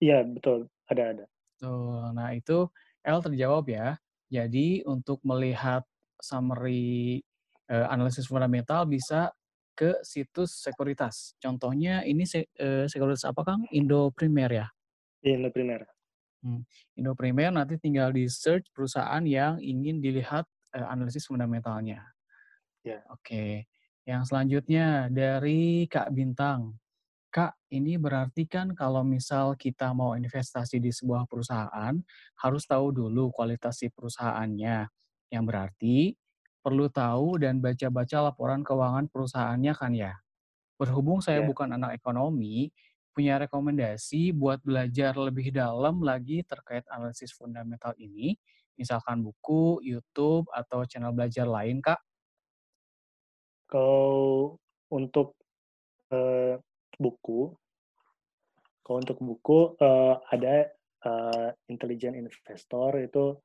Iya 0.00 0.24
betul, 0.24 0.70
ada 0.88 1.02
ada. 1.12 1.24
Tuh, 1.60 2.12
nah 2.16 2.32
itu 2.32 2.68
L 3.04 3.20
terjawab 3.20 3.68
ya. 3.68 3.98
Jadi 4.32 4.82
untuk 4.88 5.20
melihat 5.20 5.84
summary 6.16 7.20
uh, 7.68 7.86
analisis 7.92 8.26
fundamental 8.26 8.88
bisa 8.88 9.30
ke 9.76 10.00
situs 10.00 10.64
sekuritas. 10.64 11.36
Contohnya 11.42 12.06
ini 12.06 12.24
se 12.24 12.48
uh, 12.56 12.88
sekuritas 12.88 13.28
apa 13.28 13.42
Kang? 13.44 13.68
Indo 13.74 14.08
Primer 14.16 14.50
ya? 14.50 14.66
Indo 15.20 15.52
Primer. 15.52 15.93
Hmm. 16.44 16.60
Indo 16.92 17.16
Primer 17.16 17.48
nanti 17.48 17.80
tinggal 17.80 18.12
di 18.12 18.28
search 18.28 18.68
perusahaan 18.76 19.24
yang 19.24 19.56
ingin 19.64 20.04
dilihat 20.04 20.44
uh, 20.76 20.86
analisis 20.92 21.24
fundamentalnya. 21.24 22.04
Ya. 22.84 23.00
Oke. 23.08 23.24
Okay. 23.24 23.52
Yang 24.04 24.28
selanjutnya 24.28 25.08
dari 25.08 25.88
Kak 25.88 26.12
Bintang. 26.12 26.76
Kak, 27.32 27.56
ini 27.72 27.96
berarti 27.96 28.44
kan 28.44 28.76
kalau 28.76 29.00
misal 29.02 29.56
kita 29.56 29.90
mau 29.96 30.12
investasi 30.14 30.78
di 30.78 30.92
sebuah 30.92 31.24
perusahaan, 31.26 31.96
harus 32.38 32.62
tahu 32.68 32.92
dulu 32.92 33.32
kualitas 33.32 33.80
si 33.80 33.88
perusahaannya. 33.88 34.86
Yang 35.32 35.44
berarti 35.48 35.96
perlu 36.60 36.92
tahu 36.92 37.40
dan 37.40 37.58
baca-baca 37.58 38.30
laporan 38.30 38.60
keuangan 38.60 39.08
perusahaannya 39.08 39.72
kan 39.72 39.92
ya. 39.96 40.12
Berhubung 40.76 41.24
saya 41.24 41.40
yeah. 41.42 41.48
bukan 41.48 41.72
anak 41.74 41.96
ekonomi, 41.96 42.68
punya 43.14 43.38
rekomendasi 43.38 44.34
buat 44.34 44.58
belajar 44.66 45.14
lebih 45.14 45.54
dalam 45.54 46.02
lagi 46.02 46.42
terkait 46.42 46.82
analisis 46.90 47.30
fundamental 47.30 47.94
ini, 47.96 48.34
misalkan 48.74 49.22
buku, 49.22 49.78
YouTube, 49.80 50.50
atau 50.50 50.82
channel 50.84 51.14
belajar 51.14 51.46
lain, 51.46 51.78
Kak? 51.78 52.02
Kalau 53.70 54.58
untuk 54.90 55.38
uh, 56.10 56.58
buku, 56.98 57.54
kalau 58.84 58.98
untuk 59.00 59.18
buku 59.22 59.78
uh, 59.78 60.20
ada 60.28 60.68
uh, 61.06 61.48
Intelligent 61.70 62.18
Investor 62.18 62.98
itu 63.00 63.38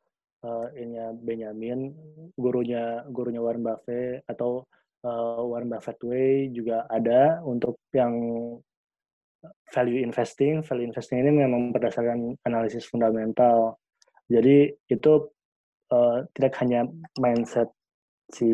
uh, 0.44 0.68
ini 0.76 1.00
Benjamin, 1.16 1.94
gurunya 2.36 3.06
gurunya 3.08 3.40
Warren 3.40 3.64
Buffett 3.64 4.26
atau 4.28 4.68
uh, 5.06 5.42
Warren 5.48 5.72
Buffett 5.72 6.00
Way 6.04 6.52
juga 6.52 6.86
ada 6.92 7.40
untuk 7.44 7.80
yang 7.96 8.14
value 9.74 10.02
investing. 10.04 10.62
Value 10.66 10.88
investing 10.90 11.24
ini 11.24 11.32
memang 11.32 11.72
berdasarkan 11.76 12.36
analisis 12.46 12.88
fundamental. 12.88 13.80
Jadi 14.30 14.70
itu 14.90 15.12
uh, 15.92 16.26
tidak 16.38 16.54
hanya 16.62 16.86
mindset 17.18 17.70
si 18.30 18.50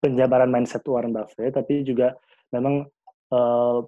penjabaran 0.00 0.48
mindset 0.48 0.86
Warren 0.88 1.12
Buffett, 1.12 1.52
tapi 1.52 1.84
juga 1.84 2.14
memang 2.54 2.86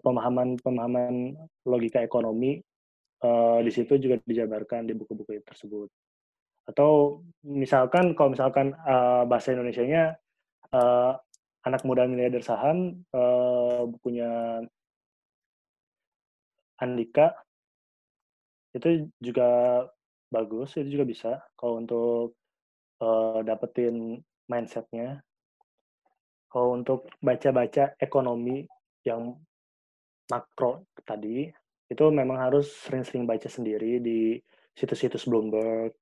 pemahaman-pemahaman 0.04 1.32
uh, 1.32 1.48
logika 1.64 2.04
ekonomi 2.04 2.60
uh, 3.24 3.64
di 3.64 3.72
situ 3.72 3.96
juga 3.96 4.20
dijabarkan 4.20 4.84
di 4.84 4.92
buku-buku 4.92 5.40
tersebut. 5.40 5.88
Atau 6.68 7.24
misalkan 7.48 8.12
kalau 8.12 8.36
misalkan 8.36 8.76
uh, 8.84 9.24
bahasa 9.24 9.56
Indonesia-nya 9.56 10.20
uh, 10.76 11.16
anak 11.64 11.82
muda 11.88 12.04
miliarder 12.04 12.44
saham 12.44 13.00
uh, 13.12 13.88
bukunya 13.88 14.60
Andika 16.80 17.36
itu 18.72 19.10
juga 19.18 19.82
bagus, 20.30 20.78
itu 20.78 20.98
juga 20.98 21.04
bisa 21.04 21.30
kalau 21.58 21.82
untuk 21.82 22.38
uh, 23.02 23.42
dapetin 23.42 24.22
mindsetnya. 24.46 25.20
Kalau 26.50 26.74
untuk 26.74 27.06
baca-baca 27.22 27.94
ekonomi 28.02 28.66
yang 29.06 29.38
makro 30.30 30.86
tadi, 31.06 31.46
itu 31.86 32.04
memang 32.10 32.42
harus 32.42 32.70
sering-sering 32.86 33.22
baca 33.22 33.46
sendiri 33.46 34.02
di 34.02 34.34
situs-situs 34.74 35.30
Bloomberg, 35.30 35.94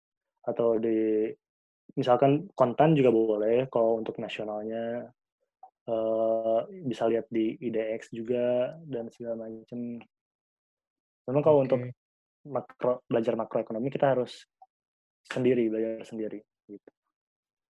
atau 0.49 0.81
di 0.81 1.29
misalkan 1.97 2.49
kontan 2.57 2.97
juga 2.97 3.13
boleh 3.13 3.69
kalau 3.69 4.01
untuk 4.01 4.17
nasionalnya 4.21 5.09
uh, 5.89 6.65
bisa 6.69 7.09
lihat 7.09 7.29
di 7.29 7.57
IDX 7.61 8.13
juga 8.13 8.77
dan 8.89 9.13
segala 9.13 9.49
macam. 9.49 10.01
Memang 11.29 11.45
kalau 11.45 11.61
okay. 11.61 11.67
untuk 11.69 11.81
makro 12.49 12.93
belajar 13.05 13.37
makroekonomi 13.37 13.93
kita 13.93 14.17
harus 14.17 14.49
sendiri 15.29 15.69
belajar 15.69 16.09
sendiri 16.09 16.41
gitu. 16.65 16.91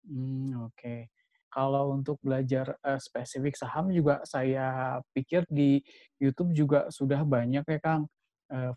Hmm, 0.07 0.71
oke. 0.71 0.79
Okay. 0.79 1.11
Kalau 1.51 1.91
untuk 1.91 2.23
belajar 2.23 2.79
uh, 2.87 3.01
spesifik 3.03 3.59
saham 3.59 3.91
juga 3.91 4.23
saya 4.23 5.01
pikir 5.11 5.43
di 5.51 5.83
YouTube 6.23 6.55
juga 6.55 6.87
sudah 6.93 7.27
banyak 7.27 7.67
ya 7.67 7.81
Kang 7.83 8.07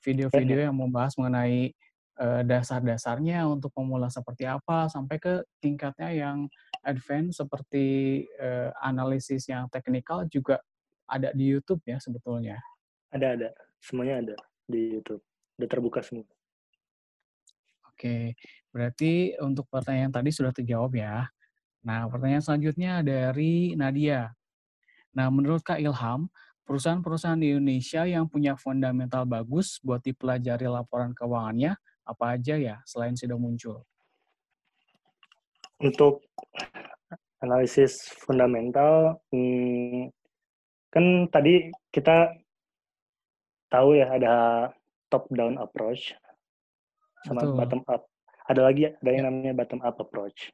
video-video 0.04 0.58
uh, 0.60 0.66
yang 0.68 0.76
membahas 0.76 1.16
mengenai 1.16 1.72
uh, 2.20 2.44
dasar-dasarnya 2.44 3.48
untuk 3.48 3.72
pemula 3.72 4.12
seperti 4.12 4.44
apa 4.44 4.92
sampai 4.92 5.16
ke 5.16 5.48
tingkatnya 5.64 6.12
yang 6.12 6.38
advance 6.84 7.40
seperti 7.40 8.28
uh, 8.36 8.74
analisis 8.84 9.48
yang 9.48 9.72
teknikal 9.72 10.28
juga 10.28 10.60
ada 11.08 11.32
di 11.32 11.56
YouTube 11.56 11.84
ya 11.88 12.04
sebetulnya. 12.04 12.60
Ada 13.16 13.36
ada, 13.36 13.50
semuanya 13.80 14.24
ada 14.24 14.36
di 14.72 14.96
YouTube. 14.96 15.22
Udah 15.60 15.70
terbuka 15.70 16.00
semua. 16.00 16.26
Oke, 17.92 18.34
berarti 18.74 19.36
untuk 19.44 19.70
pertanyaan 19.70 20.10
tadi 20.10 20.34
sudah 20.34 20.50
terjawab 20.50 20.96
ya. 20.98 21.30
Nah, 21.86 22.10
pertanyaan 22.10 22.42
selanjutnya 22.42 23.06
dari 23.06 23.78
Nadia. 23.78 24.34
Nah, 25.14 25.28
menurut 25.30 25.62
Kak 25.62 25.78
Ilham, 25.78 26.32
perusahaan-perusahaan 26.66 27.38
di 27.38 27.54
Indonesia 27.54 28.08
yang 28.08 28.26
punya 28.32 28.56
fundamental 28.56 29.28
bagus 29.28 29.78
buat 29.84 30.00
dipelajari 30.02 30.66
laporan 30.72 31.12
keuangannya 31.12 31.76
apa 32.08 32.40
aja 32.40 32.56
ya 32.58 32.76
selain 32.88 33.14
sudah 33.14 33.38
muncul? 33.38 33.84
Untuk 35.82 36.26
analisis 37.42 38.06
fundamental, 38.22 39.18
hmm, 39.34 40.14
kan 40.94 41.30
tadi 41.34 41.74
kita 41.90 42.38
tahu 43.72 43.96
ya 43.96 44.12
ada 44.12 44.34
top 45.08 45.32
down 45.32 45.56
approach 45.58 46.12
sama 47.24 47.48
Betul. 47.48 47.56
bottom 47.56 47.82
up. 47.88 48.04
Ada 48.46 48.62
lagi 48.68 48.92
ada 48.92 49.10
yang 49.10 49.24
ya. 49.24 49.28
namanya 49.32 49.54
bottom 49.56 49.80
up 49.82 49.96
approach. 50.04 50.52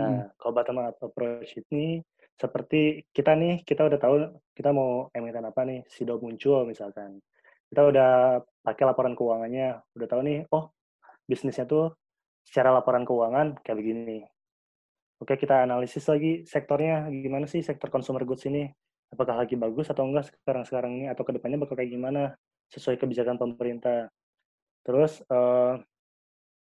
Nah, 0.00 0.26
hmm. 0.26 0.38
kalau 0.40 0.52
bottom 0.56 0.78
up 0.80 0.96
approach 1.04 1.52
ini 1.68 2.00
seperti 2.38 3.04
kita 3.10 3.34
nih, 3.34 3.66
kita 3.66 3.84
udah 3.84 3.98
tahu 3.98 4.14
kita 4.54 4.70
mau 4.70 5.10
emiten 5.12 5.44
apa 5.44 5.66
nih, 5.66 5.84
SIDO 5.90 6.16
muncul 6.22 6.64
misalkan 6.64 7.18
kita 7.68 7.84
udah 7.84 8.40
pakai 8.64 8.84
laporan 8.88 9.12
keuangannya, 9.12 9.76
udah 9.92 10.06
tahu 10.08 10.20
nih, 10.24 10.48
oh 10.54 10.72
bisnisnya 11.28 11.68
tuh 11.68 11.92
secara 12.46 12.72
laporan 12.72 13.04
keuangan 13.04 13.60
kayak 13.60 13.76
begini. 13.76 14.24
Oke, 15.18 15.34
kita 15.36 15.66
analisis 15.66 16.06
lagi 16.06 16.46
sektornya 16.46 17.10
gimana 17.10 17.44
sih 17.50 17.60
sektor 17.60 17.90
consumer 17.90 18.22
goods 18.22 18.46
ini? 18.46 18.70
Apakah 19.08 19.40
lagi 19.40 19.56
bagus 19.56 19.88
atau 19.88 20.04
enggak 20.04 20.28
sekarang-sekarang 20.28 20.92
ini 21.00 21.06
atau 21.08 21.24
ke 21.24 21.32
depannya 21.32 21.58
bakal 21.60 21.74
kayak 21.78 21.92
gimana 21.92 22.36
sesuai 22.72 23.00
kebijakan 23.00 23.40
pemerintah. 23.40 24.12
Terus 24.84 25.24
uh, 25.32 25.80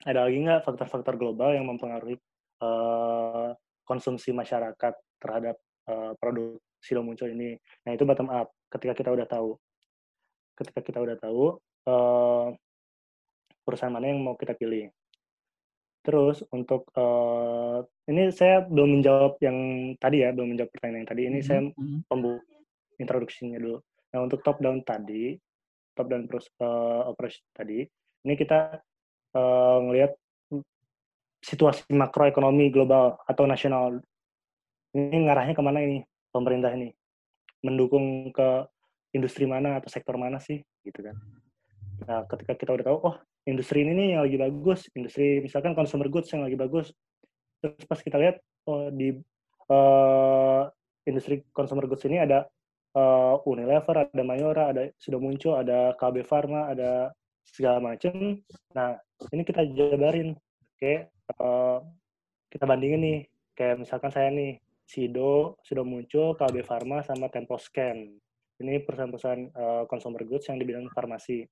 ada 0.06 0.20
lagi 0.30 0.38
nggak 0.38 0.62
faktor-faktor 0.66 1.18
global 1.18 1.58
yang 1.58 1.66
mempengaruhi 1.66 2.18
uh, 2.62 3.54
konsumsi 3.86 4.30
masyarakat 4.34 4.94
terhadap 5.18 5.58
uh, 5.90 6.14
produk 6.22 6.58
silo 6.82 7.02
muncul 7.02 7.26
ini. 7.26 7.58
Nah 7.86 7.98
itu 7.98 8.06
bottom 8.06 8.30
up. 8.30 8.54
Ketika 8.70 8.94
kita 8.94 9.10
udah 9.10 9.26
tahu, 9.26 9.58
ketika 10.58 10.80
kita 10.86 11.00
udah 11.02 11.18
tahu 11.18 11.58
uh, 11.90 12.48
perusahaan 13.66 13.94
mana 13.94 14.14
yang 14.14 14.22
mau 14.22 14.38
kita 14.38 14.54
pilih. 14.54 14.94
Terus 16.06 16.46
untuk 16.54 16.86
uh, 16.94 17.82
ini 18.06 18.30
saya 18.30 18.62
belum 18.62 19.02
menjawab 19.02 19.42
yang 19.42 19.58
tadi 19.98 20.22
ya, 20.22 20.30
belum 20.30 20.54
menjawab 20.54 20.70
pertanyaan 20.70 21.02
yang 21.02 21.10
tadi. 21.10 21.22
Ini 21.26 21.30
mm 21.34 21.42
-hmm. 21.42 21.50
saya 21.50 21.62
mm-hmm. 21.66 22.00
pembuka 22.06 22.56
introduksinya 23.02 23.58
dulu. 23.58 23.78
Nah 24.14 24.20
untuk 24.22 24.40
top 24.46 24.62
down 24.62 24.86
tadi, 24.86 25.34
top 25.98 26.08
down 26.14 26.30
uh, 26.30 27.10
operation 27.10 27.44
tadi, 27.58 27.84
ini 28.24 28.34
kita 28.38 28.78
uh, 29.34 29.78
ngelihat 29.90 30.14
situasi 31.42 31.90
makroekonomi 31.94 32.70
global 32.70 33.18
atau 33.26 33.50
nasional. 33.50 34.02
Ini 34.96 35.28
ngarahnya 35.28 35.58
ke 35.58 35.64
mana 35.66 35.84
ini 35.84 36.06
pemerintah 36.32 36.72
ini? 36.74 36.94
Mendukung 37.66 38.30
ke 38.30 38.66
industri 39.12 39.50
mana 39.50 39.78
atau 39.82 39.90
sektor 39.90 40.16
mana 40.16 40.38
sih, 40.42 40.62
gitu 40.86 41.02
kan? 41.02 41.16
Nah, 42.08 42.24
ketika 42.30 42.54
kita 42.56 42.72
udah 42.78 42.86
tahu, 42.88 42.98
oh 43.14 43.16
industri 43.46 43.86
ini 43.86 43.94
nih 43.94 44.08
yang 44.18 44.22
lagi 44.26 44.38
bagus, 44.42 44.80
industri 44.98 45.40
misalkan 45.40 45.78
consumer 45.78 46.10
goods 46.10 46.30
yang 46.34 46.44
lagi 46.44 46.58
bagus. 46.58 46.90
Terus 47.62 47.86
pas 47.86 48.02
kita 48.02 48.18
lihat 48.18 48.42
oh, 48.66 48.90
di 48.90 49.14
uh, 49.70 50.62
industri 51.06 51.46
consumer 51.54 51.86
goods 51.86 52.06
ini 52.10 52.22
ada 52.22 52.50
uh, 52.98 53.38
Unilever, 53.46 54.10
ada 54.10 54.24
Mayora, 54.26 54.74
ada 54.74 54.90
sudah 54.98 55.22
muncul, 55.22 55.54
ada 55.56 55.94
KB 55.96 56.26
Pharma, 56.26 56.74
ada 56.74 57.14
segala 57.46 57.78
macam. 57.78 58.42
Nah, 58.74 58.98
ini 59.30 59.42
kita 59.46 59.62
jabarin. 59.70 60.34
Oke, 60.76 61.08
uh, 61.40 61.80
kita 62.50 62.66
bandingin 62.66 63.02
nih. 63.02 63.20
Kayak 63.56 63.88
misalkan 63.88 64.12
saya 64.12 64.28
nih, 64.34 64.60
Sido 64.84 65.56
sudah 65.64 65.86
muncul, 65.86 66.36
KB 66.36 66.66
Pharma 66.66 67.06
sama 67.06 67.32
Temposcan. 67.32 68.10
Ini 68.56 68.84
perusahaan-perusahaan 68.84 69.44
uh, 69.52 69.84
consumer 69.88 70.24
goods 70.24 70.48
yang 70.48 70.58
di 70.60 70.66
bidang 70.68 70.88
farmasi 70.92 71.44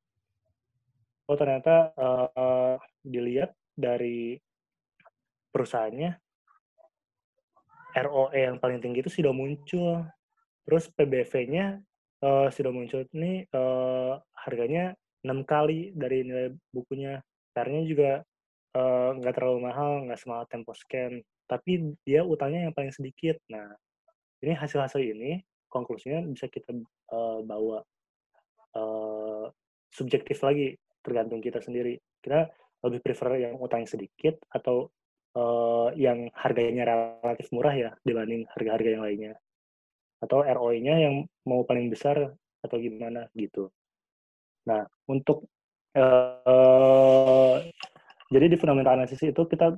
oh 1.29 1.37
ternyata 1.39 1.93
uh, 1.95 2.75
dilihat 3.03 3.55
dari 3.73 4.35
perusahaannya 5.53 6.23
ROE 7.93 8.33
yang 8.33 8.57
paling 8.57 8.81
tinggi 8.81 9.05
itu 9.05 9.21
sudah 9.21 9.29
muncul. 9.29 10.01
Terus 10.65 10.89
PBV-nya 10.89 11.77
uh, 12.25 12.47
sudah 12.49 12.71
muncul 12.73 13.05
ini 13.13 13.45
uh, 13.53 14.17
harganya 14.33 14.97
enam 15.21 15.45
kali 15.45 15.93
dari 15.93 16.25
nilai 16.25 16.49
bukunya. 16.73 17.21
Karena 17.53 17.85
juga 17.85 18.25
nggak 19.13 19.33
uh, 19.33 19.37
terlalu 19.37 19.59
mahal, 19.69 20.09
nggak 20.09 20.17
semahal 20.17 20.49
tempo 20.49 20.73
scan. 20.73 21.21
Tapi 21.45 21.93
dia 22.01 22.25
utangnya 22.25 22.65
yang 22.65 22.73
paling 22.73 22.89
sedikit. 22.89 23.37
Nah, 23.53 23.69
ini 24.41 24.57
hasil-hasil 24.57 24.97
ini 24.97 25.45
konklusinya 25.69 26.25
bisa 26.25 26.49
kita 26.49 26.73
uh, 27.13 27.45
bawa 27.45 27.85
uh, 28.73 29.45
subjektif 29.93 30.41
lagi 30.41 30.73
tergantung 31.03 31.43
kita 31.43 31.59
sendiri. 31.59 31.99
Kita 32.23 32.47
lebih 32.83 32.99
prefer 33.03 33.43
yang 33.43 33.59
utangnya 33.59 33.93
sedikit 33.93 34.39
atau 34.49 34.87
uh, 35.35 35.91
yang 35.93 36.31
harganya 36.33 36.83
relatif 36.87 37.51
murah 37.51 37.75
ya 37.75 37.91
dibanding 38.01 38.47
harga-harga 38.55 38.89
yang 38.89 39.03
lainnya. 39.03 39.33
Atau 40.23 40.41
ROI-nya 40.41 40.95
yang 41.03 41.15
mau 41.43 41.67
paling 41.67 41.91
besar 41.91 42.31
atau 42.63 42.77
gimana 42.79 43.27
gitu. 43.35 43.67
Nah, 44.63 44.87
untuk 45.11 45.51
uh, 45.99 47.59
jadi 48.31 48.45
di 48.47 48.57
fundamental 48.57 48.97
analysis 48.97 49.19
itu 49.19 49.43
kita 49.45 49.75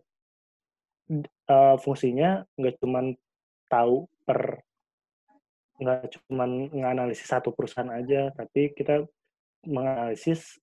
uh, 1.49 1.75
fungsinya 1.81 2.45
nggak 2.55 2.77
cuma 2.77 3.11
tahu 3.67 4.05
per 4.23 4.61
nggak 5.75 6.07
cuma 6.15 6.47
menganalisis 6.47 7.27
satu 7.27 7.51
perusahaan 7.51 7.91
aja, 7.91 8.31
tapi 8.31 8.71
kita 8.71 9.03
menganalisis 9.67 10.61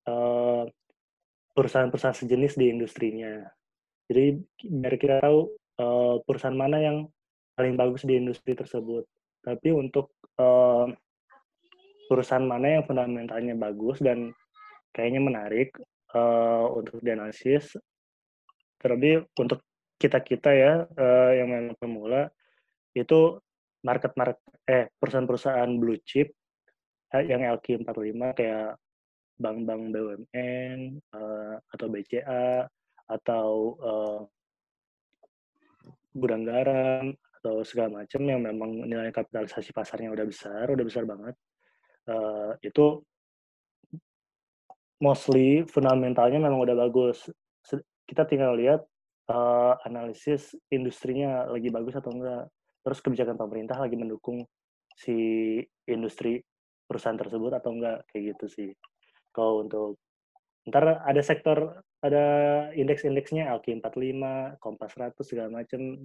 perusahaan-perusahaan 1.53 2.17
sejenis 2.17 2.57
di 2.57 2.73
industrinya. 2.73 3.45
Jadi 4.09 4.41
biar 4.67 4.95
kita 4.97 5.21
tahu 5.21 5.53
uh, 5.81 6.17
perusahaan 6.25 6.57
mana 6.57 6.81
yang 6.81 6.97
paling 7.57 7.77
bagus 7.77 8.05
di 8.09 8.17
industri 8.17 8.57
tersebut. 8.57 9.05
Tapi 9.45 9.69
untuk 9.73 10.17
uh, 10.41 10.89
perusahaan 12.09 12.45
mana 12.45 12.81
yang 12.81 12.85
fundamentalnya 12.85 13.55
bagus 13.57 14.01
dan 14.01 14.33
kayaknya 14.93 15.21
menarik 15.21 15.73
uh, 16.17 16.69
untuk 16.73 17.01
dianalisis, 17.01 17.77
terlebih 18.81 19.29
untuk 19.39 19.65
kita-kita 20.01 20.51
ya 20.51 20.73
uh, 20.85 21.31
yang 21.37 21.49
memang 21.49 21.79
pemula 21.79 22.27
itu 22.93 23.39
market 23.87 24.13
market 24.19 24.43
eh 24.67 24.91
perusahaan-perusahaan 24.99 25.71
blue 25.79 25.97
chip 26.03 26.35
yang 27.13 27.45
LQ45 27.45 28.21
kayak 28.35 28.77
bank-bank 29.39 29.83
BUMN 29.93 31.01
uh, 31.15 31.57
atau 31.73 31.87
BCA 31.89 32.69
atau 33.09 33.49
uh, 33.81 34.21
gudang 36.13 36.45
garam 36.45 37.13
atau 37.43 37.65
segala 37.67 38.05
macam 38.05 38.23
yang 38.23 38.41
memang 38.45 38.87
nilai 38.87 39.11
kapitalisasi 39.11 39.75
pasarnya 39.75 40.15
udah 40.15 40.27
besar, 40.29 40.71
udah 40.71 40.85
besar 40.87 41.03
banget, 41.03 41.35
uh, 42.07 42.55
itu 42.63 43.03
mostly 45.03 45.67
fundamentalnya 45.67 46.39
memang 46.39 46.63
udah 46.63 46.79
bagus. 46.79 47.27
Kita 48.07 48.23
tinggal 48.31 48.55
lihat 48.55 48.87
uh, 49.27 49.75
analisis 49.83 50.55
industrinya 50.71 51.51
lagi 51.51 51.73
bagus 51.75 51.99
atau 51.99 52.15
enggak. 52.15 52.47
Terus 52.83 52.99
kebijakan 53.03 53.35
pemerintah 53.35 53.79
lagi 53.79 53.99
mendukung 53.99 54.47
si 54.95 55.59
industri 55.91 56.39
perusahaan 56.87 57.19
tersebut 57.19 57.59
atau 57.59 57.75
enggak 57.75 58.07
kayak 58.11 58.39
gitu 58.39 58.47
sih. 58.47 58.71
Kalau 59.33 59.65
untuk 59.65 59.99
ntar 60.69 61.03
ada 61.03 61.23
sektor 61.25 61.83
ada 62.03 62.25
indeks-indeksnya 62.75 63.51
LQ45, 63.63 64.59
Kompas 64.59 64.95
100 64.95 65.23
segala 65.23 65.49
macam 65.63 66.03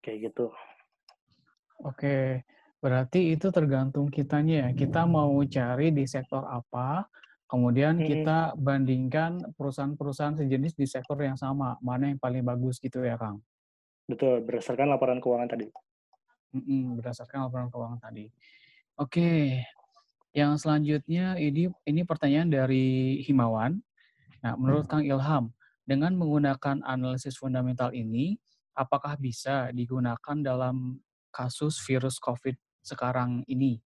kayak 0.00 0.32
gitu. 0.32 0.48
Oke, 1.84 2.40
berarti 2.80 3.36
itu 3.36 3.52
tergantung 3.52 4.08
kitanya 4.08 4.66
ya. 4.66 4.68
Kita 4.72 5.04
mau 5.04 5.36
cari 5.44 5.92
di 5.92 6.08
sektor 6.08 6.48
apa, 6.48 7.04
kemudian 7.44 8.00
hmm. 8.00 8.06
kita 8.08 8.38
bandingkan 8.56 9.52
perusahaan-perusahaan 9.60 10.40
sejenis 10.40 10.72
di 10.72 10.88
sektor 10.88 11.20
yang 11.20 11.36
sama, 11.36 11.76
mana 11.84 12.08
yang 12.08 12.20
paling 12.20 12.40
bagus 12.40 12.80
gitu 12.80 13.04
ya, 13.04 13.20
Kang? 13.20 13.44
Betul, 14.08 14.40
berdasarkan 14.40 14.88
laporan 14.88 15.20
keuangan 15.20 15.52
tadi. 15.52 15.68
Mm-mm, 16.56 16.96
berdasarkan 16.96 17.44
laporan 17.44 17.68
keuangan 17.68 18.00
tadi. 18.00 18.24
Oke, 18.96 19.60
yang 20.36 20.60
selanjutnya 20.60 21.40
ini 21.40 21.72
ini 21.88 22.04
pertanyaan 22.04 22.52
dari 22.52 23.24
Himawan. 23.24 23.80
Nah, 24.44 24.52
menurut 24.60 24.84
Kang 24.84 25.00
Ilham, 25.00 25.48
dengan 25.88 26.12
menggunakan 26.12 26.84
analisis 26.84 27.40
fundamental 27.40 27.88
ini, 27.96 28.36
apakah 28.76 29.16
bisa 29.16 29.72
digunakan 29.72 30.36
dalam 30.44 31.00
kasus 31.32 31.80
virus 31.80 32.20
COVID 32.20 32.52
sekarang 32.84 33.48
ini? 33.48 33.80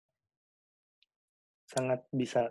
Sangat 1.71 2.03
bisa. 2.11 2.51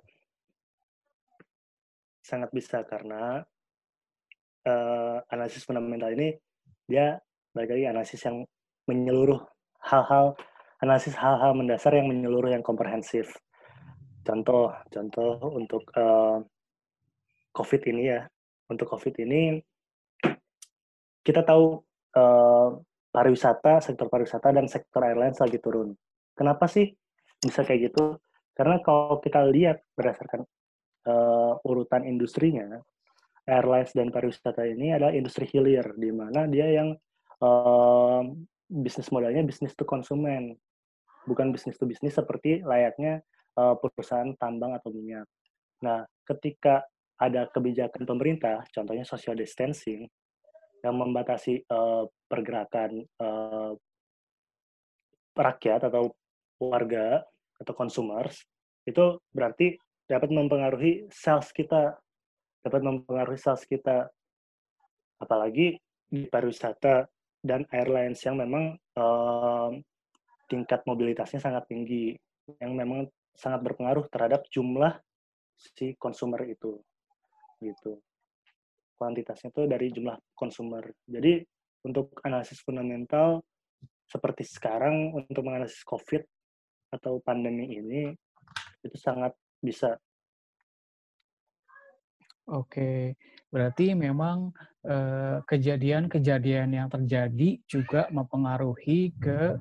Sangat 2.23 2.55
bisa 2.55 2.79
karena 2.87 3.43
uh, 4.63 5.19
analisis 5.27 5.67
fundamental 5.67 6.15
ini 6.15 6.39
dia 6.87 7.19
balik 7.51 7.75
lagi 7.75 7.85
analisis 7.91 8.21
yang 8.23 8.47
menyeluruh 8.87 9.43
hal-hal 9.83 10.39
analisis 10.79 11.19
hal-hal 11.19 11.51
mendasar 11.51 11.91
yang 11.91 12.07
menyeluruh 12.07 12.55
yang 12.55 12.63
komprehensif 12.63 13.27
contoh 14.23 14.73
contoh 14.89 15.31
untuk 15.55 15.83
uh, 15.95 16.39
COVID 17.53 17.81
ini 17.89 18.03
ya. 18.09 18.21
Untuk 18.69 18.85
COVID 18.89 19.15
ini 19.25 19.57
kita 21.25 21.41
tahu 21.41 21.81
uh, 22.15 22.69
pariwisata 23.09 23.81
sektor 23.81 24.07
pariwisata 24.07 24.53
dan 24.53 24.69
sektor 24.69 25.01
airlines 25.01 25.41
lagi 25.41 25.57
turun. 25.57 25.97
Kenapa 26.37 26.69
sih 26.69 26.93
bisa 27.41 27.65
kayak 27.65 27.91
gitu? 27.91 28.21
Karena 28.53 28.79
kalau 28.83 29.17
kita 29.23 29.43
lihat 29.49 29.81
berdasarkan 29.97 30.45
uh, 31.07 31.53
urutan 31.65 32.05
industrinya 32.05 32.79
airlines 33.49 33.91
dan 33.97 34.13
pariwisata 34.13 34.61
ini 34.67 34.93
adalah 34.93 35.11
industri 35.15 35.49
hilir 35.49 35.97
di 35.97 36.13
mana 36.13 36.45
dia 36.45 36.69
yang 36.69 36.93
uh, 37.41 38.21
bisnis 38.69 39.09
modalnya 39.09 39.41
bisnis 39.41 39.73
to 39.73 39.81
konsumen 39.81 40.53
bukan 41.25 41.49
bisnis 41.49 41.75
to 41.81 41.89
bisnis 41.89 42.13
seperti 42.13 42.61
layaknya 42.61 43.25
uh, 43.59 43.75
perusahaan 43.75 44.31
tambang 44.39 44.71
atau 44.71 44.95
minyak. 44.95 45.27
Nah, 45.83 46.07
ketika 46.23 46.87
ada 47.19 47.51
kebijakan 47.51 48.07
pemerintah, 48.07 48.63
contohnya 48.71 49.03
social 49.03 49.35
distancing, 49.35 50.07
yang 50.79 50.95
membatasi 50.95 51.67
uh, 51.67 52.07
pergerakan 52.31 53.03
uh, 53.19 53.75
rakyat 55.35 55.91
atau 55.91 56.15
warga 56.59 57.23
atau 57.59 57.73
consumers, 57.75 58.47
itu 58.87 59.19
berarti 59.35 59.75
dapat 60.07 60.31
mempengaruhi 60.31 61.11
sales 61.11 61.51
kita. 61.51 61.99
dapat 62.59 62.83
mempengaruhi 62.83 63.39
sales 63.39 63.63
kita. 63.63 64.11
Apalagi 65.23 65.79
di 66.11 66.27
pariwisata 66.27 67.07
dan 67.39 67.63
airlines 67.71 68.19
yang 68.27 68.35
memang 68.35 68.75
um, 68.99 69.79
tingkat 70.51 70.83
mobilitasnya 70.83 71.39
sangat 71.39 71.63
tinggi, 71.71 72.19
yang 72.59 72.75
memang 72.75 73.07
sangat 73.39 73.63
berpengaruh 73.63 74.11
terhadap 74.11 74.43
jumlah 74.51 74.99
si 75.55 75.95
konsumer 75.95 76.43
itu, 76.43 76.75
gitu. 77.63 78.03
Kuantitasnya 78.99 79.55
itu 79.55 79.63
dari 79.63 79.87
jumlah 79.95 80.19
konsumer. 80.35 80.91
Jadi 81.07 81.39
untuk 81.87 82.19
analisis 82.27 82.59
fundamental 82.59 83.39
seperti 84.03 84.43
sekarang 84.43 85.15
untuk 85.15 85.47
menganalisis 85.47 85.87
COVID 85.87 86.19
atau 86.91 87.23
pandemi 87.23 87.79
ini 87.79 88.11
itu 88.83 88.97
sangat 88.99 89.31
bisa. 89.63 89.95
Oke, 92.49 93.15
berarti 93.49 93.97
memang 93.97 94.53
eh, 94.85 95.41
kejadian-kejadian 95.43 96.69
yang 96.69 96.87
terjadi 96.87 97.57
juga 97.65 98.05
mempengaruhi 98.13 99.13
ke 99.17 99.57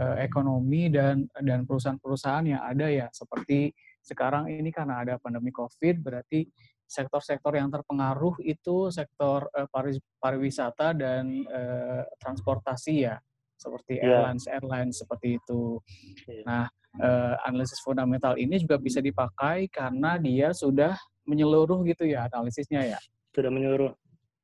eh, 0.00 0.16
ekonomi 0.24 0.88
dan 0.88 1.28
dan 1.36 1.68
perusahaan-perusahaan 1.68 2.48
yang 2.48 2.62
ada 2.64 2.88
ya. 2.88 3.06
Seperti 3.12 3.72
sekarang 4.00 4.48
ini 4.48 4.72
karena 4.72 5.04
ada 5.04 5.14
pandemi 5.20 5.52
COVID, 5.52 6.00
berarti 6.00 6.48
sektor-sektor 6.88 7.52
yang 7.52 7.68
terpengaruh 7.68 8.40
itu 8.44 8.88
sektor 8.88 9.52
eh, 9.52 9.68
pariwisata 10.20 10.96
dan 10.96 11.44
transportasi 12.16 12.94
ya 13.04 13.16
seperti 13.58 13.98
yeah. 13.98 14.22
airlines 14.22 14.46
airlines 14.46 14.96
seperti 15.02 15.36
itu. 15.42 15.82
Yeah. 16.30 16.46
Nah, 16.46 16.64
uh, 17.02 17.34
analisis 17.44 17.82
fundamental 17.82 18.38
ini 18.38 18.62
juga 18.62 18.78
bisa 18.78 19.02
dipakai 19.02 19.66
karena 19.68 20.16
dia 20.16 20.54
sudah 20.54 20.94
menyeluruh 21.28 21.84
gitu 21.84 22.08
ya 22.08 22.30
analisisnya 22.30 22.96
ya. 22.96 23.00
Sudah 23.38 23.54
menyeluruh. 23.54 23.94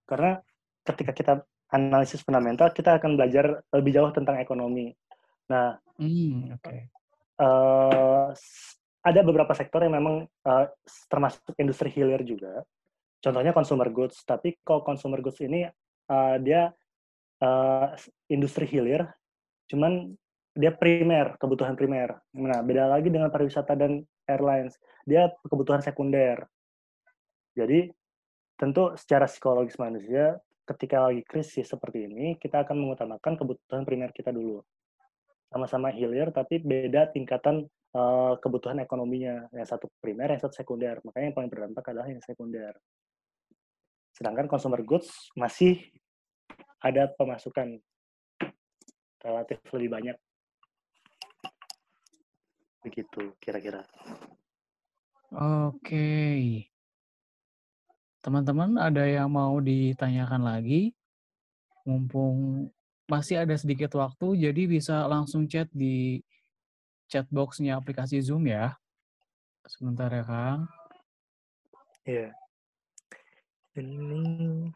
Karena 0.06 0.38
ketika 0.86 1.10
kita 1.10 1.32
analisis 1.74 2.22
fundamental, 2.22 2.70
kita 2.70 3.02
akan 3.02 3.18
belajar 3.18 3.66
lebih 3.74 3.90
jauh 3.90 4.14
tentang 4.14 4.38
ekonomi. 4.38 4.94
Nah, 5.50 5.74
hmm, 5.98 6.54
okay. 6.54 6.86
uh, 7.42 8.30
eh, 8.30 8.38
ada 9.02 9.20
beberapa 9.26 9.50
sektor 9.58 9.82
yang 9.82 9.98
memang 9.98 10.22
uh, 10.46 10.66
termasuk 11.10 11.42
industri 11.58 11.90
hilir 11.90 12.22
juga. 12.22 12.62
Contohnya 13.18 13.50
consumer 13.50 13.90
goods. 13.90 14.22
Tapi 14.22 14.62
kalau 14.62 14.86
consumer 14.86 15.18
goods 15.18 15.42
ini 15.42 15.66
uh, 16.06 16.36
dia 16.38 16.70
uh, 17.42 17.90
industri 18.30 18.70
hilir, 18.70 19.10
cuman 19.66 20.14
dia 20.54 20.70
primer, 20.70 21.34
kebutuhan 21.42 21.74
primer. 21.74 22.14
Nah, 22.30 22.62
beda 22.62 22.86
lagi 22.86 23.10
dengan 23.10 23.28
pariwisata 23.34 23.74
dan 23.74 24.06
airlines. 24.30 24.78
Dia 25.02 25.26
kebutuhan 25.42 25.82
sekunder. 25.82 26.46
Jadi, 27.58 27.90
tentu 28.54 28.94
secara 28.94 29.26
psikologis 29.26 29.76
manusia, 29.78 30.38
ketika 30.64 31.04
lagi 31.04 31.22
krisis 31.26 31.68
seperti 31.68 32.08
ini, 32.08 32.26
kita 32.40 32.64
akan 32.64 32.76
mengutamakan 32.80 33.36
kebutuhan 33.36 33.84
primer 33.84 34.10
kita 34.10 34.32
dulu. 34.32 34.64
Sama-sama 35.52 35.92
hilir, 35.92 36.34
tapi 36.34 36.58
beda 36.58 37.12
tingkatan 37.14 37.68
uh, 37.94 38.34
kebutuhan 38.40 38.80
ekonominya. 38.82 39.46
Yang 39.54 39.76
satu 39.76 39.86
primer, 40.02 40.34
yang 40.34 40.42
satu 40.42 40.56
sekunder. 40.56 40.98
Makanya 41.04 41.30
yang 41.30 41.36
paling 41.36 41.50
berdampak 41.52 41.84
adalah 41.92 42.08
yang 42.10 42.22
sekunder. 42.24 42.74
Sedangkan 44.14 44.46
consumer 44.46 44.82
goods 44.82 45.10
masih 45.34 45.78
ada 46.82 47.10
pemasukan 47.14 47.78
relatif 49.24 49.58
lebih 49.72 49.90
banyak. 49.90 50.16
Begitu 52.84 53.32
kira-kira. 53.40 53.82
Oke. 55.32 56.73
Teman-teman 58.24 58.80
ada 58.80 59.04
yang 59.04 59.28
mau 59.28 59.60
ditanyakan 59.60 60.40
lagi? 60.48 60.96
Mumpung 61.84 62.72
masih 63.04 63.44
ada 63.44 63.52
sedikit 63.52 63.92
waktu, 64.00 64.48
jadi 64.48 64.64
bisa 64.64 65.04
langsung 65.04 65.44
chat 65.44 65.68
di 65.68 66.24
chat 67.12 67.28
box-nya 67.28 67.76
aplikasi 67.76 68.24
Zoom 68.24 68.48
ya. 68.48 68.80
Sebentar 69.68 70.08
ya, 70.08 70.24
Kang. 70.24 70.64
Iya. 72.08 72.32
Yeah. 72.32 72.32
Ini 73.76 74.72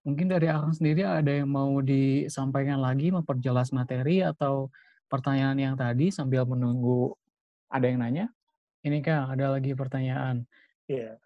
Mungkin 0.00 0.32
dari 0.32 0.48
Akang 0.48 0.72
sendiri 0.72 1.04
ada 1.04 1.28
yang 1.28 1.52
mau 1.52 1.76
disampaikan 1.84 2.80
lagi, 2.80 3.12
memperjelas 3.12 3.68
materi 3.68 4.24
atau 4.24 4.72
pertanyaan 5.12 5.56
yang 5.60 5.74
tadi 5.76 6.08
sambil 6.08 6.48
menunggu 6.48 7.12
ada 7.68 7.84
yang 7.84 8.00
nanya? 8.00 8.32
Ini 8.80 9.04
Kang, 9.04 9.28
ada 9.28 9.52
lagi 9.52 9.76
pertanyaan. 9.76 10.48
Iya. 10.88 11.20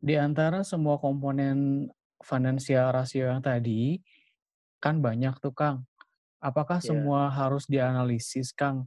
Di 0.00 0.14
antara 0.16 0.62
semua 0.62 1.00
komponen 1.00 1.88
financial 2.22 2.92
rasio 2.92 3.28
yang 3.28 3.42
tadi, 3.42 4.00
kan 4.80 5.00
banyak 5.00 5.36
tuh 5.40 5.52
Kang. 5.52 5.84
Apakah 6.40 6.78
yeah. 6.80 6.88
semua 6.92 7.20
harus 7.32 7.64
dianalisis 7.66 8.52
Kang? 8.52 8.86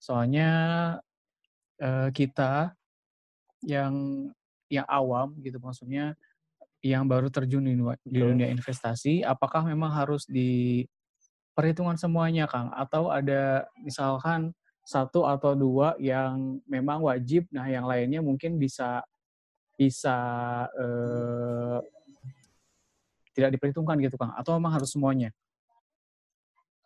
Soalnya 0.00 0.50
eh, 1.76 2.08
kita 2.10 2.72
yang 3.60 4.26
yang 4.72 4.86
awam 4.88 5.36
gitu 5.42 5.60
maksudnya 5.60 6.16
yang 6.80 7.04
baru 7.04 7.28
terjun 7.28 7.68
di, 7.68 7.76
di 8.08 8.18
dunia 8.24 8.48
investasi, 8.48 9.20
apakah 9.20 9.68
memang 9.68 9.92
harus 9.92 10.24
di 10.24 10.88
perhitungan 11.52 12.00
semuanya, 12.00 12.48
Kang? 12.48 12.72
Atau 12.72 13.12
ada 13.12 13.68
misalkan 13.84 14.56
satu 14.80 15.28
atau 15.28 15.52
dua 15.52 15.92
yang 16.00 16.56
memang 16.64 17.04
wajib, 17.04 17.44
nah 17.52 17.68
yang 17.68 17.84
lainnya 17.84 18.24
mungkin 18.24 18.56
bisa 18.56 19.04
bisa 19.80 20.16
eh, 20.76 21.80
tidak 23.32 23.56
diperhitungkan 23.56 23.96
gitu, 24.04 24.20
Kang? 24.20 24.36
Atau 24.36 24.60
memang 24.60 24.76
harus 24.76 24.92
semuanya? 24.92 25.32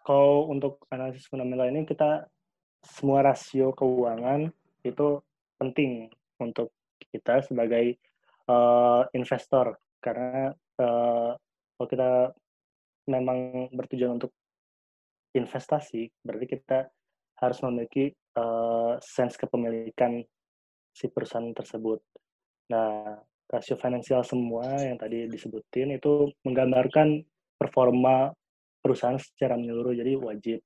Kalau 0.07 0.47
untuk 0.47 0.87
analisis 0.95 1.27
fundamental 1.27 1.67
ini 1.75 1.83
kita 1.83 2.31
semua 2.87 3.27
rasio 3.27 3.75
keuangan 3.75 4.53
itu 4.87 5.19
penting 5.59 6.13
untuk 6.37 6.71
kita 7.09 7.41
sebagai 7.41 7.97
uh, 8.45 9.09
investor 9.17 9.81
karena 10.05 10.53
uh, 10.77 11.33
kalau 11.75 11.89
kita 11.89 12.11
memang 13.09 13.73
bertujuan 13.73 14.21
untuk 14.21 14.37
investasi 15.33 16.13
berarti 16.21 16.47
kita 16.53 16.79
harus 17.41 17.59
memiliki 17.65 18.13
uh, 18.37 19.01
sense 19.01 19.41
kepemilikan 19.41 20.21
si 20.93 21.09
perusahaan 21.09 21.51
tersebut. 21.57 22.05
Nah, 22.73 23.19
rasio 23.51 23.77
finansial 23.77 24.25
semua 24.25 24.65
yang 24.81 24.97
tadi 24.97 25.29
disebutin 25.29 25.97
itu 25.97 26.33
menggambarkan 26.47 27.23
performa 27.61 28.33
perusahaan 28.81 29.21
secara 29.21 29.57
menyeluruh, 29.57 29.97
jadi 29.97 30.17
wajib. 30.21 30.59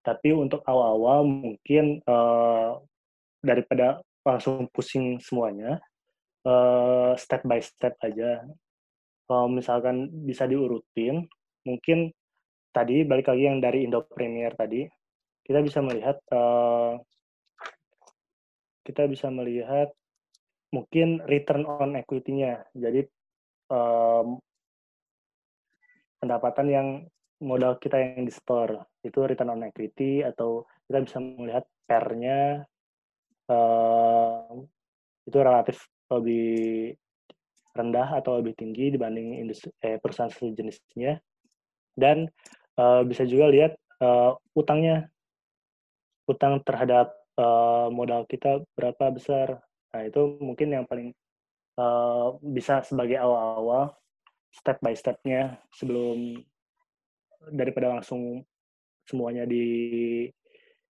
Tapi 0.00 0.32
untuk 0.32 0.64
awal-awal 0.64 1.26
mungkin 1.28 2.00
uh, 2.08 2.80
daripada 3.44 4.00
langsung 4.24 4.66
pusing 4.72 5.20
semuanya, 5.20 5.78
uh, 6.48 7.12
step 7.18 7.44
by 7.44 7.60
step 7.60 7.94
aja 8.00 8.42
kalau 9.30 9.46
misalkan 9.46 10.10
bisa 10.26 10.42
diurutin, 10.50 11.22
mungkin 11.62 12.10
tadi 12.74 13.06
balik 13.06 13.30
lagi 13.30 13.46
yang 13.46 13.62
dari 13.62 13.86
Indo 13.86 14.02
Premier 14.02 14.50
tadi, 14.58 14.82
kita 15.46 15.62
bisa 15.62 15.78
melihat 15.78 16.18
uh, 16.34 16.98
kita 18.82 19.06
bisa 19.06 19.30
melihat 19.30 19.94
mungkin 20.70 21.22
return 21.26 21.66
on 21.66 21.98
equity-nya. 21.98 22.66
Jadi 22.74 23.02
um, 23.70 24.38
pendapatan 26.22 26.66
yang 26.70 26.88
modal 27.40 27.80
kita 27.80 27.96
yang 27.96 28.28
di 28.28 28.32
store 28.32 29.00
itu 29.00 29.24
return 29.24 29.56
on 29.56 29.66
equity 29.66 30.20
atau 30.20 30.68
kita 30.86 30.98
bisa 31.02 31.18
melihat 31.18 31.64
pernya 31.88 32.62
uh, 33.50 34.52
itu 35.26 35.38
relatif 35.40 35.76
lebih 36.10 36.94
rendah 37.70 38.18
atau 38.18 38.42
lebih 38.42 38.58
tinggi 38.58 38.90
dibanding 38.90 39.38
industri, 39.38 39.70
eh, 39.82 39.98
perusahaan 40.02 40.30
sejenisnya. 40.30 41.22
Dan 41.94 42.26
uh, 42.78 43.02
bisa 43.06 43.26
juga 43.26 43.50
lihat 43.50 43.72
uh, 44.02 44.34
utangnya. 44.54 45.10
Utang 46.30 46.62
terhadap 46.62 47.10
uh, 47.38 47.90
modal 47.90 48.22
kita 48.30 48.62
berapa 48.78 49.10
besar 49.10 49.58
nah 49.90 50.02
itu 50.06 50.38
mungkin 50.38 50.68
yang 50.70 50.86
paling 50.86 51.10
uh, 51.78 52.38
bisa 52.42 52.82
sebagai 52.86 53.18
awal-awal 53.18 53.94
step 54.50 54.78
by 54.82 54.94
stepnya 54.94 55.58
sebelum 55.74 56.38
daripada 57.50 57.98
langsung 57.98 58.42
semuanya 59.06 59.46
di 59.48 60.26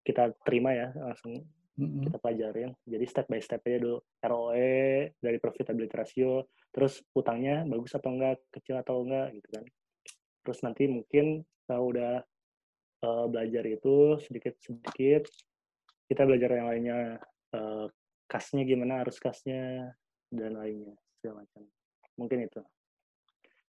kita 0.06 0.30
terima 0.46 0.70
ya 0.70 0.88
langsung 0.94 1.42
mm-hmm. 1.76 2.02
kita 2.08 2.16
pelajarin. 2.22 2.70
Jadi 2.86 3.04
step 3.04 3.26
by 3.26 3.40
step 3.42 3.60
aja 3.66 3.78
dulu. 3.82 3.98
ROE 4.22 5.12
dari 5.18 5.38
profitability 5.42 5.94
ratio, 5.94 6.46
terus 6.72 7.02
utangnya 7.12 7.66
bagus 7.66 7.94
atau 7.94 8.10
enggak, 8.14 8.38
kecil 8.54 8.80
atau 8.80 9.02
enggak 9.02 9.34
gitu 9.36 9.48
kan. 9.50 9.64
Terus 10.46 10.58
nanti 10.62 10.84
mungkin 10.86 11.42
kita 11.42 11.76
udah 11.76 12.14
uh, 13.02 13.26
belajar 13.26 13.64
itu 13.66 14.16
sedikit-sedikit, 14.22 15.26
kita 16.06 16.22
belajar 16.22 16.50
yang 16.54 16.68
lainnya, 16.70 17.18
uh, 17.52 17.90
kasnya 18.26 18.62
gimana, 18.66 19.02
harus 19.06 19.16
kasnya, 19.22 19.94
dan 20.30 20.58
lainnya, 20.58 20.94
segala 21.18 21.46
macam. 21.46 21.62
Mungkin 22.18 22.38
itu. 22.46 22.60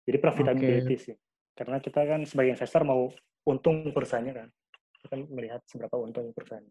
Jadi 0.06 0.16
profitability 0.22 0.94
Oke. 0.96 1.04
sih. 1.12 1.16
Karena 1.56 1.80
kita 1.80 2.04
kan 2.04 2.20
sebagai 2.28 2.56
investor 2.56 2.82
mau 2.84 3.08
untung 3.48 3.90
perusahaannya 3.92 4.34
kan. 4.34 4.48
Kita 4.96 5.06
kan 5.12 5.20
melihat 5.28 5.60
seberapa 5.68 5.96
untung 6.00 6.30
perusahaan. 6.32 6.64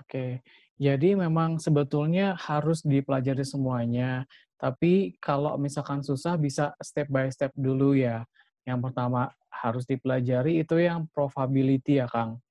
Oke. 0.00 0.42
Jadi 0.74 1.14
memang 1.14 1.62
sebetulnya 1.62 2.34
harus 2.34 2.82
dipelajari 2.82 3.46
semuanya, 3.46 4.26
tapi 4.58 5.14
kalau 5.22 5.54
misalkan 5.54 6.02
susah 6.02 6.34
bisa 6.34 6.74
step 6.82 7.06
by 7.06 7.30
step 7.30 7.54
dulu 7.54 7.94
ya. 7.94 8.26
Yang 8.66 8.90
pertama 8.90 9.30
harus 9.54 9.86
dipelajari 9.86 10.66
itu 10.66 10.82
yang 10.82 11.06
probability 11.14 12.02
ya, 12.02 12.10
Kang? 12.10 12.42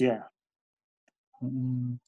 Iya. 0.00 0.32
Mhm. 1.44 2.00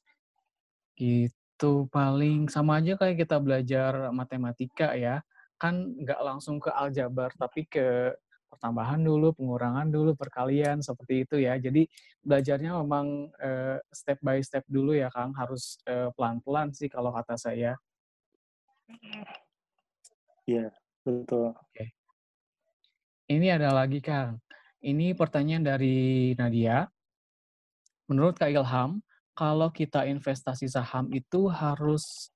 Gitu, 0.97 1.85
paling 1.93 2.49
sama 2.49 2.81
aja 2.81 2.97
kayak 2.97 3.21
kita 3.21 3.37
belajar 3.37 4.09
matematika 4.09 4.97
ya, 4.97 5.21
kan 5.61 5.93
nggak 5.93 6.21
langsung 6.25 6.57
ke 6.57 6.73
aljabar, 6.73 7.29
tapi 7.37 7.69
ke 7.69 8.17
pertambahan 8.49 9.03
dulu, 9.05 9.35
pengurangan 9.37 9.85
dulu, 9.93 10.17
perkalian, 10.17 10.81
seperti 10.81 11.27
itu 11.27 11.35
ya. 11.37 11.53
Jadi 11.61 11.85
belajarnya 12.25 12.71
memang, 12.81 13.29
eee, 13.37 13.77
step 13.93 14.17
by 14.25 14.41
step 14.41 14.65
dulu 14.65 14.97
ya, 14.97 15.13
Kang, 15.13 15.37
harus, 15.37 15.77
eee, 15.85 16.09
pelan-pelan 16.17 16.73
sih 16.73 16.89
kalau 16.89 17.13
kata 17.13 17.37
saya. 17.37 17.77
Iya, 20.49 20.71
betul. 21.05 21.53
Oke. 21.53 21.93
Ini 23.27 23.47
ada 23.59 23.75
lagi, 23.75 23.99
Kang. 23.99 24.39
Ini 24.79 25.11
pertanyaan 25.13 25.67
dari 25.75 26.31
Nadia. 26.39 26.87
Menurut 28.07 28.39
Kak 28.39 28.47
Ilham, 28.55 29.03
kalau 29.37 29.69
kita 29.69 30.09
investasi 30.09 30.65
saham 30.65 31.13
itu 31.13 31.45
harus 31.45 32.33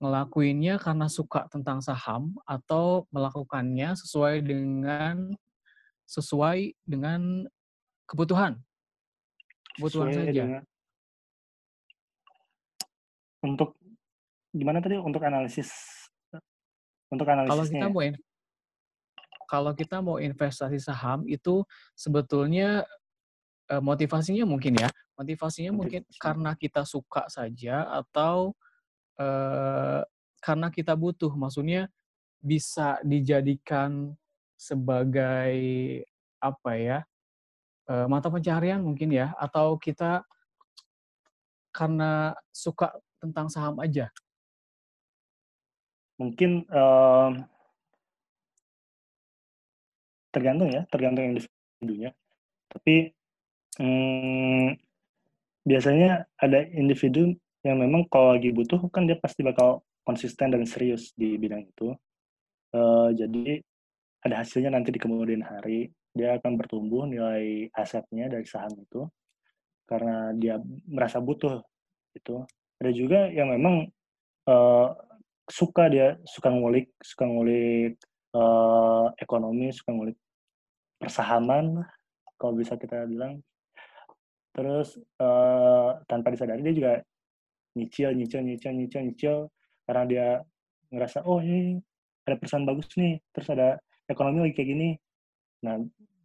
ngelakuinnya 0.00 0.80
karena 0.80 1.12
suka 1.12 1.44
tentang 1.52 1.84
saham 1.84 2.32
atau 2.48 3.04
melakukannya 3.12 3.92
sesuai 4.00 4.40
dengan 4.40 5.36
sesuai 6.08 6.72
dengan 6.88 7.44
kebutuhan? 8.08 8.56
Kebutuhan 9.76 10.08
Sesuai 10.08 10.24
saja. 10.24 10.32
dengan 10.32 10.64
Untuk 13.44 13.76
gimana 14.56 14.80
tadi 14.80 14.96
untuk 14.96 15.20
analisis 15.20 15.68
untuk 17.12 17.28
Kalau 17.28 17.44
analisisnya 17.44 17.76
kita 17.76 17.86
ya? 17.86 17.92
mau 17.92 18.02
kalau 19.46 19.72
kita 19.78 20.02
mau 20.02 20.18
investasi 20.18 20.82
saham 20.82 21.22
itu 21.30 21.62
sebetulnya, 21.94 22.82
motivasinya 23.82 24.44
mungkin 24.48 24.78
ya, 24.80 24.88
motivasinya 25.18 25.72
mungkin 25.76 26.02
karena 26.20 26.54
kita 26.58 26.84
suka 26.88 27.26
saja 27.32 27.86
atau, 28.02 28.54
eee, 29.20 30.02
karena 30.44 30.68
kita 30.74 30.94
butuh? 30.98 31.32
Maksudnya 31.34 31.88
bisa 32.42 32.98
dijadikan 33.06 34.14
sebagai 34.58 35.54
apa 36.42 36.72
ya, 36.78 36.98
eee, 37.90 38.06
mata 38.10 38.28
pencaharian 38.32 38.82
mungkin 38.84 39.10
ya? 39.14 39.34
Atau 39.40 39.78
kita 39.82 40.24
karena 41.74 42.34
suka 42.54 42.94
tentang 43.22 43.48
saham 43.52 43.78
aja? 43.82 44.10
Mungkin, 46.18 46.64
mmm 46.72 47.46
tergantung 50.34 50.70
ya, 50.72 50.82
tergantung 50.90 51.24
individunya. 51.36 52.10
Tapi, 52.70 53.15
mmm, 53.80 54.76
biasanya 55.68 56.26
ada 56.40 56.64
individu 56.74 57.34
yang 57.66 57.78
memang 57.82 58.06
kalau 58.12 58.36
lagi 58.38 58.50
butuh 58.54 58.80
kan 58.94 59.06
dia 59.10 59.18
pasti 59.20 59.42
bakal 59.46 59.82
konsisten 60.06 60.52
dan 60.54 60.64
serius 60.68 61.12
di 61.18 61.36
bidang 61.40 61.66
itu. 61.68 61.94
Eee, 62.74 63.08
jadi 63.18 63.46
ada 64.26 64.36
hasilnya 64.44 64.70
nanti 64.74 64.90
di 64.94 65.00
kemudian 65.02 65.42
hari, 65.46 65.90
dia 66.16 66.36
akan 66.40 66.58
bertumbuh 66.60 67.06
nilai 67.08 67.70
asetnya 67.76 68.28
dari 68.32 68.46
saham 68.48 68.72
itu, 68.78 69.06
karena 69.88 70.32
dia 70.36 70.58
merasa 70.88 71.18
butuh 71.22 71.62
itu. 72.16 72.42
Ada 72.82 72.90
juga 72.94 73.20
yang 73.32 73.52
memang, 73.54 73.88
eee, 74.48 74.88
suka 75.50 75.88
dia, 75.92 76.16
suka 76.28 76.50
ngulik 76.52 76.90
suka 77.02 77.24
ngulik, 77.28 77.94
eee, 78.36 79.06
ekonomi, 79.22 79.70
suka 79.74 79.90
ngulik 79.94 80.18
persahaman 81.00 81.84
kalau 82.40 82.54
bisa 82.58 82.76
kita 82.80 83.06
bilang. 83.10 83.40
Terus, 84.56 84.96
eee, 85.20 85.90
tanpa 86.08 86.32
disadari 86.32 86.64
dia 86.64 86.74
juga 86.76 86.92
nyicil 87.76 88.10
nyicil 88.16 88.40
nyicil 88.44 88.72
nyicil 88.76 89.02
nyicil, 89.08 89.36
karena 89.88 90.04
dia 90.08 90.28
ngerasa, 90.92 91.24
"Oh 91.28 91.40
ini 91.44 91.78
ada 92.28 92.36
perusahaan 92.40 92.66
bagus 92.68 92.88
nih, 92.98 93.20
terus 93.34 93.48
ada 93.52 93.76
ekonomi 94.08 94.44
lagi 94.48 94.54
kayak 94.56 94.70
gini." 94.72 94.90
Nah, 95.66 95.76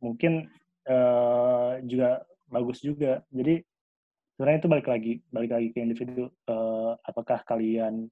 mungkin, 0.03 0.47
eee, 0.88 1.71
juga 1.88 2.23
bagus 2.51 2.79
juga. 2.84 3.23
Jadi 3.32 3.61
sebenarnya 4.38 4.59
itu 4.63 4.69
balik 4.71 4.88
lagi 4.91 5.13
balik 5.34 5.51
lagi 5.55 5.67
ke 5.75 5.79
individu, 5.84 6.25
eee, 6.49 6.91
apakah 7.07 7.39
kalian 7.47 8.07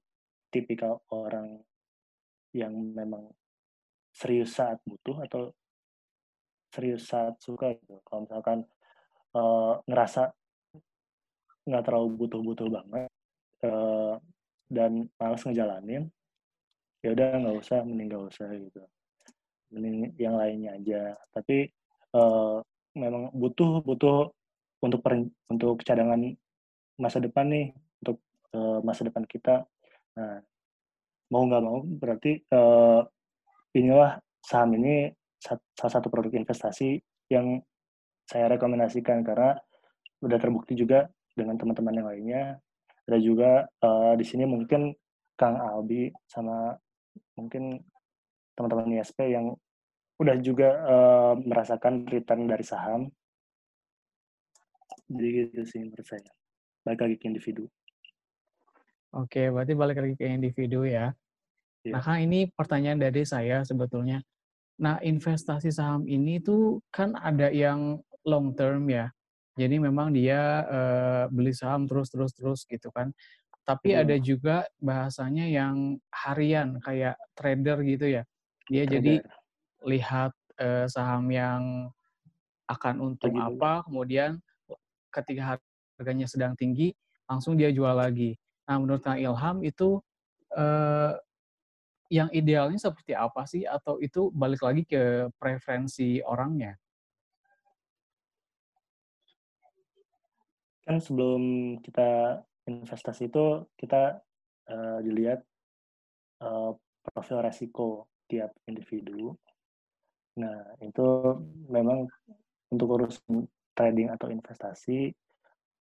tipikal 0.54 1.00
orang 1.12 1.60
yang 2.56 2.72
memang 2.96 3.30
serius 4.14 4.56
saat 4.58 4.78
butuh 4.86 5.22
atau 5.26 5.52
serius 6.74 7.10
saat 7.10 7.34
suka 7.42 7.74
gitu. 7.74 7.98
Kalau 8.06 8.22
misalkan, 8.26 8.58
eee, 9.36 9.72
ngerasa 9.90 10.22
nggak 11.68 11.82
terlalu 11.86 12.08
butuh-butuh 12.24 12.68
banget, 12.72 13.10
eee, 13.64 14.14
dan 14.72 14.92
males 15.20 15.42
ngejalanin, 15.46 16.02
ya 17.04 17.10
udah 17.16 17.28
nggak 17.42 17.56
usah, 17.62 17.78
mending 17.86 18.08
nggak 18.12 18.24
usah 18.32 18.48
gitu. 18.56 18.82
Mending 19.74 20.14
yang 20.20 20.36
lainnya 20.40 20.76
aja. 20.78 21.02
Tapi, 21.34 21.68
eee, 22.14 22.56
memang 22.98 23.30
butuh 23.34 23.82
butuh 23.86 24.30
untuk 24.84 25.00
peren 25.04 25.30
untuk 25.52 25.80
cadangan 25.86 26.20
masa 27.00 27.18
depan 27.22 27.46
nih, 27.50 27.66
untuk, 28.04 28.18
eee, 28.54 28.78
masa 28.86 29.02
depan 29.08 29.24
kita. 29.28 29.64
Nah, 30.18 30.40
mau 31.32 31.44
nggak 31.48 31.62
mau 31.64 31.78
berarti, 31.84 32.40
eee, 32.42 33.00
inilah 33.78 34.18
saham 34.44 34.74
ini 34.80 35.10
salah 35.42 35.92
satu 36.00 36.08
produk 36.12 36.32
investasi 36.36 37.00
yang 37.32 37.60
saya 38.30 38.46
rekomendasikan, 38.54 39.26
karena 39.26 39.58
udah 40.22 40.38
terbukti 40.38 40.78
juga 40.78 41.10
dengan 41.34 41.58
teman-teman 41.58 41.94
yang 41.98 42.06
lainnya. 42.06 42.42
Ada 43.10 43.18
juga, 43.18 43.66
eee, 43.82 44.12
di 44.22 44.24
sini 44.24 44.46
mungkin 44.46 44.94
Kang 45.34 45.58
Aldi 45.58 46.14
sama 46.30 46.78
mungkin 47.34 47.82
teman-teman 48.54 48.94
ISP 49.02 49.34
yang 49.34 49.50
udah 50.22 50.36
juga, 50.38 50.68
eee, 50.86 51.32
merasakan 51.42 52.06
return 52.06 52.46
dari 52.46 52.62
saham. 52.62 53.10
Jadi 55.10 55.28
gitu 55.50 55.62
sih 55.66 55.82
menurut 55.82 56.06
saya, 56.06 56.30
balik 56.86 57.02
lagi 57.02 57.16
ke 57.18 57.26
individu. 57.26 57.66
Oke, 59.10 59.50
berarti 59.50 59.74
balik 59.74 59.98
lagi 59.98 60.14
ke 60.14 60.30
individu 60.30 60.86
ya. 60.86 61.10
Nah, 61.90 61.98
Iya. 61.98 62.06
Kang, 62.06 62.20
ini 62.22 62.46
pertanyaan 62.46 63.00
dari 63.00 63.24
saya 63.26 63.64
sebetulnya. 63.66 64.22
Nah, 64.84 65.00
investasi 65.00 65.72
saham 65.72 66.04
ini 66.06 66.38
tuh 66.38 66.84
kan 66.92 67.16
ada 67.16 67.48
yang 67.50 67.98
long 68.26 68.52
term 68.56 68.88
ya. 68.90 69.10
Jadi 69.58 69.76
memang 69.82 70.12
dia, 70.14 70.64
eee, 70.68 71.24
beli 71.34 71.52
saham 71.56 71.84
terus 71.90 72.08
terus 72.12 72.32
terus 72.36 72.60
gitu 72.68 72.88
kan. 72.94 73.12
Tapi 73.66 73.94
ada 73.96 74.14
Betul. 74.14 74.22
juga 74.22 74.66
bahasanya 74.82 75.46
yang 75.50 76.00
harian 76.12 76.78
kayak 76.82 77.16
trader 77.38 77.78
gitu 77.86 78.06
ya. 78.20 78.22
Dia 78.72 78.84
jadi 78.88 79.20
Trader. 79.20 79.40
lihat, 79.86 80.32
eee, 80.60 80.86
saham 80.90 81.28
yang 81.32 81.90
akan 82.70 82.96
untung 83.02 83.34
Lagi 83.34 83.40
apa, 83.40 83.82
kemudian 83.86 84.38
ketika 85.14 85.58
harganya 85.98 86.26
sedang 86.30 86.54
tinggi, 86.58 86.94
langsung 87.30 87.56
dia 87.58 87.70
jual 87.74 87.94
lagi. 87.96 88.36
Nah, 88.68 88.78
menurut 88.82 89.02
Kang 89.04 89.18
Ilham 89.20 89.62
itu, 89.66 90.00
eee, 90.54 91.14
yang 92.12 92.30
idealnya 92.34 92.78
seperti 92.80 93.14
apa 93.16 93.44
sih? 93.48 93.64
Atau 93.68 93.98
itu 94.02 94.30
balik 94.34 94.62
lagi 94.66 94.82
ke 94.88 95.30
preferensi 95.40 96.20
orangnya? 96.26 96.76
Kan 100.90 100.98
sebelum 100.98 101.42
kita 101.86 102.42
investasi 102.66 103.30
itu 103.30 103.62
kita, 103.78 104.18
eee, 104.66 104.98
dilihat, 105.06 105.38
eee, 106.42 106.70
profil 107.06 107.38
resiko 107.46 108.10
tiap 108.26 108.50
individu. 108.66 109.38
Nah, 110.42 110.74
itu 110.82 111.06
memang 111.70 112.10
untuk 112.74 112.88
urusan 112.98 113.46
trading 113.78 114.10
atau 114.10 114.34
investasi, 114.34 115.14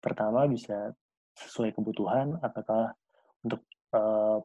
pertama 0.00 0.44
bisa 0.48 0.92
sesuai 1.40 1.72
kebutuhan, 1.72 2.36
apakah 2.44 2.92
untuk, 3.44 3.64
eee, 3.96 4.38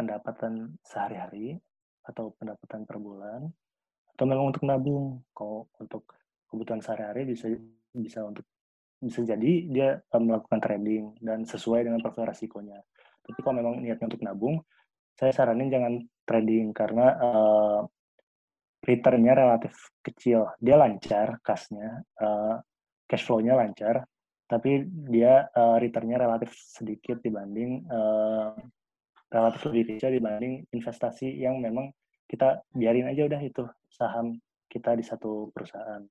pendapatan 0.00 0.80
sehari-hari 0.84 1.60
atau 2.08 2.32
pendapatan 2.40 2.88
per 2.88 2.96
bulan, 3.00 3.52
atau 4.16 4.24
memang 4.24 4.52
untuk 4.52 4.64
nabung. 4.64 5.20
Kalau 5.36 5.68
untuk 5.80 6.08
kebutuhan 6.48 6.80
sehari-hari 6.80 7.28
bisa 7.28 7.52
bisa 7.92 8.24
untuk 8.24 8.44
bisa 9.00 9.20
jadi 9.22 9.52
dia, 9.68 9.88
eee, 10.00 10.22
melakukan 10.22 10.60
trading 10.60 11.04
dan 11.20 11.44
sesuai 11.44 11.86
dengan 11.86 12.00
profil 12.00 12.26
resikonya. 12.28 12.80
Tapi 13.26 13.38
kalau 13.42 13.56
memang 13.60 13.82
niatnya 13.82 14.06
untuk 14.06 14.22
nabung, 14.22 14.62
saya 15.16 15.32
saranin 15.32 15.72
jangan 15.72 15.94
trading 16.28 16.70
karena 16.76 17.06
uh, 17.18 17.80
returnnya 18.84 19.34
relatif 19.34 19.74
kecil. 20.04 20.46
Dia 20.60 20.76
lancar 20.78 21.40
kasnya, 21.42 22.04
uh, 22.20 22.60
cash 23.08 23.24
flow-nya 23.26 23.56
lancar, 23.58 24.06
tapi 24.46 24.86
dia 25.10 25.50
uh, 25.50 25.76
returnnya 25.82 26.22
relatif 26.22 26.54
sedikit 26.54 27.18
dibanding 27.18 27.82
uh, 27.90 28.54
relatif 29.26 29.66
lebih 29.70 29.98
kecil 29.98 30.14
dibanding 30.14 30.62
investasi 30.70 31.26
yang 31.34 31.58
memang 31.58 31.90
kita 32.30 32.62
biarin 32.70 33.10
aja 33.10 33.26
udah 33.26 33.42
itu 33.42 33.66
saham 33.90 34.38
kita 34.70 34.94
di 34.94 35.02
satu 35.02 35.50
perusahaan 35.50 36.02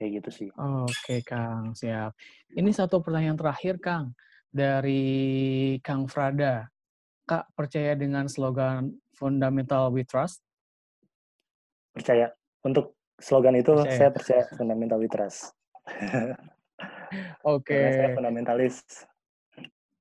kayak 0.00 0.24
gitu 0.24 0.30
sih. 0.32 0.48
Oke 0.56 1.20
Kang, 1.20 1.76
siap. 1.76 2.16
Ini 2.56 2.72
satu 2.72 3.04
pertanyaan 3.04 3.36
terakhir 3.36 3.76
Kang 3.76 4.16
dari 4.48 5.76
Kang 5.84 6.08
Frada. 6.08 6.72
Kak 7.28 7.52
percaya 7.52 7.92
dengan 7.92 8.24
slogan 8.26 8.96
Fundamental 9.12 9.92
We 9.92 10.08
Trust? 10.08 10.40
Percaya. 11.92 12.32
Untuk 12.64 12.96
slogan 13.20 13.60
itu 13.60 13.76
percaya. 13.76 13.92
saya 13.92 14.10
percaya 14.10 14.42
Fundamental 14.56 14.96
We 14.96 15.06
Trust. 15.12 15.52
Oke. 17.44 17.76
Okay. 17.76 17.92
saya 17.92 18.16
fundamentalis. 18.16 18.80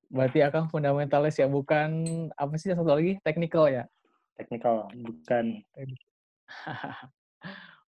Berarti 0.09 0.39
akan 0.41 0.71
fundamentalis 0.71 1.37
ya, 1.37 1.45
bukan 1.45 1.91
apa 2.33 2.55
sih 2.57 2.71
satu 2.71 2.87
lagi 2.87 3.19
technical 3.21 3.67
ya? 3.69 3.83
Technical, 4.39 4.89
bukan. 4.95 5.61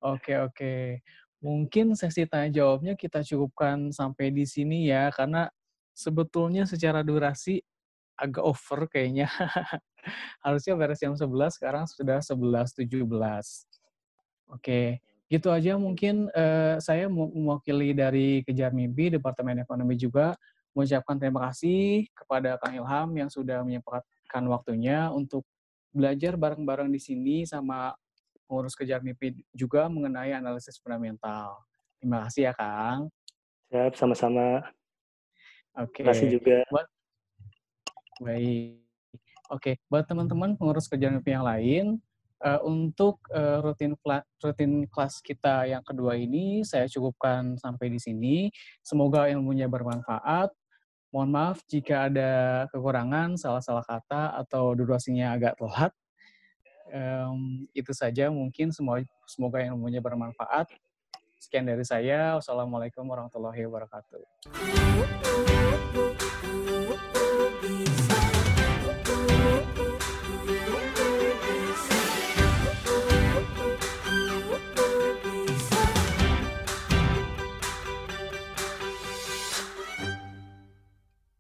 Oke 0.02 0.34
oke. 0.34 0.98
Mungkin 1.42 1.98
sesi 1.98 2.30
tanya 2.30 2.54
jawabnya 2.54 2.94
kita 2.94 3.26
cukupkan 3.26 3.90
sampai 3.90 4.30
di 4.30 4.46
sini 4.46 4.86
ya, 4.86 5.10
karena 5.10 5.50
sebetulnya 5.98 6.70
secara 6.70 7.02
durasi 7.02 7.66
agak 8.14 8.46
over 8.46 8.86
kayaknya. 8.86 9.26
Harusnya 10.46 10.78
beres 10.78 11.02
jam 11.02 11.18
11, 11.18 11.58
sekarang 11.58 11.86
sudah 11.90 12.22
11.17. 12.22 12.86
Oke, 14.52 15.02
gitu 15.32 15.48
aja 15.50 15.80
mungkin 15.82 16.30
uh, 16.36 16.78
saya 16.78 17.10
mewakili 17.10 17.98
dari 17.98 18.46
Kejar 18.46 18.76
Mimpi, 18.76 19.18
Departemen 19.18 19.66
Ekonomi 19.66 19.98
juga 19.98 20.38
mengucapkan 20.76 21.20
terima 21.20 21.50
kasih 21.52 22.08
kepada 22.16 22.56
Kang 22.60 22.76
Ilham 22.76 23.10
yang 23.16 23.30
sudah 23.32 23.64
menyempatkan 23.64 24.44
waktunya 24.48 25.12
untuk 25.12 25.44
belajar 25.92 26.40
bareng-bareng 26.40 26.88
di 26.88 27.00
sini 27.00 27.44
sama 27.44 27.92
pengurus 28.52 28.76
Kejar 28.76 29.00
Mimpi 29.00 29.40
juga 29.56 29.88
mengenai 29.88 30.36
analisis 30.36 30.76
fundamental. 30.84 31.56
Terima 32.04 32.28
kasih 32.28 32.52
ya, 32.52 32.54
Kang. 32.60 33.08
Siap, 33.72 33.96
sama-sama. 33.96 34.60
Oke. 35.80 36.04
Terima 36.04 36.12
kasih 36.12 36.28
juga. 36.36 36.60
Buat, 36.68 36.88
baik. 38.20 38.84
Oke, 39.48 39.72
buat 39.88 40.04
teman-teman 40.04 40.60
pengurus 40.60 40.92
Kejar 40.92 41.16
Mimpi 41.16 41.32
yang 41.32 41.48
lain, 41.48 42.04
uh, 42.44 42.60
untuk 42.68 43.24
uh, 43.32 43.64
rutin 43.64 43.96
rutin 44.44 44.84
kelas 44.90 45.22
kita 45.24 45.70
yang 45.70 45.84
kedua 45.86 46.18
ini 46.18 46.66
saya 46.68 46.90
cukupkan 46.90 47.56
sampai 47.56 47.88
di 47.88 48.00
sini. 48.04 48.52
Semoga 48.84 49.32
ilmunya 49.32 49.72
bermanfaat. 49.72 50.52
Mohon 51.12 51.30
maaf 51.32 51.58
jika 51.68 52.08
ada 52.08 52.32
kekurangan, 52.72 53.36
salah-salah 53.36 53.84
kata 53.84 54.32
atau 54.44 54.72
durasinya 54.72 55.36
agak 55.36 55.60
telat 55.60 55.92
um, 56.92 57.66
itu 57.72 57.92
saja 57.96 58.28
mungkin 58.30 58.70
semua 58.76 59.02
semoga 59.26 59.64
ilmunya 59.64 60.04
bermanfaat. 60.04 60.70
Sekian 61.42 61.66
dari 61.66 61.82
saya. 61.82 62.38
Wassalamualaikum 62.38 63.02
warahmatullahi 63.08 63.66
wabarakatuh. 63.66 65.31